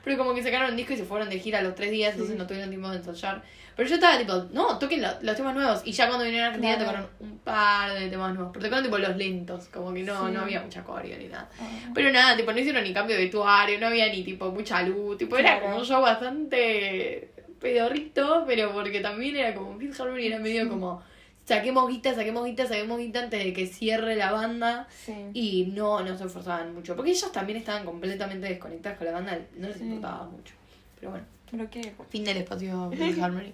pero 0.04 0.16
como 0.16 0.32
que 0.34 0.42
sacaron 0.42 0.70
un 0.70 0.76
disco 0.76 0.92
y 0.94 0.96
se 0.96 1.04
fueron 1.04 1.28
de 1.28 1.38
gira 1.38 1.58
a 1.58 1.62
los 1.62 1.74
tres 1.74 1.90
días, 1.90 2.12
entonces 2.12 2.37
no 2.38 2.46
tuvieron 2.46 2.70
tiempo 2.70 2.88
de 2.88 2.96
ensayar. 2.98 3.42
Pero 3.76 3.88
yo 3.90 3.94
estaba 3.96 4.18
tipo, 4.18 4.32
no, 4.52 4.76
toquen 4.78 5.02
lo- 5.02 5.20
los 5.22 5.37
temas 5.37 5.54
nuevos. 5.54 5.82
Y 5.84 5.92
ya 5.92 6.06
cuando 6.08 6.24
vinieron 6.24 6.46
a 6.46 6.48
Argentina 6.48 6.76
Claro. 6.76 6.90
tocaron 6.90 7.11
un 7.20 7.38
par 7.38 7.92
de 7.94 8.08
temas 8.08 8.34
nuevos. 8.34 8.50
Pero 8.52 8.64
tocaron 8.64 8.84
tipo 8.84 8.98
los 8.98 9.16
lentos, 9.16 9.68
como 9.68 9.92
que 9.94 10.02
no, 10.02 10.26
Sí. 10.26 10.32
no 10.32 10.40
había 10.40 10.62
mucha 10.62 10.82
coreo 10.82 11.16
ni 11.16 11.26
nada. 11.28 11.48
Ah. 11.61 11.90
Pero 11.94 12.11
nada, 12.11 12.37
tipo, 12.37 12.52
no 12.52 12.58
hicieron 12.58 12.82
ni 12.82 12.92
cambio 12.92 13.14
de 13.16 13.22
vestuario, 13.22 13.78
no 13.78 13.87
había 13.88 14.08
ni 14.08 14.24
tipo 14.24 14.50
mucha 14.50 14.82
luz. 14.82 15.16
Tipo, 15.18 15.37
era 15.37 15.61
como 15.61 15.76
un 15.76 15.84
show 15.84 16.00
bastante 16.02 17.30
pedorrito, 17.61 18.44
pero 18.47 18.73
porque 18.73 19.01
también 19.01 19.37
era 19.37 19.55
como 19.55 19.79
Fifth 19.79 20.01
Harmony 20.01 20.27
era 20.27 20.38
medio 20.38 20.68
como 20.68 21.03
saquemos 21.44 21.88
guita, 21.88 22.14
saquemos 22.14 22.44
guita, 22.44 22.66
saquemos 22.66 22.99
guita 22.99 23.21
antes 23.23 23.42
de 23.42 23.53
que 23.53 23.66
cierre 23.66 24.16
la 24.16 24.33
banda. 24.33 24.87
Sí. 24.90 25.14
Y 25.33 25.66
no, 25.75 26.01
no 26.03 26.16
se 26.18 26.25
esforzaban 26.25 26.75
mucho. 26.75 26.94
Porque 26.97 27.11
ellos 27.12 27.33
también 27.33 27.59
estaban 27.59 27.85
completamente 27.85 28.47
desconectados 28.49 28.99
con 28.99 29.07
la 29.07 29.12
banda, 29.14 29.38
no 29.57 29.68
les 29.68 29.77
Sí. 29.79 29.85
importaba 29.85 30.25
mucho. 30.25 30.55
Pero 31.01 31.12
bueno. 31.12 31.27
Pero 31.51 31.71
qué, 31.71 31.94
Fin 32.11 32.25
del 32.25 32.37
espacio 32.38 32.90
Fifth 32.97 33.18
Harmony. 33.23 33.53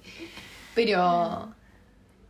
Pero. 0.74 1.54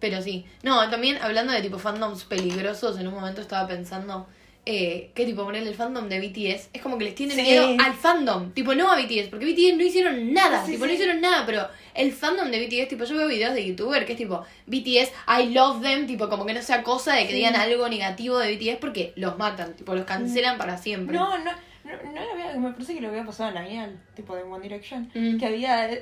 Pero 0.00 0.20
sí. 0.20 0.44
No, 0.62 0.90
también 0.90 1.16
hablando 1.22 1.52
de 1.52 1.62
tipo 1.62 1.78
fandoms 1.78 2.24
peligrosos, 2.24 2.98
en 2.98 3.08
un 3.08 3.14
momento 3.14 3.40
estaba 3.40 3.66
pensando. 3.66 4.26
Eh, 4.66 5.10
que 5.14 5.26
tipo 5.26 5.44
ponerle 5.44 5.68
el 5.68 5.74
fandom 5.74 6.08
de 6.08 6.20
BTS 6.20 6.70
es 6.72 6.80
como 6.80 6.96
que 6.96 7.04
les 7.04 7.14
tienen 7.14 7.36
Sí. 7.36 7.42
miedo 7.42 7.76
al 7.84 7.92
fandom, 7.92 8.50
tipo 8.52 8.74
no 8.74 8.90
a 8.90 8.96
BTS, 8.96 9.28
porque 9.28 9.44
BTS 9.44 9.76
no 9.76 9.82
hicieron 9.84 10.32
nada, 10.32 10.64
Sí, 10.64 10.72
tipo 10.72 10.86
no 10.86 10.92
hicieron 10.92 11.20
nada, 11.20 11.44
pero 11.44 11.68
el 11.94 12.12
fandom 12.12 12.50
de 12.50 12.58
BTS, 12.66 12.88
tipo 12.88 13.04
yo 13.04 13.14
veo 13.14 13.28
videos 13.28 13.52
de 13.52 13.62
youtuber 13.66 14.06
que 14.06 14.12
es 14.12 14.18
tipo 14.18 14.42
BTS, 14.66 15.12
I 15.28 15.52
love 15.52 15.82
them, 15.82 16.06
tipo 16.06 16.30
como 16.30 16.46
que 16.46 16.54
no 16.54 16.62
sea 16.62 16.82
cosa 16.82 17.14
de 17.14 17.26
que 17.26 17.34
digan 17.34 17.54
algo 17.56 17.86
negativo 17.90 18.38
de 18.38 18.56
BTS 18.56 18.78
porque 18.80 19.12
los 19.16 19.36
matan, 19.36 19.74
tipo 19.74 19.94
los 19.94 20.06
cancelan 20.06 20.56
para 20.56 20.78
siempre. 20.78 21.14
No, 21.14 21.36
no, 21.36 21.44
no, 21.84 21.92
no 22.14 22.24
lo 22.24 22.30
había, 22.32 22.54
me 22.58 22.72
parece 22.72 22.94
que 22.94 23.02
lo 23.02 23.08
había 23.08 23.24
pasado 23.26 23.54
a 23.58 23.60
Niall, 23.62 24.00
tipo 24.16 24.34
de 24.34 24.44
One 24.44 24.62
Direction, 24.62 25.10
Mm. 25.14 25.36
que 25.38 25.44
había, 25.44 25.82
había 25.82 26.00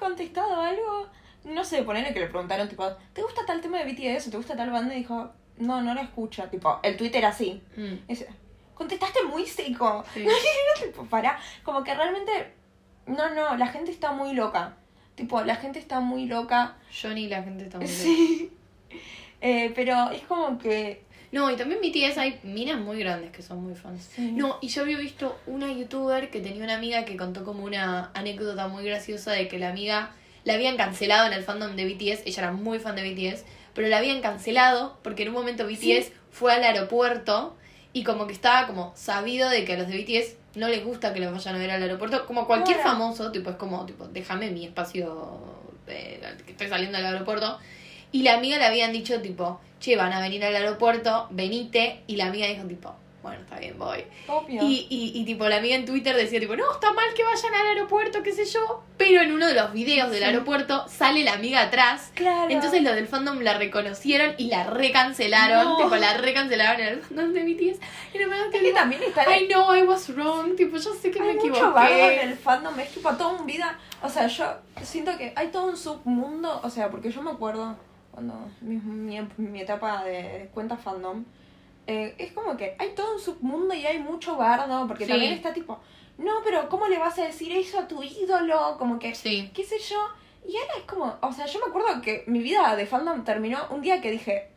contestado 0.00 0.60
algo, 0.60 1.06
no 1.44 1.62
sé, 1.64 1.84
ponerle 1.84 2.12
que 2.12 2.18
le 2.18 2.26
preguntaron, 2.26 2.68
tipo, 2.68 2.84
¿te 3.12 3.22
gusta 3.22 3.42
tal 3.46 3.60
tema 3.60 3.78
de 3.78 3.84
BTS 3.84 4.26
o 4.26 4.30
te 4.32 4.36
gusta 4.38 4.56
tal 4.56 4.70
banda? 4.70 4.92
Y 4.92 4.98
dijo, 4.98 5.32
no, 5.58 5.82
no 5.82 5.94
la 5.94 6.02
escucha, 6.02 6.50
tipo, 6.50 6.80
el 6.82 6.96
Twitter 6.96 7.24
así. 7.24 7.62
Mm. 7.76 8.12
Contestaste 8.74 9.22
muy 9.24 9.46
seco. 9.46 10.04
Sí. 10.14 10.26
Tipo, 10.82 11.04
pará, 11.04 11.38
como 11.62 11.84
que 11.84 11.94
realmente, 11.94 12.52
no, 13.06 13.32
no, 13.34 13.56
la 13.56 13.68
gente 13.68 13.90
está 13.90 14.12
muy 14.12 14.34
loca. 14.34 14.76
Tipo, 15.14 15.42
la 15.42 15.56
gente 15.56 15.78
está 15.78 16.00
muy 16.00 16.26
loca. 16.26 16.76
Johnny 16.90 17.28
la 17.28 17.42
gente 17.42 17.64
está 17.64 17.78
muy 17.78 17.86
loca. 17.86 17.98
Sí. 17.98 18.52
Eh, 19.44 19.72
pero 19.74 20.12
es 20.12 20.22
como 20.22 20.56
que. 20.56 21.02
No, 21.32 21.50
y 21.50 21.56
también 21.56 21.80
BTS 21.80 22.16
hay 22.18 22.38
minas 22.44 22.78
muy 22.78 23.00
grandes 23.00 23.32
que 23.32 23.42
son 23.42 23.60
muy 23.64 23.74
fans. 23.74 24.08
Sí. 24.14 24.30
No, 24.30 24.58
y 24.60 24.68
yo 24.68 24.82
había 24.82 24.98
visto 24.98 25.36
una 25.48 25.72
youtuber 25.72 26.30
que 26.30 26.38
tenía 26.38 26.62
una 26.62 26.76
amiga 26.76 27.04
que 27.04 27.16
contó 27.16 27.44
como 27.44 27.64
una 27.64 28.12
anécdota 28.14 28.68
muy 28.68 28.84
graciosa 28.84 29.32
de 29.32 29.48
que 29.48 29.58
la 29.58 29.70
amiga 29.70 30.12
la 30.44 30.54
habían 30.54 30.76
cancelado 30.76 31.26
en 31.26 31.32
el 31.32 31.42
fandom 31.42 31.74
de 31.74 31.86
BTS, 31.86 32.22
ella 32.26 32.42
era 32.42 32.52
muy 32.52 32.78
fan 32.78 32.94
de 32.94 33.02
BTS, 33.02 33.44
pero 33.74 33.88
la 33.88 33.98
habían 33.98 34.20
cancelado 34.20 34.98
porque 35.02 35.22
en 35.22 35.28
un 35.30 35.34
momento 35.34 35.66
BTS 35.66 35.80
Sí. 35.80 36.12
fue 36.30 36.52
al 36.54 36.62
aeropuerto 36.64 37.56
y 37.92 38.04
como 38.04 38.26
que 38.26 38.32
estaba 38.32 38.66
como 38.66 38.92
sabido 38.96 39.48
de 39.50 39.64
que 39.64 39.74
a 39.74 39.76
los 39.78 39.88
de 39.88 39.98
BTS 39.98 40.36
no 40.58 40.68
les 40.68 40.84
gusta 40.84 41.12
que 41.14 41.20
los 41.20 41.32
vayan 41.32 41.54
a 41.54 41.58
ver 41.58 41.70
al 41.70 41.82
aeropuerto, 41.82 42.26
como 42.26 42.46
cualquier 42.46 42.78
famoso, 42.78 43.32
tipo 43.32 43.50
es 43.50 43.56
como 43.56 43.84
tipo 43.86 44.06
déjame 44.08 44.50
mi 44.50 44.66
espacio 44.66 45.40
eh, 45.86 46.20
que 46.44 46.52
estoy 46.52 46.68
saliendo 46.68 46.96
del 46.98 47.06
aeropuerto. 47.06 47.58
Y 48.12 48.22
la 48.22 48.34
amiga 48.34 48.58
le 48.58 48.66
habían 48.66 48.92
dicho 48.92 49.20
tipo, 49.22 49.60
che, 49.80 49.96
van 49.96 50.12
a 50.12 50.20
venir 50.20 50.44
al 50.44 50.54
aeropuerto, 50.54 51.28
venite. 51.30 52.02
Y 52.06 52.16
la 52.16 52.26
amiga 52.26 52.46
dijo 52.46 52.64
tipo, 52.66 52.94
bueno, 53.22 53.40
está 53.40 53.58
bien, 53.58 53.78
voy. 53.78 54.04
Obvio. 54.26 54.62
Y, 54.64 54.86
y, 54.90 55.12
y 55.14 55.24
tipo, 55.24 55.48
la 55.48 55.56
amiga 55.58 55.76
en 55.76 55.84
Twitter 55.84 56.16
decía 56.16 56.40
tipo, 56.40 56.56
no, 56.56 56.72
está 56.72 56.92
mal 56.92 57.06
que 57.14 57.22
vayan 57.22 57.54
al 57.54 57.66
aeropuerto, 57.68 58.22
qué 58.22 58.32
sé 58.32 58.44
yo. 58.44 58.82
Pero 58.96 59.22
en 59.22 59.32
uno 59.32 59.46
de 59.46 59.54
los 59.54 59.72
videos 59.72 60.10
del 60.10 60.18
Sí. 60.20 60.24
aeropuerto 60.24 60.86
sale 60.88 61.22
la 61.24 61.34
amiga 61.34 61.62
atrás. 61.62 62.10
Claro. 62.14 62.50
Entonces 62.50 62.82
los 62.82 62.94
del 62.94 63.06
fandom 63.06 63.40
la 63.40 63.54
reconocieron 63.58 64.34
y 64.38 64.46
la 64.48 64.64
recancelaron. 64.64 65.64
No. 65.64 65.76
Tipo, 65.76 65.96
la 65.96 66.16
recancelaron 66.18 66.80
en 66.80 66.86
el 66.88 67.00
fandom 67.02 67.32
de 67.32 67.42
BTS. 67.44 67.80
Y 68.14 68.18
la 68.18 68.26
verdad 68.26 68.46
Es 68.52 68.60
que 68.60 68.72
también 68.72 69.02
está 69.02 69.36
I 69.36 69.46
know 69.46 69.74
I 69.74 69.82
was 69.82 70.08
wrong. 70.14 70.56
Tipo, 70.56 70.76
yo 70.76 70.94
sé 70.94 71.10
que 71.10 71.20
me 71.20 71.30
hay 71.30 71.36
mucho 71.36 71.72
bardo 71.72 71.94
en 71.94 72.00
equivoqué. 72.00 72.22
el 72.22 72.36
fandom, 72.36 72.78
es 72.80 72.88
tipo 72.90 73.10
toda 73.14 73.28
un 73.40 73.46
vida. 73.46 73.78
O 74.02 74.08
sea, 74.08 74.26
yo 74.26 74.44
siento 74.82 75.16
que 75.16 75.32
hay 75.36 75.48
todo 75.48 75.66
un 75.66 75.76
submundo. 75.76 76.60
O 76.62 76.70
sea, 76.70 76.90
porque 76.90 77.10
yo 77.10 77.22
me 77.22 77.30
acuerdo 77.30 77.76
cuando 78.10 78.34
mi, 78.60 78.76
mi, 78.76 79.18
mi 79.38 79.60
etapa 79.60 80.04
de 80.04 80.50
cuenta 80.52 80.76
fandom. 80.76 81.24
Eh, 81.86 82.14
es 82.18 82.32
como 82.32 82.56
que 82.56 82.76
hay 82.78 82.90
todo 82.94 83.14
un 83.14 83.20
submundo 83.20 83.74
y 83.74 83.84
hay 83.86 83.98
mucho 83.98 84.36
bardo. 84.36 84.86
Porque 84.86 85.04
Sí. 85.04 85.10
también 85.10 85.32
está 85.32 85.52
tipo, 85.52 85.80
no, 86.18 86.32
pero 86.44 86.68
¿cómo 86.68 86.86
le 86.88 86.98
vas 86.98 87.18
a 87.18 87.24
decir 87.24 87.52
eso 87.52 87.78
a 87.80 87.88
tu 87.88 88.02
ídolo? 88.02 88.76
Como 88.78 88.98
que, 88.98 89.14
Sí. 89.14 89.50
qué 89.54 89.64
sé 89.64 89.78
yo. 89.78 89.96
Y 90.48 90.56
ahora 90.56 90.72
es 90.78 90.82
como, 90.84 91.16
o 91.20 91.32
sea, 91.32 91.46
yo 91.46 91.60
me 91.60 91.66
acuerdo 91.66 92.00
que 92.02 92.24
mi 92.26 92.40
vida 92.40 92.74
de 92.74 92.86
fandom 92.86 93.22
terminó 93.24 93.58
un 93.70 93.80
día 93.80 94.00
que 94.00 94.10
dije, 94.10 94.50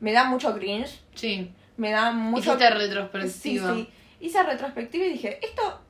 me 0.00 0.12
da 0.12 0.24
mucho 0.24 0.54
cringe, 0.54 1.00
Sí. 1.14 1.50
me 1.76 1.90
da 1.90 2.12
mucho... 2.12 2.50
Hiciste 2.54 2.70
retrospectiva. 2.70 3.74
Sí, 3.74 3.82
sí. 3.84 3.90
Hice 4.26 4.42
retrospectiva 4.42 5.04
y 5.06 5.10
dije, 5.12 5.38
esto 5.44 5.80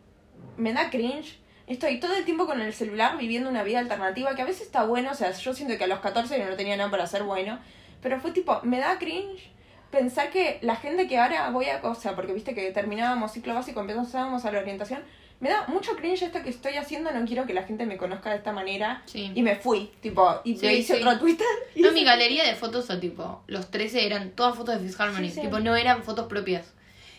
me 0.57 0.73
da 0.73 0.89
cringe. 0.91 1.39
Estoy 1.67 2.01
todo 2.01 2.15
el 2.15 2.25
tiempo 2.25 2.47
con 2.47 2.61
el 2.61 2.73
celular 2.73 3.17
viviendo 3.17 3.49
una 3.49 3.63
vida 3.63 3.79
alternativa 3.79 4.35
que 4.35 4.43
a 4.43 4.45
veces 4.45 4.63
está 4.63 4.85
bueno. 4.85 5.11
O 5.11 5.15
sea, 5.15 5.33
yo 5.33 5.55
siento 5.55 5.77
que 5.79 5.85
a 5.85 5.87
los 5.87 6.01
14 6.01 6.39
no 6.45 6.57
tenía 6.57 6.77
nada 6.77 6.91
para 6.91 7.07
ser 7.07 7.23
bueno. 7.23 7.59
Pero 8.03 8.21
fue 8.21 8.33
tipo, 8.33 8.61
me 8.65 8.79
da 8.79 8.99
cringe 8.99 9.51
pensar 9.93 10.31
que 10.31 10.59
la 10.63 10.75
gente 10.75 11.07
que 11.07 11.19
ahora 11.19 11.51
voy 11.51 11.67
a... 11.67 11.81
O 11.85 11.95
sea, 11.95 12.17
porque 12.17 12.33
viste 12.33 12.55
que 12.55 12.73
terminábamos 12.73 13.31
ciclo 13.33 13.55
básico, 13.55 13.81
empezábamos 13.81 14.45
a 14.45 14.51
la 14.51 14.59
orientación. 14.59 15.03
Me 15.39 15.49
da 15.51 15.67
mucho 15.69 15.95
cringe 15.97 16.23
esto 16.23 16.43
que 16.43 16.51
estoy 16.51 16.75
haciendo. 16.75 17.13
No 17.13 17.25
quiero 17.27 17.47
que 17.47 17.53
la 17.55 17.63
gente 17.65 17.85
me 17.87 17.97
conozca 17.97 18.31
de 18.31 18.37
esta 18.37 18.53
manera. 18.53 19.03
Sí. 19.07 19.31
Y 19.35 19.43
me 19.43 19.55
fui, 19.57 19.91
tipo, 20.01 20.41
y 20.45 20.57
Sí, 20.57 20.67
me 20.67 20.75
hice 20.75 20.97
sí. 20.97 21.03
otro 21.03 21.19
Twitter. 21.19 21.47
No, 21.77 21.93
mi 21.99 22.05
galería 22.05 22.45
de 22.45 22.55
fotos 22.55 22.87
son 22.87 23.01
tipo, 23.01 23.43
los 23.47 23.71
13 23.71 24.07
eran 24.07 24.31
todas 24.31 24.57
fotos 24.57 24.81
de 24.81 24.87
Fifth 24.87 25.01
Harmony, 25.01 25.31
tipo, 25.31 25.61
no 25.61 25.77
eran 25.77 26.03
fotos 26.03 26.27
propias. 26.27 26.73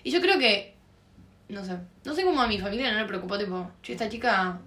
Y 0.04 0.12
yo 0.12 0.20
creo 0.22 0.40
que, 0.40 0.74
no 1.50 1.64
sé, 1.64 1.78
no 2.06 2.14
sé 2.14 2.24
cómo 2.24 2.42
a 2.42 2.48
mi 2.48 2.60
familia 2.60 2.92
no 2.92 3.00
le 3.00 3.06
preocupó, 3.06 3.38
tipo, 3.38 3.70
che, 3.82 3.94
esta 3.94 4.10
chica, 4.10 4.60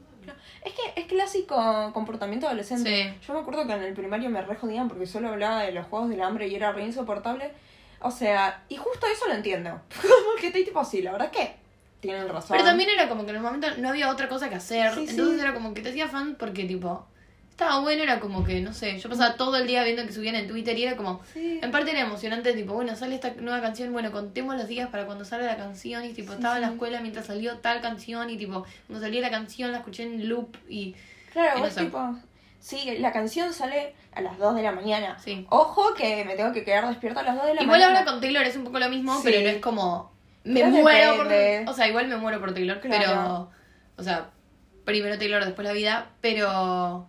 Es 0.62 0.73
que 0.73 1.01
es 1.01 1.07
clásico 1.07 1.90
comportamiento 1.95 2.47
adolescente. 2.47 3.14
Yo 3.27 3.35
me 3.35 3.40
acuerdo 3.40 3.66
que 3.66 3.73
en 3.73 3.83
el 3.85 3.95
primario 3.95 4.29
me 4.29 4.42
re 4.42 4.57
jodían 4.57 4.88
porque 4.88 5.07
solo 5.07 5.29
hablaba 5.29 5.62
de 5.62 5.73
los 5.73 5.87
juegos 5.87 6.11
del 6.11 6.21
hambre 6.21 6.49
y 6.49 6.55
era 6.55 6.73
re 6.73 6.85
insoportable. 6.85 7.53
O 8.00 8.11
sea, 8.11 8.62
y 8.68 8.76
justo 8.76 9.06
eso 9.12 9.26
lo 9.28 9.35
entiendo. 9.35 9.80
Que 10.40 10.48
estoy 10.48 10.64
tipo 10.64 10.80
así, 10.80 11.02
la 11.02 11.12
verdad 11.12 11.30
es 11.32 11.38
que 11.38 11.56
tienen 12.00 12.28
razón. 12.28 12.48
pero 12.56 12.64
también 12.64 12.90
era 12.90 13.09
como 13.09 13.24
que 13.24 13.30
en 13.30 13.37
el 13.37 13.42
momento 13.42 13.68
no 13.78 13.88
había 13.88 14.11
otra 14.11 14.28
cosa 14.28 14.48
que 14.48 14.54
hacer, 14.56 14.94
Sí, 14.94 15.06
sí. 15.06 15.11
entonces 15.12 15.40
era 15.40 15.54
como 15.54 15.72
que 15.74 15.80
te 15.80 15.88
hacía 15.88 16.09
fan 16.09 16.37
porque, 16.38 16.64
tipo, 16.64 17.06
estaba 17.50 17.80
bueno, 17.80 18.02
era 18.02 18.20
como 18.20 18.44
que, 18.44 18.61
no 18.61 18.74
sé, 18.74 18.98
yo 18.98 19.09
pasaba 19.09 19.35
todo 19.37 19.56
el 19.56 19.66
día 19.66 19.82
viendo 19.82 20.04
que 20.06 20.12
subían 20.12 20.35
en 20.35 20.46
Twitter 20.46 20.78
y 20.78 20.85
era 20.85 20.94
como, 20.96 21.22
Sí. 21.32 21.59
en 21.62 21.70
parte 21.72 21.90
era 21.92 22.00
emocionante, 22.02 22.52
tipo, 22.52 22.74
bueno, 22.74 22.94
sale 22.94 23.14
esta 23.14 23.32
nueva 23.40 23.62
canción, 23.62 23.92
bueno, 23.92 24.12
contemos 24.12 24.54
los 24.56 24.68
días 24.68 24.90
para 24.90 25.06
cuando 25.06 25.24
sale 25.24 25.46
la 25.46 25.56
canción 25.56 26.04
y 26.04 26.12
tipo, 26.12 26.32
Sí, 26.32 26.37
estaba 26.37 26.56
en 26.56 26.61
la 26.62 26.68
sí. 26.68 26.74
escuela 26.74 27.00
mientras 27.00 27.26
salió 27.26 27.56
tal 27.59 27.80
canción 27.80 28.28
y 28.28 28.37
tipo, 28.37 28.66
cuando 28.87 29.04
salía 29.04 29.22
la 29.22 29.30
canción 29.30 29.72
la 29.72 29.78
escuché 29.78 30.02
en 30.02 30.28
loop 30.28 30.54
y, 30.68 30.94
Claro, 31.32 31.61
vos 31.61 31.74
tipo... 31.74 32.14
Sí, 32.66 32.96
la 32.98 33.12
canción 33.12 33.52
sale 33.52 33.94
a 34.12 34.20
las 34.22 34.38
2 34.38 34.57
de 34.57 34.62
la 34.62 34.72
mañana. 34.72 35.16
sí. 35.20 35.46
Ojo 35.50 35.94
que 35.94 36.24
me 36.24 36.35
tengo 36.35 36.52
que 36.52 36.64
quedar 36.64 36.88
despierta 36.88 37.20
a 37.20 37.22
las 37.22 37.37
2 37.37 37.46
de 37.46 37.55
la 37.55 37.62
Igual 37.62 37.79
mañana. 37.81 38.00
ahora 38.00 38.11
con 38.11 38.20
Taylor 38.20 38.42
es 38.44 38.57
un 38.57 38.64
poco 38.64 38.81
lo 38.81 38.88
mismo, 38.88 39.14
Sí. 39.18 39.22
pero 39.24 39.40
no 39.42 39.48
es 39.48 39.59
como. 39.59 40.12
Me 40.42 40.55
Pero 40.61 40.70
muero 40.72 41.16
por. 41.16 41.29
depende. 41.29 41.70
O 41.70 41.74
sea, 41.74 41.87
igual 41.87 42.09
me 42.09 42.16
muero 42.16 42.40
por 42.40 42.52
Taylor, 42.55 42.81
Claro. 42.81 43.05
pero. 43.07 43.50
O 43.98 44.02
sea, 44.02 44.31
primero 44.85 45.16
Taylor, 45.16 45.44
después 45.44 45.64
la 45.64 45.74
vida, 45.74 46.11
pero. 46.20 47.07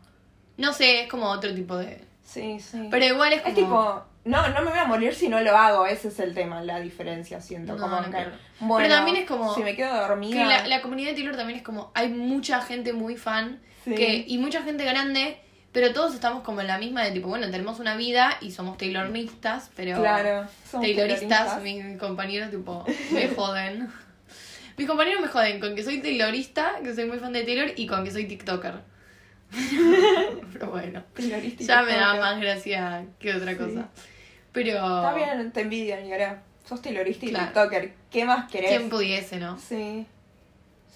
No 0.58 0.74
sé, 0.74 1.02
es 1.02 1.10
como 1.10 1.26
otro 1.30 1.54
tipo 1.56 1.76
de. 1.78 2.04
Sí, 2.24 2.60
sí. 2.60 2.88
Pero 2.92 3.06
igual 3.06 3.34
es 3.34 3.42
como. 3.42 3.50
Es 3.50 3.56
tipo... 3.56 4.04
No, 4.26 4.48
no 4.50 4.62
me 4.62 4.70
voy 4.70 4.80
a 4.80 4.86
morir 4.86 5.16
si 5.16 5.28
no 5.30 5.40
lo 5.42 5.58
hago. 5.58 5.86
Ese 5.88 6.10
es 6.10 6.20
el 6.20 6.34
tema, 6.36 6.62
la 6.62 6.80
diferencia, 6.82 7.40
siento. 7.42 7.74
No, 7.76 7.82
como 7.82 7.96
no 8.02 8.12
que, 8.12 8.26
bueno, 8.60 8.76
Pero 8.84 8.90
también 8.96 9.18
es 9.18 9.26
como- 9.28 9.56
Si 9.56 9.64
me 9.64 9.76
quedo 9.76 9.96
dormida... 10.08 10.38
que 10.38 10.46
la, 10.46 10.68
la 10.68 10.82
comunidad 10.84 11.10
de 11.12 11.16
Taylor 11.16 11.36
también 11.36 11.58
es 11.58 11.66
como. 11.66 11.92
Hay 11.96 12.10
mucha 12.10 12.62
gente 12.62 12.94
muy 12.94 13.16
fan 13.18 13.62
Sí. 13.86 13.96
que 13.96 14.26
y 14.28 14.38
mucha 14.38 14.64
gente 14.64 14.84
grande, 14.84 15.40
pero 15.80 15.94
todos 15.94 16.16
estamos 16.16 16.42
como 16.42 16.62
en 16.62 16.66
la 16.68 16.80
misma 16.80 17.04
de 17.04 17.12
tipo, 17.12 17.28
bueno, 17.28 17.52
tenemos 17.52 17.80
una 17.80 17.96
vida 17.96 18.36
y 18.42 18.50
somos 18.52 18.80
Tayloristas, 18.80 19.70
pero. 19.76 20.00
Claro, 20.00 20.48
somos 20.68 20.88
Tayloristas, 20.88 21.60
tayloristas. 21.60 21.62
mis 21.62 22.00
compañeros 22.00 22.50
tipo 22.50 22.84
me 23.12 23.28
joden. 23.28 23.88
Mis 24.76 24.88
compañeros 24.88 25.22
me 25.22 25.28
joden 25.28 25.60
con 25.60 25.76
que 25.76 25.84
soy 25.84 26.02
taylorista, 26.02 26.80
que 26.84 26.96
soy 26.96 27.06
muy 27.06 27.20
fan 27.20 27.32
de 27.34 27.44
Taylor, 27.44 27.72
y 27.76 27.86
con 27.86 28.04
que 28.04 28.10
soy 28.12 28.26
TikToker. 28.26 28.74
Pero 30.54 30.68
bueno, 30.72 31.04
Taylorista 31.14 31.64
y 31.64 31.66
ya 31.68 31.82
me 31.84 31.92
da 31.94 31.98
tiktoker. 32.14 32.20
más 32.22 32.40
gracia 32.42 33.06
que 33.20 33.34
otra 33.36 33.52
Sí. 33.52 33.58
cosa. 33.58 33.90
Pero 34.52 34.74
Está 34.74 35.14
bien, 35.14 35.52
te 35.52 35.62
envidian, 35.62 36.06
y 36.08 36.12
ahora 36.12 36.42
sos 36.68 36.82
taylorista 36.82 37.26
y 37.26 37.30
Claro. 37.30 37.46
tiktoker. 37.48 37.94
¿Qué 38.12 38.26
más 38.26 38.52
querés? 38.52 38.70
quién 38.70 38.90
pudiese, 38.90 39.38
¿no? 39.38 39.58
Sí. 39.60 40.06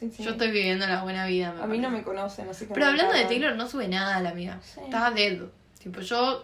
Sí, 0.02 0.12
sí. 0.18 0.24
Yo 0.24 0.32
estoy 0.32 0.52
viviendo 0.52 0.86
la 0.88 1.04
buena 1.04 1.26
vida. 1.28 1.56
A 1.62 1.68
mí 1.68 1.78
no 1.78 1.90
me 1.90 2.02
conocen, 2.04 2.50
así 2.50 2.66
que 2.66 2.74
Pero 2.74 2.88
hablando 2.88 3.14
de. 3.14 3.24
Taylor, 3.26 3.56
no 3.56 3.70
sube 3.70 3.88
nada 3.88 4.20
la 4.20 4.32
amiga. 4.32 4.60
Sí. 4.64 4.82
Está 4.84 5.12
dead. 5.12 5.40
Tipo, 5.82 6.02
yo. 6.02 6.44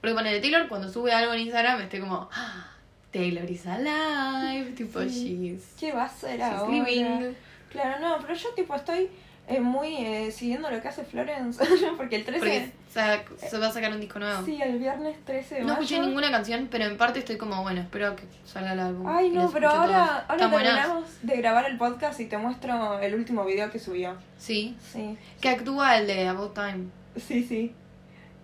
Porque 0.00 0.12
bueno, 0.12 0.28
de 0.30 0.40
Taylor, 0.40 0.68
cuando 0.68 0.92
sube 0.92 1.12
algo 1.12 1.32
en 1.32 1.40
Instagram, 1.40 1.80
estoy 1.80 2.00
como. 2.00 2.28
"Ah, 2.32 2.68
Taylor 3.12 3.48
is 3.50 3.66
alive. 3.66 4.72
Tipo, 4.76 5.00
she's. 5.04 5.74
¿Qué 5.78 5.92
va 5.92 6.04
a 6.04 6.08
She's 6.08 6.40
ahora? 6.42 6.68
living. 6.70 7.34
Claro, 7.70 8.00
no, 8.00 8.18
pero 8.20 8.34
yo 8.34 8.48
tipo 8.54 8.74
estoy 8.74 9.08
eh, 9.48 9.60
muy 9.60 9.96
eh, 9.98 10.32
siguiendo 10.32 10.68
lo 10.70 10.82
que 10.82 10.88
hace 10.88 11.04
Florence. 11.04 11.64
porque 11.96 12.16
el 12.16 12.24
13... 12.24 12.38
Porque 12.40 12.72
sa- 12.90 13.22
se 13.36 13.58
va 13.58 13.68
a 13.68 13.72
sacar 13.72 13.92
un 13.92 14.00
disco 14.00 14.18
nuevo. 14.18 14.44
Sí, 14.44 14.60
el 14.60 14.78
viernes 14.78 15.16
13 15.24 15.56
de 15.56 15.60
No 15.62 15.74
escuché 15.74 16.00
ninguna 16.00 16.30
canción, 16.30 16.68
pero 16.70 16.84
en 16.84 16.96
parte 16.96 17.20
estoy 17.20 17.36
como, 17.36 17.62
bueno, 17.62 17.80
espero 17.80 18.16
que 18.16 18.24
salga 18.44 18.72
el 18.72 18.80
álbum. 18.80 19.06
Ay, 19.06 19.30
no, 19.30 19.48
pero 19.50 19.70
ahora, 19.70 20.24
ahora 20.28 20.50
terminamos 20.50 21.04
de 21.22 21.36
grabar 21.36 21.66
el 21.70 21.78
podcast 21.78 22.18
y 22.20 22.26
te 22.26 22.36
muestro 22.38 22.98
el 22.98 23.14
último 23.14 23.44
video 23.44 23.70
que 23.70 23.78
subió. 23.78 24.16
Sí. 24.36 24.76
Sí, 24.92 25.16
Que 25.40 25.50
actúa 25.50 25.98
el 25.98 26.06
de 26.06 26.26
About 26.26 26.54
Time. 26.54 26.86
sí, 27.16 27.44
sí. 27.44 27.72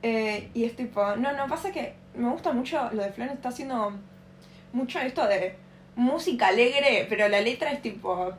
Eh, 0.05 0.51
y 0.55 0.65
es 0.65 0.75
tipo, 0.75 1.15
no, 1.17 1.33
no, 1.33 1.47
pasa 1.47 1.71
que 1.71 1.95
me 2.15 2.29
gusta 2.29 2.53
mucho 2.53 2.91
lo 2.93 3.03
de 3.03 3.13
Florence, 3.13 3.37
está 3.37 3.49
haciendo 3.51 3.93
mucho 4.73 4.99
esto 4.99 5.27
de 5.27 5.57
música 5.95 6.49
alegre, 6.49 7.07
pero 7.09 7.29
la 7.29 7.41
letra 7.41 7.71
es 7.71 7.83
tipo... 7.83 8.33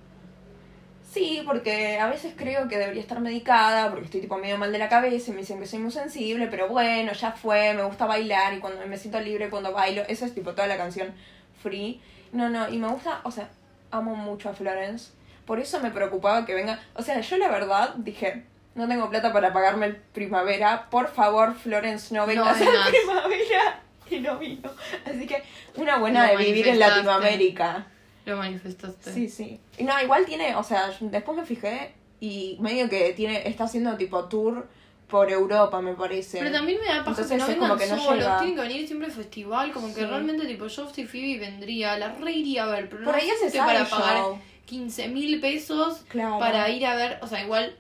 Sí, 1.14 1.44
porque 1.46 2.00
a 2.00 2.08
veces 2.10 2.34
creo 2.36 2.68
que 2.68 2.78
debería 2.80 3.02
estar 3.02 3.20
medicada, 3.20 3.90
porque 3.90 4.06
estoy 4.06 4.22
tipo 4.22 4.38
medio 4.38 4.58
mal 4.58 4.72
de 4.72 4.80
la 4.80 4.90
cabeza 4.90 5.30
y 5.30 5.34
me 5.34 5.42
dicen 5.42 5.60
que 5.60 5.68
soy 5.68 5.78
muy 5.80 5.92
sensible, 5.92 6.48
pero 6.48 6.68
bueno, 6.68 7.14
ya 7.14 7.32
fue, 7.34 7.74
me 7.76 7.84
gusta 7.84 8.08
bailar 8.08 8.54
y 8.56 8.60
cuando 8.60 8.86
me 8.88 8.98
siento 8.98 9.20
libre 9.20 9.52
cuando 9.52 9.72
bailo, 9.72 10.02
eso 10.08 10.26
es 10.26 10.34
tipo 10.34 10.54
toda 10.54 10.68
la 10.68 10.78
canción 10.78 11.14
free. 11.62 12.02
No, 12.32 12.50
no, 12.50 12.68
y 12.68 12.80
me 12.80 12.88
gusta, 12.88 13.22
o 13.24 13.30
sea, 13.32 13.50
amo 13.92 14.16
mucho 14.16 14.50
a 14.50 14.54
Florence, 14.54 15.12
por 15.46 15.60
eso 15.60 15.80
me 15.82 15.92
preocupaba 15.92 16.46
que 16.48 16.56
venga, 16.56 16.80
o 16.96 17.04
sea, 17.04 17.20
yo 17.20 17.38
la 17.38 17.50
verdad 17.50 17.94
dije, 17.98 18.46
no 18.74 18.88
tengo 18.88 19.08
plata 19.12 19.32
para 19.32 19.54
pagarme 19.54 19.86
el 19.86 19.96
primavera, 19.98 20.90
por 20.90 21.10
favor 21.10 21.54
Florence 21.54 22.12
no 22.16 22.26
venga 22.26 22.54
No 22.54 22.60
vengas. 22.60 22.90
primavera. 22.90 23.80
Y 24.10 24.20
no 24.20 24.38
vino. 24.38 24.70
Así 25.06 25.26
que 25.26 25.42
una 25.76 25.98
buena 25.98 26.34
Lo 26.34 26.38
de 26.38 26.46
vivir 26.46 26.68
en. 26.68 26.78
Latinoamérica. 26.78 27.88
Lo 28.26 28.38
manifestaste. 28.38 29.12
Sí, 29.12 29.30
sí. 29.30 29.60
No, 29.80 30.02
igual 30.02 30.26
tiene, 30.26 30.56
o 30.56 30.64
sea, 30.64 30.92
después 31.00 31.38
me 31.38 31.46
fijé 31.46 31.94
y 32.20 32.58
medio 32.60 32.90
que 32.90 33.14
tiene, 33.14 33.48
está 33.48 33.64
haciendo 33.66 33.96
tipo 33.98 34.26
tour 34.26 34.68
por 35.08 35.32
Europa, 35.32 35.82
me 35.82 35.94
parece. 35.94 36.40
Pero 36.40 36.52
también 36.52 36.80
me 36.80 36.86
da 36.88 37.04
paja 37.04 37.10
Entonces 37.22 37.28
que 37.32 37.38
no 37.38 37.48
vengan 37.48 37.70
como 37.70 37.80
que 37.80 37.88
no 37.88 37.98
solos, 37.98 38.18
llega. 38.20 38.38
tienen 38.40 38.56
que 38.56 38.62
venir 38.62 38.88
siempre 38.88 39.08
al 39.08 39.14
festival, 39.14 39.72
como 39.72 39.88
que 39.94 40.02
Sí. 40.02 40.06
realmente 40.06 40.46
tipo 40.48 40.68
yo 40.68 40.90
si 40.90 41.06
Phoebe 41.06 41.40
vendría, 41.40 41.98
la 41.98 42.14
re 42.14 42.32
iría 42.32 42.64
a 42.64 42.68
ver, 42.68 42.90
pero 42.90 43.04
Por 43.04 43.14
no 43.14 43.20
ahí 43.20 43.30
hace 43.30 43.56
para 43.58 43.86
side 43.86 43.90
pagar 43.96 44.18
show. 44.18 44.40
15 44.66 45.08
mil 45.10 45.40
pesos 45.40 46.04
Claro. 46.08 46.40
para 46.40 46.70
ir 46.70 46.86
a 46.86 46.96
ver, 46.96 47.20
o 47.22 47.28
sea, 47.28 47.44
igual 47.44 47.76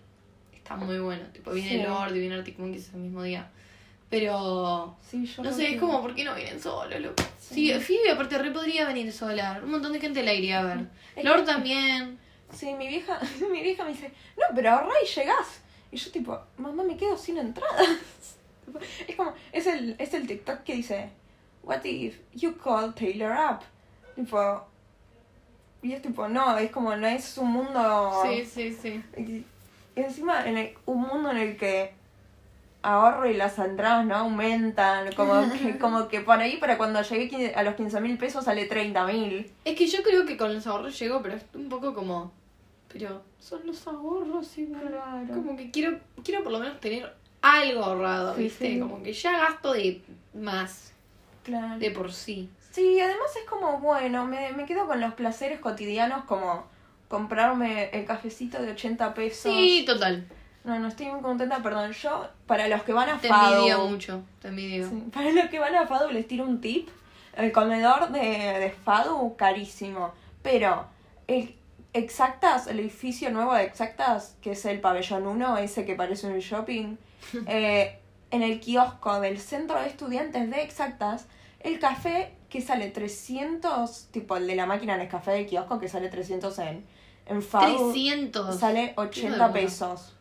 está 0.51 0.75
está 0.75 0.75
muy 0.75 0.99
bueno. 0.99 1.23
Tipo, 1.33 1.51
viene 1.51 1.69
Sí. 1.69 1.77
Lord 1.83 2.15
y 2.15 2.19
viene 2.19 2.35
Arctic 2.35 2.57
Monkeys 2.59 2.89
el 2.93 2.99
mismo 3.01 3.23
día. 3.23 3.49
Pero. 4.13 4.95
Sí, 5.09 5.25
yo 5.25 5.41
No 5.41 5.51
sé, 5.51 5.73
es 5.73 5.79
como, 5.79 5.99
¿por 5.99 6.13
qué 6.13 6.23
no 6.23 6.35
vienen 6.35 6.61
solos, 6.61 6.99
loco? 7.01 7.23
Sí. 7.39 7.73
Sí, 7.73 7.79
Phoebe 7.79 8.11
aparte 8.11 8.37
re 8.37 8.51
podría 8.51 8.85
venir 8.85 9.11
sola. 9.11 9.59
Un 9.63 9.71
montón 9.71 9.91
de 9.91 9.99
gente 9.99 10.21
la 10.21 10.33
iría 10.33 10.59
a 10.59 10.63
ver. 10.63 10.85
Es 11.15 11.25
Lord 11.25 11.39
que- 11.39 11.45
también. 11.47 12.19
Sí, 12.53 12.73
mi 12.75 12.87
vieja, 12.87 13.19
mi 13.51 13.61
vieja 13.63 13.83
me 13.83 13.89
dice, 13.89 14.11
no, 14.37 14.43
pero 14.53 14.69
ahorra 14.69 14.93
y 15.03 15.07
llegás. 15.07 15.61
Y 15.91 15.97
yo 15.97 16.11
tipo, 16.11 16.39
mamá, 16.57 16.83
me 16.83 16.95
quedo 16.95 17.17
sin 17.17 17.39
entradas. 17.39 17.87
Es 19.07 19.15
como, 19.15 19.33
es 19.51 19.65
el, 19.67 19.95
es 19.97 20.13
el 20.13 20.25
TikTok 20.27 20.61
que 20.63 20.75
dice, 20.75 21.09
what 21.63 21.83
if 21.83 22.17
you 22.33 22.55
call 22.57 22.93
Taylor 22.93 23.31
up? 23.31 23.59
Tipo, 24.15 24.63
y 25.81 25.91
es 25.93 26.01
tipo, 26.03 26.27
no, 26.27 26.57
es 26.59 26.69
como, 26.71 26.95
no 26.95 27.05
es 27.07 27.37
un 27.39 27.51
mundo... 27.51 28.21
Sí, 28.23 28.45
sí, 28.45 28.73
sí. 28.79 29.03
Y 29.17 29.43
encima, 29.99 30.47
en 30.47 30.57
el- 30.59 30.77
un 30.85 31.01
mundo 31.01 31.31
en 31.31 31.37
el 31.37 31.57
que 31.57 31.93
ahorro 32.83 33.27
y 33.29 33.33
las 33.33 33.57
entradas 33.57 34.05
no 34.05 34.15
aumentan, 34.15 35.11
como 35.13 35.33
que, 35.53 35.77
como 35.79 36.07
que 36.07 36.21
por 36.21 36.39
ahí 36.39 36.57
para 36.57 36.77
cuando 36.77 37.01
llegué 37.01 37.53
a 37.55 37.63
los 37.63 37.75
15 37.75 37.99
mil 38.01 38.17
pesos 38.17 38.45
sale 38.45 38.65
30 38.65 39.05
mil. 39.07 39.51
Es 39.65 39.75
que 39.75 39.87
yo 39.87 40.03
creo 40.03 40.25
que 40.25 40.37
con 40.37 40.53
los 40.53 40.67
ahorros 40.67 40.97
llego, 40.99 41.21
pero 41.21 41.35
es 41.35 41.43
un 41.55 41.69
poco 41.69 41.93
como. 41.93 42.31
Pero 42.91 43.23
son 43.39 43.65
los 43.65 43.87
ahorros 43.87 44.55
y 44.57 44.67
Claro. 44.67 45.33
Como 45.33 45.57
que 45.57 45.71
quiero, 45.71 45.97
quiero 46.23 46.43
por 46.43 46.51
lo 46.51 46.59
menos 46.59 46.79
tener 46.79 47.11
algo 47.41 47.83
ahorrado, 47.83 48.35
Sí, 48.35 48.43
¿viste? 48.43 48.67
sí. 48.73 48.79
Como 48.79 49.01
que 49.01 49.11
ya 49.13 49.31
gasto 49.39 49.73
de 49.73 50.01
más, 50.35 50.93
Claro. 51.43 51.79
de 51.79 51.89
por 51.91 52.11
sí. 52.13 52.49
Sí, 52.71 52.99
además 52.99 53.29
es 53.35 53.49
como, 53.49 53.79
bueno, 53.79 54.25
me, 54.25 54.51
me 54.53 54.65
quedo 54.65 54.85
con 54.87 54.99
los 55.01 55.13
placeres 55.15 55.59
cotidianos 55.59 56.25
como 56.25 56.65
comprarme 57.07 57.89
el 57.91 58.05
cafecito 58.05 58.61
de 58.61 58.71
80 58.71 59.13
pesos. 59.13 59.51
Sí, 59.53 59.83
total. 59.85 60.25
No, 60.63 60.79
no 60.79 60.87
estoy 60.87 61.07
muy 61.07 61.21
contenta, 61.21 61.61
perdón. 61.61 61.91
Yo, 61.91 62.27
para 62.47 62.67
los 62.67 62.83
que 62.83 62.93
van 62.93 63.09
a 63.09 63.19
Te 63.19 63.27
FADU... 63.27 63.55
envidio 63.55 63.87
mucho, 63.87 64.23
te 64.41 64.47
envidio. 64.47 64.89
Sí, 64.89 65.03
para 65.13 65.31
los 65.31 65.49
que 65.49 65.59
van 65.59 65.75
a 65.75 65.85
FADU 65.87 66.11
les 66.11 66.27
tiro 66.27 66.45
un 66.45 66.61
tip. 66.61 66.89
El 67.35 67.51
comedor 67.51 68.11
de, 68.11 68.19
de 68.19 68.75
FADU, 68.83 69.35
carísimo. 69.35 70.13
Pero 70.41 70.85
el 71.27 71.55
Exactas, 71.93 72.65
el 72.65 72.79
edificio 72.79 73.29
nuevo 73.29 73.53
de 73.53 73.63
Exactas, 73.63 74.35
que 74.41 74.51
es 74.51 74.65
el 74.65 74.81
pabellón 74.81 75.27
1, 75.27 75.57
ese 75.57 75.85
que 75.85 75.93
parece 75.93 76.25
un 76.27 76.39
shopping, 76.39 76.97
eh, 77.47 77.99
en 78.31 78.41
el 78.41 78.59
kiosco 78.59 79.19
del 79.19 79.39
centro 79.39 79.79
de 79.79 79.87
estudiantes 79.87 80.49
de 80.49 80.61
Exactas, 80.63 81.27
el 81.59 81.79
café 81.79 82.33
que 82.49 82.61
sale 82.61 82.89
300, 82.89 84.07
tipo 84.11 84.37
el 84.37 84.47
de 84.47 84.55
la 84.55 84.65
máquina 84.65 84.99
en 84.99 85.07
café 85.07 85.31
del 85.31 85.45
kiosco 85.45 85.79
que 85.79 85.87
sale 85.87 86.09
300 86.09 86.57
en, 86.59 86.83
en 87.27 87.41
FADU, 87.43 87.91
300. 87.91 88.59
sale 88.59 88.83
Hijo 88.85 89.01
de 89.01 89.07
80 89.07 89.33
puta. 89.35 89.53
pesos. 89.53 90.15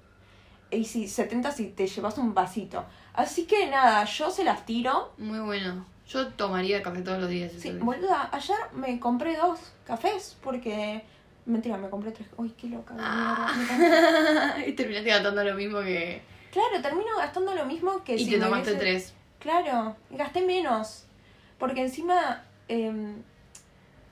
Y 0.72 0.84
si 0.86 1.06
70 1.06 1.52
si 1.52 1.66
te 1.68 1.86
llevas 1.86 2.16
un 2.18 2.34
vasito. 2.34 2.84
Así 3.14 3.44
que 3.44 3.66
nada, 3.68 4.04
yo 4.04 4.30
se 4.30 4.42
las 4.42 4.64
tiro. 4.66 5.12
Muy 5.18 5.38
bueno. 5.40 5.84
Yo 6.08 6.28
tomaría 6.28 6.82
café 6.82 7.02
todos 7.02 7.20
los 7.20 7.28
días. 7.30 7.52
Sí, 7.58 7.70
boluda, 7.72 8.28
ayer 8.32 8.56
me 8.74 8.98
compré 8.98 9.36
dos 9.36 9.58
cafés 9.84 10.36
porque... 10.42 11.04
Mentira, 11.44 11.76
me 11.76 11.88
compré 11.90 12.12
tres. 12.12 12.28
Uy, 12.36 12.50
qué 12.50 12.68
loca. 12.68 12.94
Ah. 12.98 13.52
Me- 14.56 14.64
y 14.68 14.72
terminaste 14.74 15.10
gastando 15.10 15.42
lo 15.42 15.54
mismo 15.54 15.80
que. 15.80 16.22
Claro, 16.52 16.80
termino 16.80 17.16
gastando 17.18 17.54
lo 17.54 17.64
mismo 17.66 18.02
que 18.04 18.14
y 18.14 18.24
si 18.24 18.30
te 18.30 18.38
tomaste 18.38 18.70
hubiese- 18.72 18.78
tres. 18.78 19.14
Claro, 19.40 19.96
gasté 20.10 20.42
menos. 20.42 21.04
Porque 21.58 21.80
encima, 21.82 22.44
em, 22.68 23.16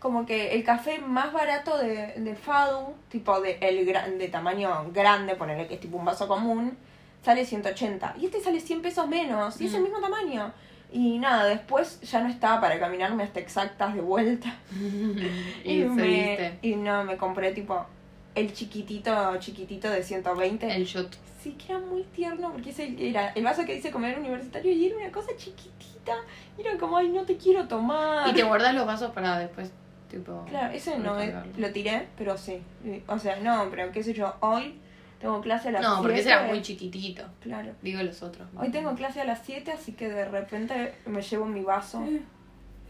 como 0.01 0.27
que 0.27 0.55
el 0.55 0.65
café 0.65 0.99
más 0.99 1.33
barato 1.33 1.79
de, 1.79 2.15
de 2.17 2.35
Fadu, 2.35 2.95
tipo 3.11 3.41
de, 3.41 3.59
el 3.61 3.85
gran, 3.87 4.19
de 4.19 4.27
tamaño 4.29 4.91
grande, 4.93 5.37
ponerle 5.37 5.69
que 5.69 5.75
es 5.75 5.81
tipo 5.81 5.97
un 5.99 6.05
vaso 6.07 6.27
común, 6.27 6.77
sale 7.23 7.45
180. 7.45 8.17
Y 8.21 8.25
este 8.27 8.41
sale 8.41 8.59
100 8.61 8.83
pesos 8.83 9.07
menos, 9.07 9.61
y 9.61 9.67
es 9.67 9.75
el 9.75 9.81
Mm. 9.81 9.85
mismo 9.85 10.01
tamaño. 10.01 10.53
Y 10.93 11.19
nada, 11.19 11.45
después 11.45 12.01
ya 12.01 12.21
no 12.21 12.29
estaba 12.29 12.61
para 12.61 12.81
caminarme 12.81 13.23
hasta 13.23 13.39
exactas 13.39 13.95
de 13.95 14.01
vuelta. 14.01 14.57
y 15.65 15.83
me, 15.85 15.95
seguiste. 15.95 16.59
y 16.63 16.75
no, 16.77 17.05
me 17.05 17.17
compré 17.17 17.53
tipo 17.53 17.87
el 18.35 18.53
chiquitito, 18.53 19.37
chiquitito 19.39 19.89
de 19.91 20.03
120. 20.03 20.75
El 20.75 20.85
shot. 20.85 21.15
Sí, 21.43 21.53
que 21.53 21.73
era 21.73 21.79
muy 21.81 22.03
tierno 22.05 22.51
porque 22.53 22.71
es 22.71 22.79
el, 22.81 23.01
era 23.01 23.29
el 23.35 23.45
vaso 23.45 23.65
que 23.65 23.75
dice 23.75 23.91
comer 23.91 24.19
universitario 24.19 24.73
y 24.73 24.87
era 24.87 24.97
una 24.97 25.13
cosa 25.13 25.29
chiquitita. 25.37 26.15
Y 26.59 26.63
era 26.63 26.77
como, 26.79 26.97
ay, 26.97 27.09
no 27.11 27.23
te 27.23 27.37
quiero 27.37 27.69
tomar. 27.69 28.29
Y 28.29 28.33
te 28.33 28.43
guardas 28.43 28.75
los 28.75 28.85
vasos 28.87 29.13
para 29.13 29.39
después, 29.39 29.71
tipo. 30.11 30.45
Claro, 30.49 30.73
ese 30.75 30.99
no, 30.99 31.19
eh, 31.19 31.27
recargarlo. 31.27 31.53
lo 31.57 31.73
tiré, 31.73 32.09
pero 32.19 32.37
sí. 32.37 32.61
O 33.07 33.19
sea, 33.19 33.37
no, 33.41 33.69
pero 33.71 33.91
qué 33.93 34.03
sé 34.03 34.13
yo, 34.13 34.35
hoy 34.41 34.79
tengo 35.21 35.41
clase 35.41 35.69
a 35.69 35.73
las 35.73 35.83
No, 35.83 35.99
porque 35.99 36.15
ese 36.15 36.25
7. 36.25 36.39
era 36.39 36.49
muy 36.49 36.63
chiquitito. 36.63 37.25
Claro. 37.41 37.73
Digo 37.83 38.03
los 38.03 38.23
otros. 38.23 38.49
Hoy 38.57 38.71
tengo 38.71 38.95
clase 38.95 39.21
a 39.21 39.25
las 39.25 39.41
7, 39.45 39.73
así 39.73 39.93
que 39.93 40.09
de 40.09 40.25
repente 40.27 40.95
me 41.07 41.23
llevo 41.23 41.47
mi 41.47 41.63
vaso. 41.63 42.03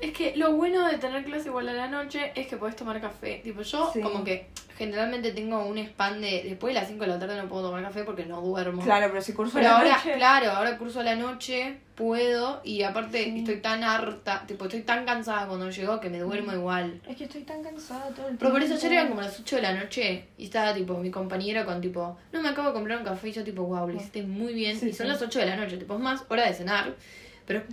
Es 0.00 0.12
que 0.12 0.34
lo 0.36 0.52
bueno 0.52 0.86
de 0.88 0.96
tener 0.98 1.24
clase 1.24 1.48
igual 1.48 1.68
a 1.68 1.72
la 1.74 1.86
noche 1.86 2.32
es 2.34 2.46
que 2.46 2.56
podés 2.56 2.74
tomar 2.76 3.00
café. 3.00 3.40
Tipo, 3.44 3.60
yo 3.62 3.90
Sí. 3.92 4.00
como 4.00 4.24
que 4.24 4.46
generalmente 4.78 5.32
tengo 5.32 5.62
un 5.66 5.76
spam 5.76 6.22
de 6.22 6.42
después 6.44 6.72
de 6.74 6.80
las 6.80 6.88
5 6.88 7.02
de 7.04 7.08
la 7.10 7.18
tarde 7.18 7.36
no 7.36 7.46
puedo 7.48 7.64
tomar 7.66 7.82
café 7.82 8.04
porque 8.04 8.24
no 8.24 8.40
duermo. 8.40 8.82
Claro, 8.82 9.08
pero 9.10 9.20
si 9.20 9.34
curso 9.34 9.52
Pero 9.58 9.68
la 9.68 9.76
ahora, 9.78 9.96
noche- 9.98 10.14
claro, 10.14 10.50
ahora 10.52 10.78
curso 10.78 11.00
a 11.00 11.02
la 11.02 11.16
noche, 11.16 11.80
puedo 11.96 12.62
y 12.64 12.82
aparte 12.82 13.24
Sí. 13.24 13.38
estoy 13.40 13.56
tan 13.60 13.84
harta, 13.84 14.42
tipo, 14.46 14.64
estoy 14.64 14.80
tan 14.80 15.04
cansada 15.04 15.46
cuando 15.46 15.68
llego 15.68 16.00
que 16.00 16.08
me 16.08 16.18
duermo 16.20 16.54
igual. 16.54 17.02
Es 17.06 17.16
que 17.18 17.24
estoy 17.24 17.42
tan 17.42 17.62
cansada 17.62 18.04
todo 18.04 18.28
el 18.28 18.38
tiempo. 18.38 18.38
Pero 18.38 18.52
por 18.52 18.62
eso 18.62 18.72
ayer 18.74 18.92
eran 18.92 19.08
como 19.08 19.20
las 19.20 19.38
8 19.38 19.56
de 19.56 19.62
la 19.62 19.74
noche 19.74 20.24
y 20.38 20.44
estaba 20.46 20.72
tipo 20.72 20.96
mi 20.96 21.10
compañero 21.10 21.66
con 21.66 21.82
tipo, 21.82 22.16
no 22.32 22.40
me 22.40 22.48
acabo 22.48 22.68
de 22.68 22.72
comprar 22.74 22.96
un 22.98 23.04
café 23.04 23.28
y 23.28 23.32
yo 23.32 23.44
tipo, 23.44 23.64
wow, 23.64 23.86
lo 23.86 23.94
hiciste 23.96 24.22
muy 24.22 24.54
bien. 24.54 24.80
Sí, 24.80 24.88
y 24.88 24.92
son 24.94 25.08
las 25.08 25.20
8 25.20 25.40
de 25.40 25.44
la 25.46 25.56
noche, 25.56 25.76
tipo, 25.76 25.92
es 25.92 26.00
más 26.00 26.24
hora 26.30 26.46
de 26.46 26.54
cenar. 26.54 26.94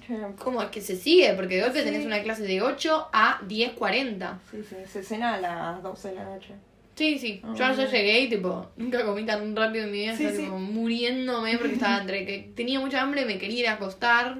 Pero 0.07 0.36
como 0.38 0.61
es 0.61 0.69
que 0.69 0.82
se 0.82 0.95
sigue, 0.95 1.34
porque 1.34 1.55
de 1.57 1.61
golpe 1.63 1.80
Sí. 1.80 1.86
tenés 1.86 2.05
una 2.05 2.21
clase 2.23 2.43
de 2.43 2.61
8 2.61 3.09
a 3.13 3.39
10.40. 3.47 4.39
sí, 4.51 4.63
sí, 4.67 4.75
se 4.88 5.03
cena 5.03 5.36
a 5.36 5.39
las 5.41 5.84
12 5.84 6.09
de 6.09 6.15
la 6.15 6.23
noche. 6.25 6.53
Sí, 6.95 7.19
sí. 7.19 7.41
Yo 7.55 7.65
Ah. 7.65 7.69
ayer 7.69 7.89
llegué 7.91 8.21
y 8.21 8.30
tipo, 8.30 8.65
nunca 8.75 9.05
comí 9.05 9.23
tan 9.25 9.55
rápido 9.55 9.86
en 9.86 9.91
mi 9.91 9.99
vida, 9.99 10.15
Sí, 10.15 10.23
estaba 10.25 10.38
sí. 10.38 10.43
tipo 10.45 10.57
muriéndome 10.57 11.57
porque 11.57 11.73
estaba 11.73 11.97
entre 12.01 12.25
que 12.25 12.51
tenía 12.55 12.80
mucha 12.80 13.01
hambre, 13.01 13.25
me 13.25 13.38
quería 13.38 13.59
ir 13.59 13.67
a 13.67 13.73
acostar. 13.73 14.38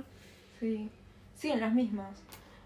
Sí, 0.60 0.90
sí, 1.36 1.52
en 1.52 1.60
las 1.62 1.74
mismas. 1.74 2.18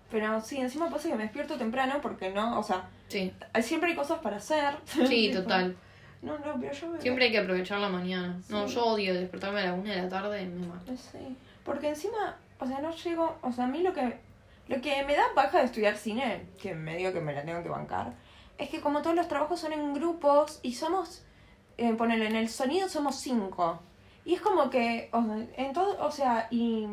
Pero 0.09 0.39
sí, 0.41 0.57
encima 0.57 0.89
pasa 0.89 1.09
que 1.09 1.15
me 1.15 1.23
despierto 1.23 1.55
temprano 1.57 1.99
porque 2.01 2.29
no, 2.29 2.59
o 2.59 2.63
sea, 2.63 2.85
Sí, 3.09 3.33
siempre 3.61 3.89
hay 3.89 3.95
cosas 3.97 4.19
para 4.19 4.37
hacer. 4.37 4.75
sí, 4.85 5.29
total. 5.33 5.75
No, 6.21 6.37
no, 6.37 6.57
pero 6.61 6.71
yo 6.71 6.87
me... 6.87 7.01
Siempre 7.01 7.25
hay 7.25 7.31
que 7.31 7.39
aprovechar 7.39 7.79
la 7.79 7.89
mañana. 7.89 8.39
No, 8.47 8.67
yo 8.67 8.85
odio 8.85 9.13
despertarme 9.13 9.61
a 9.61 9.65
la 9.65 9.73
una 9.73 9.93
de 9.95 10.01
la 10.03 10.07
tarde, 10.09 10.45
me 10.45 10.67
mato. 10.67 10.93
Sí, 10.95 11.35
porque 11.65 11.89
encima, 11.89 12.37
o 12.61 12.67
sea, 12.67 12.79
no 12.79 12.91
llego, 12.91 13.37
o 13.41 13.51
sea, 13.51 13.65
a 13.65 13.67
mí 13.67 13.81
lo 13.81 13.91
que, 13.91 14.19
lo 14.67 14.79
que 14.81 15.03
me 15.03 15.15
da 15.15 15.23
baja 15.35 15.57
de 15.57 15.65
estudiar 15.65 15.97
cine, 15.97 16.45
que 16.61 16.75
me 16.75 16.95
digo 16.95 17.11
que 17.11 17.19
me 17.19 17.33
la 17.33 17.43
tengo 17.43 17.63
que 17.63 17.69
bancar, 17.69 18.13
es 18.59 18.69
que 18.69 18.79
como 18.79 19.01
todos 19.01 19.15
los 19.15 19.27
trabajos 19.27 19.59
son 19.59 19.73
en 19.73 19.95
grupos 19.95 20.59
y 20.61 20.75
somos, 20.75 21.25
eh, 21.77 21.93
ponele, 21.93 22.27
en 22.27 22.35
el 22.35 22.49
sonido 22.49 22.87
somos 22.87 23.15
cinco. 23.15 23.79
Y 24.25 24.35
es 24.35 24.41
como 24.41 24.69
que, 24.69 25.09
o 25.11 25.23
sea, 25.23 25.47
en 25.57 25.73
todo, 25.73 26.05
o 26.05 26.11
sea, 26.11 26.47
y 26.51 26.87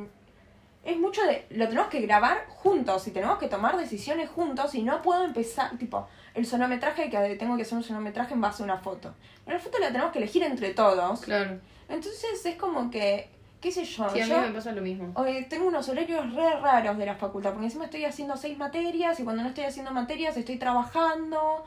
es 0.84 0.96
mucho 0.96 1.22
de, 1.24 1.44
lo 1.50 1.68
tenemos 1.68 1.88
que 1.88 2.00
grabar 2.00 2.46
juntos 2.48 3.06
y 3.06 3.10
tenemos 3.10 3.36
que 3.36 3.48
tomar 3.48 3.76
decisiones 3.76 4.30
juntos 4.30 4.74
y 4.74 4.82
no 4.82 5.02
puedo 5.02 5.22
empezar, 5.22 5.76
tipo, 5.76 6.08
el 6.32 6.46
sonometraje, 6.46 7.10
que 7.10 7.36
tengo 7.36 7.56
que 7.56 7.62
hacer 7.62 7.76
un 7.76 7.84
sonometraje 7.84 8.32
en 8.32 8.40
base 8.40 8.62
a 8.62 8.64
una 8.64 8.78
foto. 8.78 9.14
Pero 9.44 9.58
la 9.58 9.62
foto 9.62 9.78
la 9.78 9.88
tenemos 9.88 10.12
que 10.12 10.18
elegir 10.18 10.42
entre 10.44 10.72
todos. 10.72 11.20
Claro. 11.20 11.60
Entonces 11.90 12.46
es 12.46 12.56
como 12.56 12.90
que, 12.90 13.28
qué 13.60 13.72
sé 13.72 13.84
yo, 13.84 14.08
Sí, 14.10 14.20
a 14.20 14.24
mí 14.24 14.30
yo 14.30 14.40
me 14.40 14.50
pasa 14.50 14.72
lo 14.72 14.82
mismo. 14.82 15.12
eh, 15.26 15.46
tengo 15.50 15.66
unos 15.66 15.88
horarios 15.88 16.32
re 16.34 16.60
raros 16.60 16.96
de 16.98 17.06
la 17.06 17.16
facultad, 17.16 17.50
porque 17.52 17.66
encima 17.66 17.86
estoy 17.86 18.04
haciendo 18.04 18.36
seis 18.36 18.56
materias 18.58 19.18
y 19.20 19.24
cuando 19.24 19.42
no 19.42 19.48
estoy 19.48 19.64
haciendo 19.64 19.90
materias 19.92 20.36
estoy 20.36 20.56
trabajando. 20.56 21.64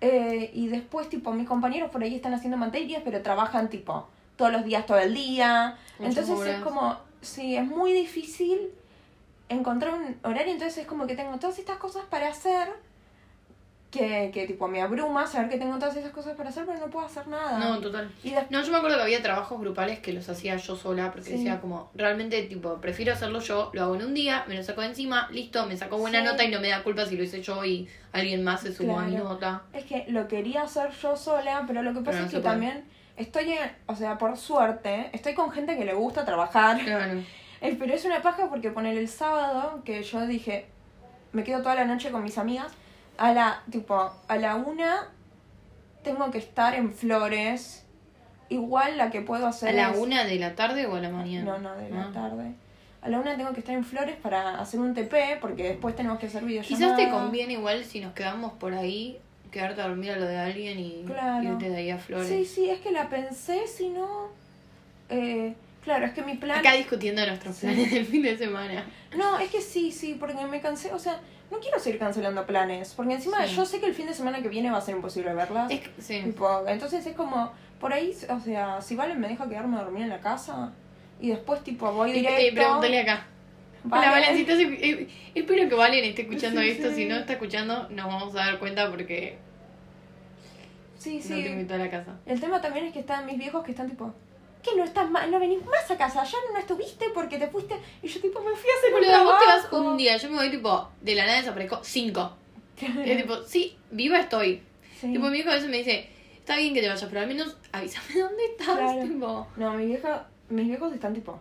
eh, 0.00 0.50
y 0.52 0.66
después, 0.68 1.08
tipo, 1.08 1.32
mis 1.32 1.46
compañeros 1.46 1.90
por 1.90 2.02
ahí 2.02 2.14
están 2.16 2.34
haciendo 2.34 2.56
materias, 2.56 3.02
pero 3.04 3.22
trabajan, 3.22 3.70
tipo, 3.70 4.08
todos 4.36 4.50
los 4.50 4.64
días, 4.64 4.84
todo 4.84 4.98
el 4.98 5.14
día. 5.14 5.76
Muchas 6.00 6.16
entonces 6.18 6.38
horas. 6.40 6.56
es 6.56 6.62
como, 6.64 6.96
sí, 7.20 7.56
es 7.56 7.64
muy 7.64 7.92
difícil 7.92 8.70
encontrar 9.48 9.94
un 9.94 10.16
horario, 10.24 10.52
entonces 10.52 10.78
es 10.78 10.86
como 10.86 11.06
que 11.06 11.14
tengo 11.14 11.38
todas 11.38 11.58
estas 11.58 11.76
cosas 11.76 12.04
para 12.10 12.28
hacer. 12.28 12.68
Que, 13.92 14.30
que 14.32 14.46
tipo 14.46 14.68
me 14.68 14.80
abruma 14.80 15.26
saber 15.26 15.50
que 15.50 15.58
tengo 15.58 15.78
todas 15.78 15.94
esas 15.96 16.12
cosas 16.12 16.34
para 16.34 16.48
hacer, 16.48 16.64
pero 16.64 16.78
no 16.80 16.86
puedo 16.86 17.04
hacer 17.04 17.26
nada. 17.28 17.58
No, 17.58 17.78
total. 17.78 18.10
y 18.24 18.32
No, 18.48 18.62
yo 18.62 18.72
me 18.72 18.78
acuerdo 18.78 18.96
que 18.96 19.02
había 19.02 19.22
trabajos 19.22 19.60
grupales 19.60 19.98
que 19.98 20.14
los 20.14 20.26
hacía 20.30 20.56
yo 20.56 20.76
sola, 20.76 21.10
porque 21.12 21.26
Sí. 21.28 21.32
decía 21.36 21.60
como, 21.60 21.90
realmente, 21.94 22.42
tipo, 22.44 22.76
prefiero 22.80 23.12
hacerlo 23.12 23.40
yo, 23.40 23.70
lo 23.74 23.82
hago 23.82 23.94
en 23.96 24.04
un 24.06 24.14
día, 24.14 24.44
me 24.48 24.54
lo 24.54 24.62
saco 24.62 24.80
de 24.80 24.86
encima, 24.86 25.28
listo, 25.30 25.66
me 25.66 25.76
saco 25.76 25.98
buena 25.98 26.20
Sí. 26.20 26.24
nota 26.24 26.42
y 26.42 26.50
no 26.50 26.58
me 26.60 26.68
da 26.70 26.82
culpa 26.82 27.04
si 27.04 27.18
lo 27.18 27.22
hice 27.22 27.42
yo 27.42 27.62
y 27.66 27.86
alguien 28.12 28.42
más 28.42 28.62
se 28.62 28.72
sumó 28.72 28.98
a 28.98 29.04
mi 29.04 29.14
nota. 29.16 29.60
Es 29.74 29.84
que 29.84 30.06
lo 30.08 30.26
quería 30.26 30.62
hacer 30.62 30.90
yo 30.92 31.14
sola, 31.14 31.64
pero 31.66 31.82
lo 31.82 31.92
que 31.92 32.00
pasa 32.00 32.20
no 32.20 32.24
es 32.24 32.30
que 32.32 32.38
puede. 32.40 32.50
también 32.50 32.84
estoy, 33.18 33.52
en- 33.52 33.72
o 33.86 33.94
sea, 33.94 34.16
por 34.16 34.38
suerte, 34.38 35.10
estoy 35.12 35.34
con 35.34 35.50
gente 35.52 35.76
que 35.76 35.84
le 35.84 35.92
gusta 35.92 36.24
trabajar. 36.24 36.82
Claro. 36.82 37.20
Eh, 37.60 37.76
Pero 37.78 37.94
es 37.94 38.04
una 38.06 38.22
paja 38.22 38.48
porque 38.48 38.70
poner 38.72 38.96
el 38.98 39.06
sábado, 39.06 39.82
que 39.84 40.02
yo 40.02 40.26
dije, 40.26 40.66
me 41.32 41.44
quedo 41.44 41.60
toda 41.62 41.76
la 41.76 41.84
noche 41.84 42.10
con 42.10 42.24
mis 42.24 42.36
amigas, 42.36 42.72
a 43.18 43.32
la, 43.32 43.62
tipo, 43.70 44.12
a 44.28 44.36
la 44.36 44.56
una 44.56 45.08
tengo 46.02 46.30
que 46.30 46.38
estar 46.38 46.74
en 46.74 46.92
Flores 46.92 47.84
igual 48.48 48.98
la 48.98 49.10
que 49.10 49.20
puedo 49.22 49.46
hacer 49.46 49.70
¿A 49.70 49.72
la 49.72 49.90
es- 49.92 49.98
una 49.98 50.24
de 50.24 50.36
la 50.38 50.54
tarde 50.54 50.86
o 50.86 50.96
a 50.96 51.00
la 51.00 51.08
mañana? 51.10 51.52
No, 51.52 51.58
no, 51.58 51.74
de 51.76 51.90
la 51.90 52.02
Ah. 52.04 52.10
tarde. 52.12 52.52
A 53.00 53.08
la 53.08 53.18
una 53.18 53.36
tengo 53.36 53.52
que 53.52 53.60
estar 53.60 53.74
en 53.74 53.84
Flores 53.84 54.16
para 54.16 54.60
hacer 54.60 54.78
un 54.78 54.94
TP, 54.94 55.38
porque 55.40 55.64
después 55.64 55.96
tenemos 55.96 56.18
que 56.18 56.26
hacer 56.26 56.44
Quizás 56.46 56.62
videollamada. 56.68 56.96
te 56.96 57.10
conviene 57.10 57.52
igual 57.54 57.84
si 57.84 58.00
nos 58.00 58.12
quedamos 58.12 58.52
por 58.54 58.74
ahí, 58.74 59.18
quedarte 59.50 59.80
a 59.82 59.88
dormir 59.88 60.12
a 60.12 60.16
lo 60.16 60.26
de 60.26 60.38
alguien 60.38 60.78
y 60.78 61.02
Claro. 61.06 61.42
irte 61.42 61.68
de 61.68 61.76
ahí 61.76 61.90
a 61.90 61.98
Flores. 61.98 62.28
Sí, 62.28 62.44
sí, 62.44 62.70
es 62.70 62.80
que 62.80 62.90
la 62.92 63.08
pensé, 63.08 63.66
si 63.66 63.88
no... 63.90 64.28
Eh, 65.08 65.54
claro, 65.84 66.06
es 66.06 66.12
que 66.12 66.22
mi 66.22 66.34
plan... 66.34 66.58
Acá 66.60 66.72
discutiendo 66.74 67.24
nuestros 67.26 67.56
Sí. 67.56 67.66
planes 67.66 67.90
del 67.90 68.06
fin 68.06 68.22
de 68.22 68.38
semana. 68.38 68.84
No, 69.16 69.38
es 69.38 69.50
que 69.50 69.60
sí, 69.60 69.90
sí, 69.92 70.16
porque 70.18 70.34
me 70.46 70.60
cansé, 70.60 70.92
o 70.92 70.98
sea, 70.98 71.20
no 71.52 71.60
quiero 71.60 71.78
seguir 71.78 72.00
cancelando 72.00 72.44
planes, 72.46 72.94
porque 72.96 73.14
encima 73.14 73.46
Sí. 73.46 73.54
yo 73.54 73.64
sé 73.64 73.78
que 73.78 73.86
el 73.86 73.94
fin 73.94 74.06
de 74.06 74.14
semana 74.14 74.40
que 74.42 74.48
viene 74.48 74.70
va 74.70 74.78
a 74.78 74.80
ser 74.80 74.96
imposible 74.96 75.32
verlas. 75.34 75.70
Es 75.70 75.80
que- 75.80 76.02
sí. 76.02 76.20
Tipo, 76.24 76.66
entonces 76.66 77.06
es 77.06 77.14
como, 77.14 77.52
por 77.78 77.92
ahí, 77.92 78.12
o 78.28 78.40
sea, 78.40 78.80
si 78.80 78.96
Valen 78.96 79.20
me 79.20 79.28
deja 79.28 79.48
quedarme 79.48 79.76
a 79.78 79.82
dormir 79.82 80.02
en 80.04 80.08
la 80.08 80.20
casa 80.20 80.72
y 81.20 81.28
después 81.30 81.62
tipo 81.62 81.92
voy 81.92 82.10
Y, 82.10 82.14
directo... 82.14 82.40
eh, 82.40 82.52
pregúntale 82.54 83.00
acá. 83.00 83.26
Vale. 83.84 84.06
Hola, 84.06 84.10
Valen, 84.20 84.34
si 84.36 84.42
estás 84.42 84.58
escu- 84.58 84.78
eh, 84.80 85.08
espero 85.34 85.68
que 85.68 85.74
Valen 85.74 86.04
esté 86.04 86.22
escuchando 86.22 86.60
Sí, 86.60 86.68
esto. 86.70 86.88
sí. 86.90 86.94
Si 86.94 87.04
no 87.06 87.16
está 87.16 87.32
escuchando, 87.34 87.88
nos 87.90 88.06
vamos 88.06 88.34
a 88.34 88.38
dar 88.38 88.58
cuenta 88.58 88.88
porque 88.90 89.36
Sí, 90.98 91.16
no 91.16 91.22
te 91.22 91.42
sí. 91.42 91.46
invitó 91.48 91.74
a 91.74 91.78
la 91.78 91.90
casa. 91.90 92.12
El 92.26 92.40
tema 92.40 92.60
también 92.60 92.86
es 92.86 92.92
que 92.92 93.00
están 93.00 93.26
mis 93.26 93.36
viejos 93.38 93.64
que 93.64 93.72
están 93.72 93.90
tipo, 93.90 94.14
¿qué 94.62 94.70
no 94.76 94.84
estás 94.84 95.10
más, 95.10 95.28
no 95.28 95.38
venís 95.40 95.64
más 95.66 95.90
a 95.90 95.96
casa? 95.96 96.24
Ya 96.24 96.38
no 96.52 96.58
estuviste 96.58 97.06
porque 97.14 97.38
te 97.38 97.48
fuiste 97.48 97.74
y 98.02 98.08
yo 98.08 98.20
tipo 98.20 98.40
me 98.40 98.54
fui 98.56 98.70
a 98.70 98.78
hacer 98.78 98.94
un 98.94 99.00
Boludo, 99.00 99.24
vos 99.24 99.38
te 99.40 99.46
vas 99.46 99.60
trabajo. 99.68 99.90
un 99.90 99.96
día, 99.96 100.16
yo 100.16 100.30
me 100.30 100.36
voy 100.36 100.50
tipo, 100.50 100.88
de 101.00 101.14
la 101.14 101.26
nada 101.26 101.38
desaparezco 101.38 101.80
cinco. 101.82 102.32
Y 102.80 103.10
es 103.10 103.22
tipo, 103.22 103.42
sí, 103.44 103.76
viva 103.90 104.18
estoy. 104.20 104.62
Sí. 105.00 105.12
Tipo, 105.12 105.26
mi 105.28 105.38
hijo 105.38 105.50
a 105.50 105.54
veces 105.54 105.68
me 105.68 105.78
dice, 105.78 106.08
está 106.36 106.56
bien 106.56 106.74
que 106.74 106.80
te 106.80 106.88
vayas, 106.88 107.04
pero 107.08 107.20
al 107.20 107.26
menos 107.28 107.56
avísame 107.72 108.14
dónde 108.20 108.44
estás. 108.46 108.76
Claro. 108.76 109.02
Tipo, 109.02 109.46
No, 109.56 109.74
mi 109.74 109.86
vieja, 109.86 110.26
mis 110.48 110.66
viejos 110.66 110.92
están 110.92 111.12
tipo, 111.14 111.38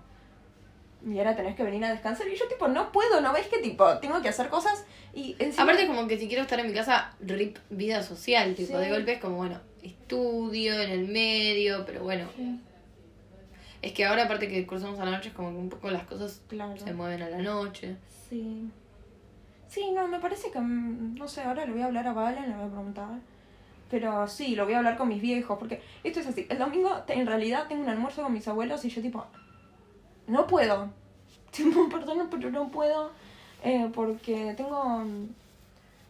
y 1.07 1.17
ahora 1.17 1.35
tenés 1.35 1.55
que 1.55 1.63
venir 1.63 1.83
a 1.85 1.89
descansar 1.91 2.27
y 2.27 2.35
yo 2.35 2.47
tipo, 2.47 2.67
no 2.67 2.91
puedo, 2.91 3.21
¿no 3.21 3.33
ves 3.33 3.47
que 3.47 3.57
tipo, 3.57 3.97
tengo 3.97 4.21
que 4.21 4.29
hacer 4.29 4.49
cosas 4.49 4.85
y 5.15 5.35
encima... 5.39 5.63
Aparte 5.63 5.87
como 5.87 6.07
que 6.07 6.17
si 6.19 6.27
quiero 6.27 6.43
estar 6.43 6.59
en 6.59 6.67
mi 6.67 6.73
casa, 6.73 7.15
rip 7.21 7.57
vida 7.71 8.03
social, 8.03 8.53
tipo, 8.53 8.77
Sí. 8.77 8.83
de 8.83 8.89
golpe 8.91 9.13
es 9.13 9.19
como, 9.19 9.37
bueno, 9.37 9.59
estudio 9.81 10.79
en 10.79 10.91
el 10.91 11.07
medio, 11.07 11.83
pero 11.87 12.03
bueno, 12.03 12.27
Sí, 12.35 12.59
es 13.81 13.93
que 13.93 14.05
ahora 14.05 14.23
aparte 14.23 14.47
que 14.47 14.65
cruzamos 14.67 14.99
a 14.99 15.05
la 15.05 15.11
noche 15.11 15.29
es 15.29 15.35
como 15.35 15.49
que 15.49 15.57
un 15.57 15.69
poco 15.69 15.89
las 15.89 16.03
cosas 16.03 16.41
claro. 16.47 16.77
se 16.77 16.93
mueven 16.93 17.21
a 17.21 17.29
la 17.29 17.39
noche. 17.39 17.95
Sí. 18.29 18.69
Sí, 19.67 19.91
no, 19.91 20.07
me 20.07 20.19
parece 20.19 20.51
que, 20.51 20.59
mm, 20.59 21.15
no 21.15 21.27
sé, 21.27 21.41
ahora 21.41 21.65
le 21.65 21.71
voy 21.71 21.81
a 21.81 21.85
hablar 21.85 22.07
a 22.07 22.13
Valen, 22.13 22.49
le 22.49 22.55
voy 22.55 22.65
a 22.65 22.69
preguntar. 22.69 23.07
Pero 23.89 24.27
sí, 24.27 24.55
lo 24.55 24.65
voy 24.65 24.73
a 24.73 24.79
hablar 24.79 24.97
con 24.97 25.07
mis 25.07 25.21
viejos, 25.21 25.57
porque 25.57 25.81
esto 26.03 26.19
es 26.19 26.27
así. 26.27 26.45
El 26.49 26.57
domingo, 26.57 27.03
en 27.07 27.25
realidad, 27.25 27.67
tengo 27.67 27.83
un 27.83 27.89
almuerzo 27.89 28.23
con 28.23 28.33
mis 28.33 28.47
abuelos 28.47 28.83
y 28.85 28.89
yo 28.89 29.01
tipo, 29.01 29.25
no 30.27 30.47
puedo. 30.47 30.89
Tipo, 31.51 31.89
perdón, 31.89 32.29
pero 32.31 32.49
no 32.49 32.71
puedo, 32.71 33.11
eh, 33.61 33.89
porque 33.93 34.53
tengo, 34.55 34.99
mm, 34.99 35.27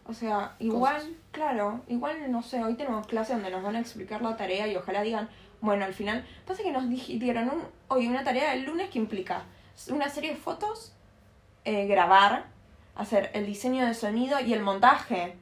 o 0.06 0.14
sea, 0.14 0.54
igual, 0.60 0.94
Cosas. 0.96 1.10
claro, 1.32 1.80
igual, 1.88 2.30
no 2.30 2.42
sé, 2.42 2.62
hoy 2.62 2.74
tenemos 2.74 3.08
clase 3.08 3.32
donde 3.32 3.50
nos 3.50 3.60
van 3.60 3.74
a 3.74 3.80
explicar 3.80 4.22
la 4.22 4.36
tarea 4.36 4.68
y 4.68 4.76
ojalá 4.76 5.02
digan, 5.02 5.28
bueno, 5.62 5.86
al 5.86 5.94
final, 5.94 6.26
pasa 6.46 6.62
que 6.62 6.70
nos 6.72 6.86
dieron 6.90 7.48
un, 7.48 7.62
hoy 7.88 8.06
una 8.08 8.22
tarea 8.24 8.52
el 8.54 8.64
lunes 8.64 8.90
que 8.90 8.98
implica 8.98 9.44
una 9.88 10.10
serie 10.10 10.30
de 10.30 10.36
fotos, 10.36 10.92
eh, 11.64 11.86
grabar, 11.86 12.44
hacer 12.94 13.30
el 13.32 13.46
diseño 13.46 13.86
de 13.86 13.94
sonido 13.94 14.38
y 14.40 14.52
el 14.52 14.60
montaje. 14.60 15.34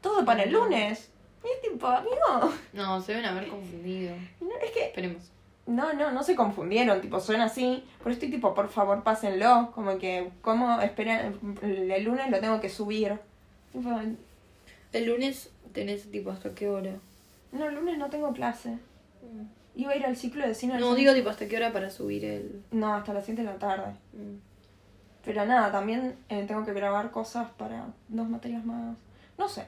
Todo 0.00 0.24
para 0.24 0.42
el 0.42 0.52
lunes. 0.52 1.10
Y 1.44 1.46
es 1.48 1.70
tipo, 1.72 1.86
amigo, 1.86 2.52
No, 2.72 3.00
se 3.00 3.12
deben 3.12 3.26
haber 3.28 3.48
confundido. 3.48 4.14
no, 4.40 4.50
es 4.62 4.70
que 4.72 4.86
Esperemos. 4.86 5.30
no, 5.66 5.92
no, 5.92 6.10
no 6.10 6.22
se 6.22 6.34
confundieron, 6.34 7.00
tipo, 7.00 7.20
suena 7.20 7.44
así. 7.44 7.84
Pero 7.98 8.10
estoy 8.10 8.30
tipo, 8.30 8.54
por 8.54 8.68
favor, 8.68 9.02
pásenlo. 9.02 9.70
Como 9.74 9.98
que, 9.98 10.30
¿cómo 10.42 10.80
esperan? 10.80 11.38
El 11.62 12.04
lunes 12.04 12.30
lo 12.30 12.40
tengo 12.40 12.60
que 12.60 12.68
subir. 12.68 13.18
Tipo, 13.72 13.90
El 14.92 15.06
lunes 15.06 15.50
tenés 15.72 16.10
tipo 16.10 16.30
hasta 16.30 16.54
qué 16.54 16.68
hora. 16.68 16.92
no, 17.52 17.66
el 17.68 17.74
lunes 17.74 17.96
no 17.98 18.10
tengo 18.10 18.32
clase. 18.32 18.78
Iba 19.76 19.92
a 19.92 19.96
ir 19.96 20.04
al 20.04 20.16
ciclo 20.16 20.46
de 20.46 20.54
cine. 20.54 20.78
No, 20.78 20.94
digo 20.94 21.14
tipo 21.14 21.30
hasta 21.30 21.46
qué 21.48 21.56
hora 21.56 21.72
para 21.72 21.90
subir 21.90 22.24
el... 22.24 22.62
No, 22.70 22.92
hasta 22.94 23.14
las 23.14 23.24
7 23.24 23.42
de 23.42 23.46
la 23.46 23.58
tarde. 23.58 23.92
Mm. 24.12 24.36
Pero 25.24 25.46
nada, 25.46 25.70
también 25.70 26.16
eh, 26.28 26.44
tengo 26.46 26.64
que 26.64 26.72
grabar 26.72 27.10
cosas 27.10 27.50
para 27.52 27.86
dos 28.08 28.28
materias 28.28 28.64
más. 28.64 28.96
No 29.38 29.48
sé. 29.48 29.64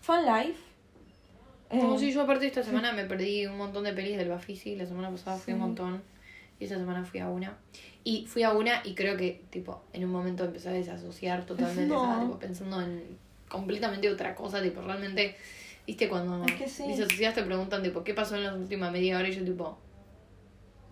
Fan 0.00 0.24
Life. 0.26 0.60
Eh, 1.70 1.78
No, 1.82 1.98
sí, 1.98 2.12
yo 2.12 2.22
aparte 2.22 2.46
esta 2.46 2.62
semana 2.62 2.92
me 2.92 3.04
perdí 3.04 3.46
un 3.46 3.56
montón 3.56 3.84
de 3.84 3.92
pelis 3.92 4.16
del 4.16 4.28
Bafisi. 4.28 4.76
La 4.76 4.86
semana 4.86 5.10
pasada 5.10 5.36
fui 5.36 5.54
un 5.54 5.60
montón. 5.60 6.02
Y 6.58 6.64
esta 6.64 6.76
semana 6.76 7.04
fui 7.04 7.20
a 7.20 7.28
una. 7.28 7.56
Y 8.04 8.26
fui 8.26 8.42
a 8.42 8.52
una 8.52 8.82
y 8.84 8.94
creo 8.94 9.16
que, 9.16 9.42
tipo, 9.50 9.82
en 9.92 10.04
un 10.04 10.10
momento 10.10 10.44
empecé 10.44 10.68
a 10.68 10.72
desasociar 10.72 11.44
totalmente. 11.46 11.86
No. 11.94 12.02
Estaba, 12.04 12.22
tipo, 12.22 12.38
pensando 12.38 12.80
en 12.82 13.18
completamente 13.48 14.10
otra 14.10 14.34
cosa. 14.34 14.62
Tipo, 14.62 14.80
realmente, 14.82 15.36
viste, 15.86 16.08
cuando 16.08 16.44
Es 16.46 16.52
que 16.54 16.68
sí. 16.68 16.84
te 17.34 17.42
preguntan, 17.42 17.82
tipo, 17.82 18.02
¿qué 18.04 18.14
pasó 18.14 18.36
en 18.36 18.44
la 18.44 18.54
última 18.54 18.90
media 18.90 19.18
hora? 19.18 19.28
Y 19.28 19.32
yo, 19.32 19.44
tipo, 19.44 19.78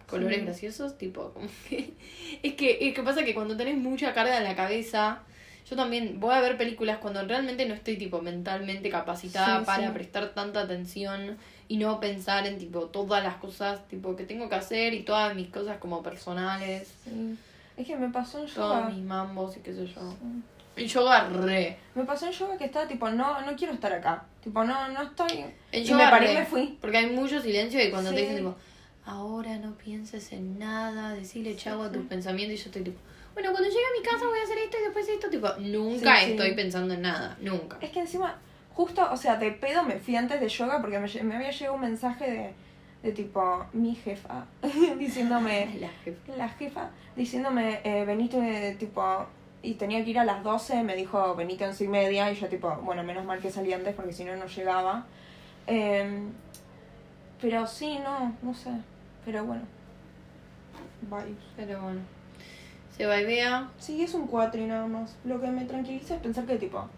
colores 0.08 0.38
Sí. 0.38 0.44
graciosos, 0.44 0.98
tipo, 0.98 1.30
como 1.32 1.48
que... 1.68 1.92
Es 2.42 2.54
que, 2.54 2.88
es 2.88 2.94
que 2.94 3.02
pasa 3.02 3.24
que 3.24 3.34
cuando 3.34 3.56
tenés 3.56 3.76
mucha 3.76 4.12
carga 4.14 4.38
en 4.38 4.44
la 4.44 4.54
cabeza... 4.56 5.22
Yo 5.68 5.76
también 5.76 6.20
voy 6.20 6.34
a 6.34 6.42
ver 6.42 6.58
películas 6.58 6.98
cuando 6.98 7.26
realmente 7.26 7.66
no 7.66 7.72
estoy 7.72 7.96
tipo 7.96 8.20
mentalmente 8.20 8.90
capacitada 8.90 9.60
Sí, 9.60 9.64
para 9.64 9.94
prestar 9.94 10.34
tanta 10.34 10.60
atención 10.60 11.38
y 11.68 11.78
no 11.78 12.00
pensar 12.00 12.46
en 12.46 12.58
tipo 12.58 12.82
todas 12.88 13.24
las 13.24 13.36
cosas 13.36 13.88
tipo 13.88 14.14
que 14.14 14.24
tengo 14.24 14.50
que 14.50 14.56
hacer 14.56 14.92
y 14.92 15.04
todas 15.04 15.34
mis 15.34 15.48
cosas 15.48 15.78
como 15.78 16.02
personales. 16.02 16.92
Es 17.78 17.86
que 17.86 17.96
me 17.96 18.10
pasó 18.10 18.44
en 18.44 18.52
todos 18.52 18.92
mis 18.92 19.02
mambos 19.02 19.56
y 19.56 19.60
qué 19.60 19.72
sé 19.72 19.86
yo. 19.86 20.14
Sí. 20.76 20.82
Y 20.82 20.86
yo 20.86 21.08
agarré. 21.08 21.78
Me 21.94 22.04
pasó 22.04 22.26
en 22.26 22.32
yoga 22.32 22.56
que 22.56 22.64
estaba 22.64 22.86
tipo, 22.88 23.08
no, 23.10 23.40
no 23.42 23.56
quiero 23.56 23.72
estar 23.72 23.92
acá. 23.92 24.24
Tipo, 24.42 24.64
no, 24.64 24.88
no 24.88 25.02
estoy. 25.02 25.44
En 25.72 25.82
y 25.82 25.84
yoga 25.84 26.04
me 26.04 26.10
paré 26.10 26.32
y 26.32 26.34
re, 26.34 26.40
me 26.40 26.46
fui. 26.46 26.78
Porque 26.80 26.98
hay 26.98 27.10
mucho 27.10 27.40
silencio 27.40 27.82
y 27.82 27.90
cuando 27.90 28.10
te 28.10 28.20
dicen 28.20 28.36
tipo, 28.36 28.54
ahora 29.06 29.56
no 29.58 29.74
pienses 29.76 30.32
en 30.32 30.58
nada, 30.58 31.14
decirle 31.14 31.56
chau 31.56 31.82
a 31.82 31.90
tus 31.90 32.02
sí. 32.02 32.08
pensamientos 32.08 32.54
y 32.54 32.62
yo 32.62 32.66
estoy 32.66 32.82
tipo, 32.82 32.98
bueno, 33.34 33.50
cuando 33.50 33.68
llegue 33.68 33.80
a 33.80 34.00
mi 34.00 34.06
casa 34.06 34.26
voy 34.26 34.38
a 34.38 34.42
hacer 34.44 34.58
esto 34.58 34.76
y 34.80 34.84
después 34.84 35.08
esto, 35.08 35.28
tipo, 35.28 35.48
nunca 35.58 36.22
estoy 36.22 36.54
pensando 36.54 36.94
en 36.94 37.02
nada, 37.02 37.36
nunca. 37.40 37.76
Es 37.80 37.90
que 37.90 38.00
encima, 38.00 38.38
justo, 38.72 39.06
o 39.10 39.16
sea, 39.16 39.36
de 39.36 39.50
pedo 39.50 39.82
me 39.82 39.98
fui 39.98 40.14
antes 40.14 40.40
de 40.40 40.48
yoga 40.48 40.80
porque 40.80 40.98
me, 40.98 41.22
me 41.24 41.36
había 41.36 41.50
llegado 41.50 41.74
un 41.74 41.80
mensaje 41.80 42.30
de, 42.30 42.52
de 43.02 43.12
tipo, 43.12 43.66
mi 43.72 43.94
jefa, 43.96 44.46
diciéndome, 44.98 45.76
La 45.80 45.88
jefa. 46.04 46.36
la 46.36 46.48
jefa, 46.48 46.90
diciéndome, 47.16 47.80
eh, 47.82 48.04
venite, 48.04 48.76
tipo, 48.78 49.26
y 49.64 49.74
tenía 49.74 50.04
que 50.04 50.10
ir 50.10 50.18
a 50.18 50.24
las 50.24 50.44
12, 50.44 50.82
me 50.82 50.94
dijo, 50.94 51.34
venite 51.34 51.64
a 51.64 51.68
once 51.68 51.84
y 51.84 51.88
media, 51.88 52.30
y 52.30 52.36
yo 52.36 52.48
tipo, 52.48 52.70
bueno, 52.82 53.02
menos 53.02 53.24
mal 53.24 53.40
que 53.40 53.50
salí 53.50 53.72
antes 53.72 53.94
porque 53.94 54.12
si 54.12 54.24
no, 54.24 54.36
no 54.36 54.46
llegaba. 54.46 55.06
Em, 55.66 56.30
pero 57.40 57.66
sí, 57.66 57.98
no, 57.98 58.34
no 58.42 58.54
sé, 58.54 58.70
pero 59.24 59.44
bueno. 59.44 59.62
Vibes. 61.02 61.42
Pero 61.56 61.80
bueno. 61.80 62.00
Se 62.96 63.06
vea. 63.06 63.68
Sí, 63.78 64.02
es 64.02 64.14
un 64.14 64.26
cuatri 64.26 64.66
nada 64.66 64.86
más. 64.86 65.16
Lo 65.24 65.40
que 65.40 65.48
me 65.48 65.64
tranquiliza 65.64 66.14
es 66.14 66.20
pensar 66.20 66.44
que 66.44 66.56
tipo, 66.56 66.88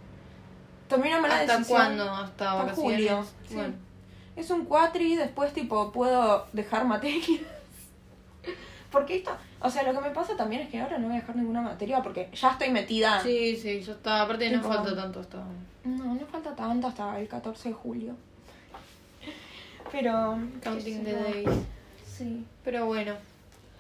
tomé 0.89 1.09
una 1.09 1.21
mala 1.21 1.41
¿Hasta 1.41 1.59
decisión. 1.59 1.79
cuándo? 1.79 2.11
¿Hasta 2.11 2.61
Hasta 2.61 2.75
julio, 2.75 3.25
sí. 3.49 3.55
Bueno. 3.55 3.75
Es 4.35 4.51
un 4.51 4.67
cuatri, 4.67 5.17
después 5.17 5.53
tipo 5.53 5.93
puedo 5.93 6.47
dejar 6.53 6.85
materias. 6.85 7.41
Porque 8.97 9.17
esto, 9.17 9.31
o 9.61 9.69
sea, 9.69 9.83
lo 9.83 9.93
que 9.93 10.09
me 10.09 10.15
pasa 10.15 10.35
también 10.39 10.63
es 10.63 10.71
que 10.71 10.81
ahora 10.81 10.97
no 10.97 11.09
voy 11.09 11.19
a 11.19 11.21
dejar 11.21 11.37
ninguna 11.37 11.61
materia 11.61 12.03
porque 12.03 12.31
ya 12.33 12.53
estoy 12.53 12.71
metida. 12.71 13.21
Sí, 13.21 13.55
sí, 13.55 13.83
ya 13.83 13.93
está. 13.93 14.23
Aparte 14.23 14.49
no 14.49 14.63
falta 14.63 14.97
tanto 14.97 15.21
hasta... 15.21 15.45
No, 15.85 16.15
no 16.15 16.27
falta 16.27 16.57
tanto 16.57 16.87
hasta 16.87 17.21
el 17.21 17.29
14 17.29 17.69
de 17.69 17.75
julio. 17.75 18.15
Pero... 19.93 20.39
Counting 20.63 21.05
the 21.05 21.13
days. 21.13 21.59
Sí. 22.07 22.43
Pero 22.65 22.87
bueno. 22.87 23.13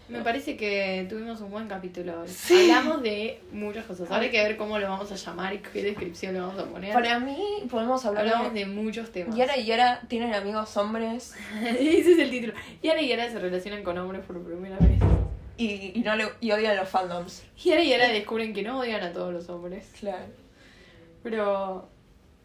Me 0.08 0.20
parece 0.20 0.56
que 0.56 1.04
tuvimos 1.10 1.40
un 1.40 1.50
buen 1.50 1.66
capítulo 1.66 2.20
hoy. 2.20 2.28
Sí. 2.28 2.70
Hablamos 2.70 3.02
de 3.02 3.40
muchas 3.50 3.84
cosas. 3.86 4.08
Ahora 4.08 4.22
hay 4.22 4.30
que 4.30 4.40
ver 4.40 4.56
cómo 4.56 4.78
lo 4.78 4.88
vamos 4.88 5.10
a 5.10 5.16
llamar 5.16 5.52
y 5.54 5.58
qué 5.58 5.82
descripción 5.82 6.32
le 6.34 6.40
vamos 6.40 6.58
a 6.60 6.64
poner. 6.66 6.92
Para 6.92 7.18
mí 7.18 7.36
podemos 7.68 8.04
hablar 8.04 8.24
Hablamos 8.26 8.54
de... 8.54 8.60
de 8.60 8.66
muchos 8.66 9.10
temas. 9.10 9.34
Yara 9.34 9.56
y 9.56 9.64
Yara 9.64 10.02
tienen 10.08 10.32
amigos 10.32 10.76
hombres 10.76 11.34
Ese 11.64 12.12
es 12.12 12.18
el 12.20 12.30
título. 12.30 12.52
Yara 12.82 13.00
y 13.02 13.08
Yara 13.08 13.28
se 13.30 13.38
relacionan 13.40 13.82
con 13.82 13.98
hombres 13.98 14.22
por 14.24 14.40
primera 14.44 14.76
vez. 14.78 15.00
y, 15.56 15.92
y, 15.98 16.02
no 16.04 16.14
le, 16.14 16.28
y 16.40 16.52
odian 16.52 16.76
los 16.76 16.88
fandoms. 16.88 17.42
Yara 17.64 17.82
y 17.82 17.88
Yara 17.88 18.08
descubren 18.08 18.54
que 18.54 18.62
no 18.62 18.78
odian 18.78 19.02
a 19.02 19.12
todos 19.12 19.32
los 19.32 19.48
hombres. 19.48 19.88
Claro. 19.98 20.24
Pero. 21.22 21.88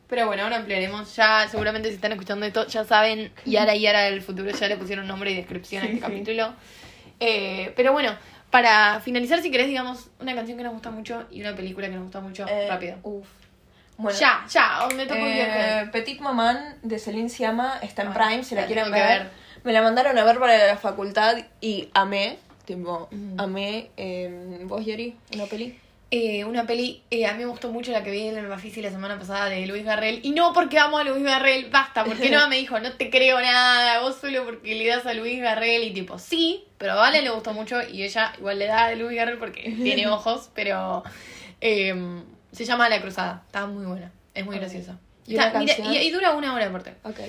Pero 0.08 0.26
bueno, 0.28 0.44
ahora 0.44 0.58
ampliaremos. 0.58 1.16
Ya, 1.16 1.48
seguramente 1.48 1.88
si 1.90 1.96
están 1.96 2.12
escuchando 2.12 2.46
esto, 2.46 2.68
ya 2.68 2.84
saben, 2.84 3.32
Yara 3.46 3.76
y 3.76 3.82
Yara 3.82 4.02
del 4.02 4.22
futuro 4.22 4.50
ya 4.52 4.68
le 4.68 4.76
pusieron 4.76 5.08
nombre 5.08 5.32
y 5.32 5.36
descripción 5.36 5.84
a 5.84 5.86
Sí, 5.86 5.94
este 5.94 6.06
sí. 6.06 6.12
capítulo. 6.12 6.54
Eh, 7.22 7.72
pero 7.76 7.94
bueno, 7.94 8.14
para 8.50 9.00
finalizar, 9.00 9.42
si 9.42 9.50
querés, 9.52 9.68
digamos, 9.68 10.10
una 10.20 10.36
canción 10.36 10.58
que 10.58 10.64
nos 10.64 10.74
gusta 10.74 10.92
mucho 10.92 11.26
y 11.32 11.40
una 11.42 11.56
película 11.56 11.88
que 11.88 11.94
nos 11.94 12.04
gusta 12.04 12.20
mucho, 12.20 12.46
Eh, 12.50 12.68
rápido. 12.68 12.98
Uf. 13.04 13.28
Bueno, 13.98 14.18
ya, 14.20 14.44
ya, 14.50 14.88
me 14.96 15.06
toco 15.06 15.20
Eh. 15.24 15.88
Petit 15.92 16.20
Maman 16.20 16.76
de 16.82 16.98
Celine 16.98 17.30
Siama 17.30 17.78
está 17.84 18.02
en 18.02 18.08
Ah, 18.10 18.14
Prime, 18.16 18.44
si 18.44 18.56
la 18.56 18.62
la 18.62 18.68
quieren 18.68 18.92
ver. 18.92 19.20
ver. 19.20 19.30
Me 19.64 19.72
la 19.74 19.82
mandaron 19.84 20.18
a 20.18 20.24
ver 20.24 20.40
para 20.40 20.66
la 20.68 20.76
facultad 20.78 21.38
y 21.62 21.90
amé. 21.94 22.40
Tipo, 22.66 23.08
Mm. 23.12 23.40
amé. 23.40 23.92
Eh, 23.98 24.60
¿Vos, 24.64 24.84
Yori? 24.86 25.16
¿Una 25.36 25.46
peli? 25.46 25.78
Eh, 26.14 26.44
una 26.44 26.68
peli, 26.68 27.02
eh, 27.10 27.26
a 27.26 27.32
mí 27.32 27.40
me 27.40 27.46
gustó 27.46 27.72
mucho 27.72 27.94
la 27.94 28.04
que 28.04 28.12
vi 28.12 28.28
en 28.28 28.36
el 28.38 28.48
Bafisi 28.48 28.82
la 28.82 28.90
semana 28.92 29.18
pasada 29.18 29.46
de 29.46 29.66
Luis 29.66 29.86
Garrel. 29.86 30.20
Y 30.24 30.32
no 30.32 30.52
porque 30.52 30.78
amo 30.78 30.98
a 30.98 31.06
Luis 31.06 31.24
Garrel, 31.24 31.70
basta, 31.70 32.04
porque 32.04 32.30
no 32.30 32.48
me 32.50 32.58
dijo, 32.58 32.78
no 32.82 32.92
te 32.92 33.10
creo 33.10 33.40
nada, 33.40 34.02
vos 34.02 34.18
solo 34.20 34.44
porque 34.44 34.76
le 34.76 34.86
das 34.88 35.06
a 35.06 35.14
Luis 35.14 35.40
Garrel. 35.42 35.84
Y 35.84 35.94
tipo, 35.94 36.20
sí, 36.20 36.66
pero 36.78 36.92
a 36.94 36.96
Vale 36.96 37.22
le 37.22 37.30
gustó 37.30 37.54
mucho 37.54 37.82
y 37.88 38.04
ella 38.04 38.34
igual 38.38 38.60
le 38.60 38.68
da 38.68 38.88
a 38.88 38.96
Luis 38.96 39.16
Garrel 39.16 39.38
porque 39.38 39.62
tiene 39.84 40.08
ojos, 40.10 40.50
pero 40.54 41.02
eh, 41.62 41.96
se 42.52 42.66
llama 42.66 42.90
La 42.90 43.02
Cruzada. 43.02 43.44
Está 43.46 43.66
muy 43.68 43.86
buena, 43.86 44.12
es 44.34 44.46
muy 44.46 44.58
graciosa. 44.58 45.00
¿Y 45.26 45.38
Está- 45.38 45.58
mira, 45.60 46.04
y 46.04 46.12
dura 46.12 46.32
una 46.32 46.54
hora 46.54 46.66
aparte. 46.66 46.94
Ok. 47.04 47.20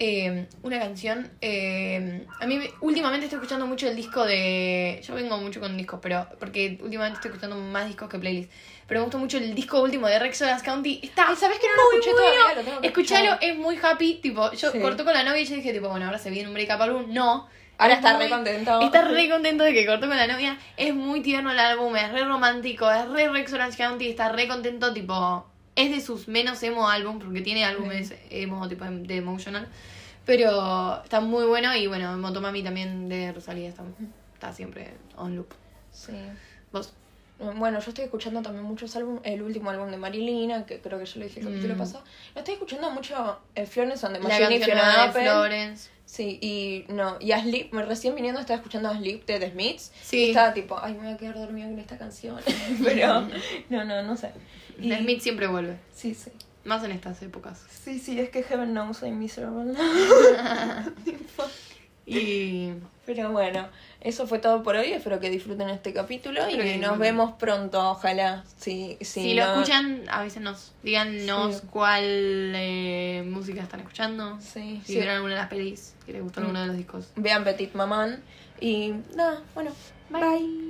Eh, 0.00 0.46
una 0.62 0.78
canción. 0.78 1.28
eh, 1.40 2.24
a 2.38 2.46
mí 2.46 2.56
me- 2.56 2.70
últimamente 2.82 3.26
estoy 3.26 3.38
escuchando 3.38 3.66
mucho 3.66 3.88
el 3.88 3.96
disco 3.96 4.24
de. 4.24 5.00
Yo 5.04 5.14
vengo 5.16 5.36
mucho 5.38 5.58
con 5.58 5.76
discos, 5.76 5.98
pero. 6.00 6.26
Porque 6.38 6.78
últimamente 6.82 7.16
estoy 7.16 7.30
escuchando 7.30 7.56
más 7.56 7.86
discos 7.88 8.08
que 8.08 8.18
playlists. 8.18 8.54
Pero 8.86 9.00
me 9.00 9.04
gustó 9.06 9.18
mucho 9.18 9.38
el 9.38 9.54
disco 9.56 9.82
último 9.82 10.06
de 10.06 10.18
Rex 10.20 10.40
Orange 10.42 10.64
County. 10.64 11.00
Está. 11.02 11.26
Ay, 11.28 11.34
¿sabés 11.36 11.58
que 11.58 11.66
no 11.66 11.74
lo 11.74 11.82
escuché 11.98 12.12
bueno. 12.12 12.28
todavía? 12.30 12.54
Lo 12.54 12.64
tengo 12.64 12.80
que 12.80 12.86
Escuchalo, 12.86 13.24
escuchar. 13.32 13.50
es 13.50 13.56
muy 13.58 13.78
happy. 13.82 14.14
Tipo, 14.22 14.52
yo 14.52 14.70
Sí. 14.70 14.78
cortó 14.80 15.04
con 15.04 15.14
la 15.14 15.24
novia 15.24 15.40
y 15.40 15.46
yo 15.46 15.56
dije, 15.56 15.72
tipo, 15.72 15.88
bueno, 15.88 16.06
ahora 16.06 16.18
se 16.18 16.30
viene 16.30 16.46
un 16.48 16.54
break-up 16.54 16.80
álbum. 16.80 17.06
No. 17.08 17.48
Ahora 17.76 17.94
Es 17.94 17.98
está 17.98 18.14
muy- 18.14 18.24
re 18.24 18.30
contento. 18.30 18.80
Está 18.80 19.02
re 19.02 19.28
contento 19.28 19.64
de 19.64 19.72
que 19.72 19.84
cortó 19.84 20.06
con 20.06 20.16
la 20.16 20.26
novia. 20.28 20.58
Es 20.76 20.94
muy 20.94 21.22
tierno 21.22 21.50
el 21.50 21.58
álbum, 21.58 21.94
es 21.96 22.10
re 22.12 22.24
romántico, 22.24 22.88
es 22.90 23.08
re 23.08 23.28
Rex 23.28 23.52
Orange 23.52 23.76
County. 23.76 24.08
Está 24.08 24.28
re 24.30 24.46
contento, 24.46 24.92
tipo. 24.92 25.44
Es 25.78 25.90
de 25.90 26.00
sus 26.00 26.26
menos 26.28 26.62
emo 26.62 26.88
álbum, 26.88 27.18
porque 27.18 27.40
tiene 27.40 27.64
álbumes 27.64 28.12
emo, 28.30 28.68
tipo 28.68 28.84
de 28.84 29.16
emotional. 29.16 29.68
Pero 30.26 31.02
está 31.04 31.20
muy 31.20 31.44
bueno 31.46 31.74
y 31.74 31.86
bueno, 31.86 32.16
Motomami 32.18 32.62
también 32.62 33.08
de 33.08 33.32
Rosalía 33.32 33.68
está, 33.68 33.82
está 34.34 34.52
siempre 34.52 34.92
on 35.16 35.36
loop. 35.36 35.48
Sí. 35.92 36.12
¿Vos? 36.72 36.92
Bueno, 37.38 37.78
yo 37.80 37.90
estoy 37.90 38.04
escuchando 38.04 38.42
también 38.42 38.64
muchos 38.64 38.94
álbumes, 38.96 39.22
el 39.24 39.40
último 39.42 39.70
álbum 39.70 39.90
de 39.90 39.96
Marilina, 39.96 40.66
que 40.66 40.80
creo 40.80 40.98
que 40.98 41.06
yo 41.06 41.20
lo 41.20 41.26
dije 41.26 41.38
el 41.40 41.46
capítulo 41.46 41.74
Mm. 41.76 41.78
pasado. 41.78 42.04
No 42.34 42.40
estoy 42.40 42.54
escuchando 42.54 42.90
mucho 42.90 43.38
el 43.54 43.66
Florence 43.68 44.04
and 44.04 44.16
the 44.16 44.22
La 44.22 44.28
Machine 44.28 44.56
y 44.56 44.62
Fiona 44.64 44.88
de 44.92 45.00
Apple. 45.02 45.22
Florence. 45.22 45.90
Sí, 46.08 46.38
y 46.40 46.90
no, 46.90 47.18
y 47.20 47.32
a 47.32 47.42
Sleep, 47.42 47.70
recién 47.74 48.14
viniendo 48.14 48.40
estaba 48.40 48.56
escuchando 48.56 48.88
a 48.88 48.96
Sleep 48.96 49.26
de 49.26 49.38
The 49.38 49.50
Smiths. 49.50 49.92
Sí. 50.02 50.16
Y 50.24 50.28
estaba 50.30 50.54
tipo, 50.54 50.78
ay, 50.80 50.94
me 50.94 51.00
voy 51.00 51.12
a 51.12 51.16
quedar 51.18 51.34
dormida 51.34 51.66
con 51.68 51.78
esta 51.78 51.98
canción. 51.98 52.40
Pero, 52.82 53.28
no, 53.68 53.84
no, 53.84 54.02
no 54.02 54.16
sé. 54.16 54.32
Y- 54.78 54.88
The 54.88 54.98
Smith 55.00 55.20
siempre 55.20 55.46
vuelve. 55.48 55.76
Sí, 55.94 56.14
sí. 56.14 56.30
Más 56.64 56.82
en 56.82 56.92
estas 56.92 57.20
épocas. 57.22 57.62
Sí, 57.84 57.98
sí, 57.98 58.18
es 58.18 58.30
que 58.30 58.42
Heaven 58.42 58.70
knows 58.72 59.02
I'm 59.02 59.18
miserable. 59.18 59.74
Y 62.10 62.72
Pero 63.04 63.32
bueno, 63.32 63.68
eso 64.00 64.26
fue 64.26 64.38
todo 64.38 64.62
por 64.62 64.76
hoy. 64.76 64.92
Espero 64.92 65.18
que 65.20 65.28
disfruten 65.30 65.68
este 65.70 65.92
capítulo 65.92 66.40
Espero 66.42 66.64
y 66.64 66.66
que 66.72 66.78
nos 66.78 66.98
vemos 66.98 67.32
pronto, 67.34 67.90
ojalá. 67.90 68.44
Sí, 68.56 68.96
sí, 69.00 69.22
si 69.22 69.34
lo 69.34 69.42
escuchan, 69.44 70.04
avísenos. 70.10 70.72
Díganos 70.82 71.56
Sí. 71.56 71.62
cuál 71.70 72.02
eh, 72.04 73.24
música 73.26 73.62
están 73.62 73.80
escuchando. 73.80 74.38
Sí, 74.40 74.80
Si 74.84 74.92
sí. 74.92 74.94
vieron 74.98 75.16
alguna 75.16 75.34
de 75.34 75.40
las 75.40 75.48
pelis, 75.48 75.94
que 76.06 76.12
les 76.12 76.22
gustó 76.22 76.40
Mm. 76.40 76.44
alguno 76.44 76.60
de 76.60 76.66
los 76.68 76.76
discos. 76.76 77.08
Vean 77.16 77.44
Petit 77.44 77.74
Maman. 77.74 78.22
Y 78.60 78.92
nada, 79.14 79.42
bueno, 79.54 79.70
bye. 80.10 80.66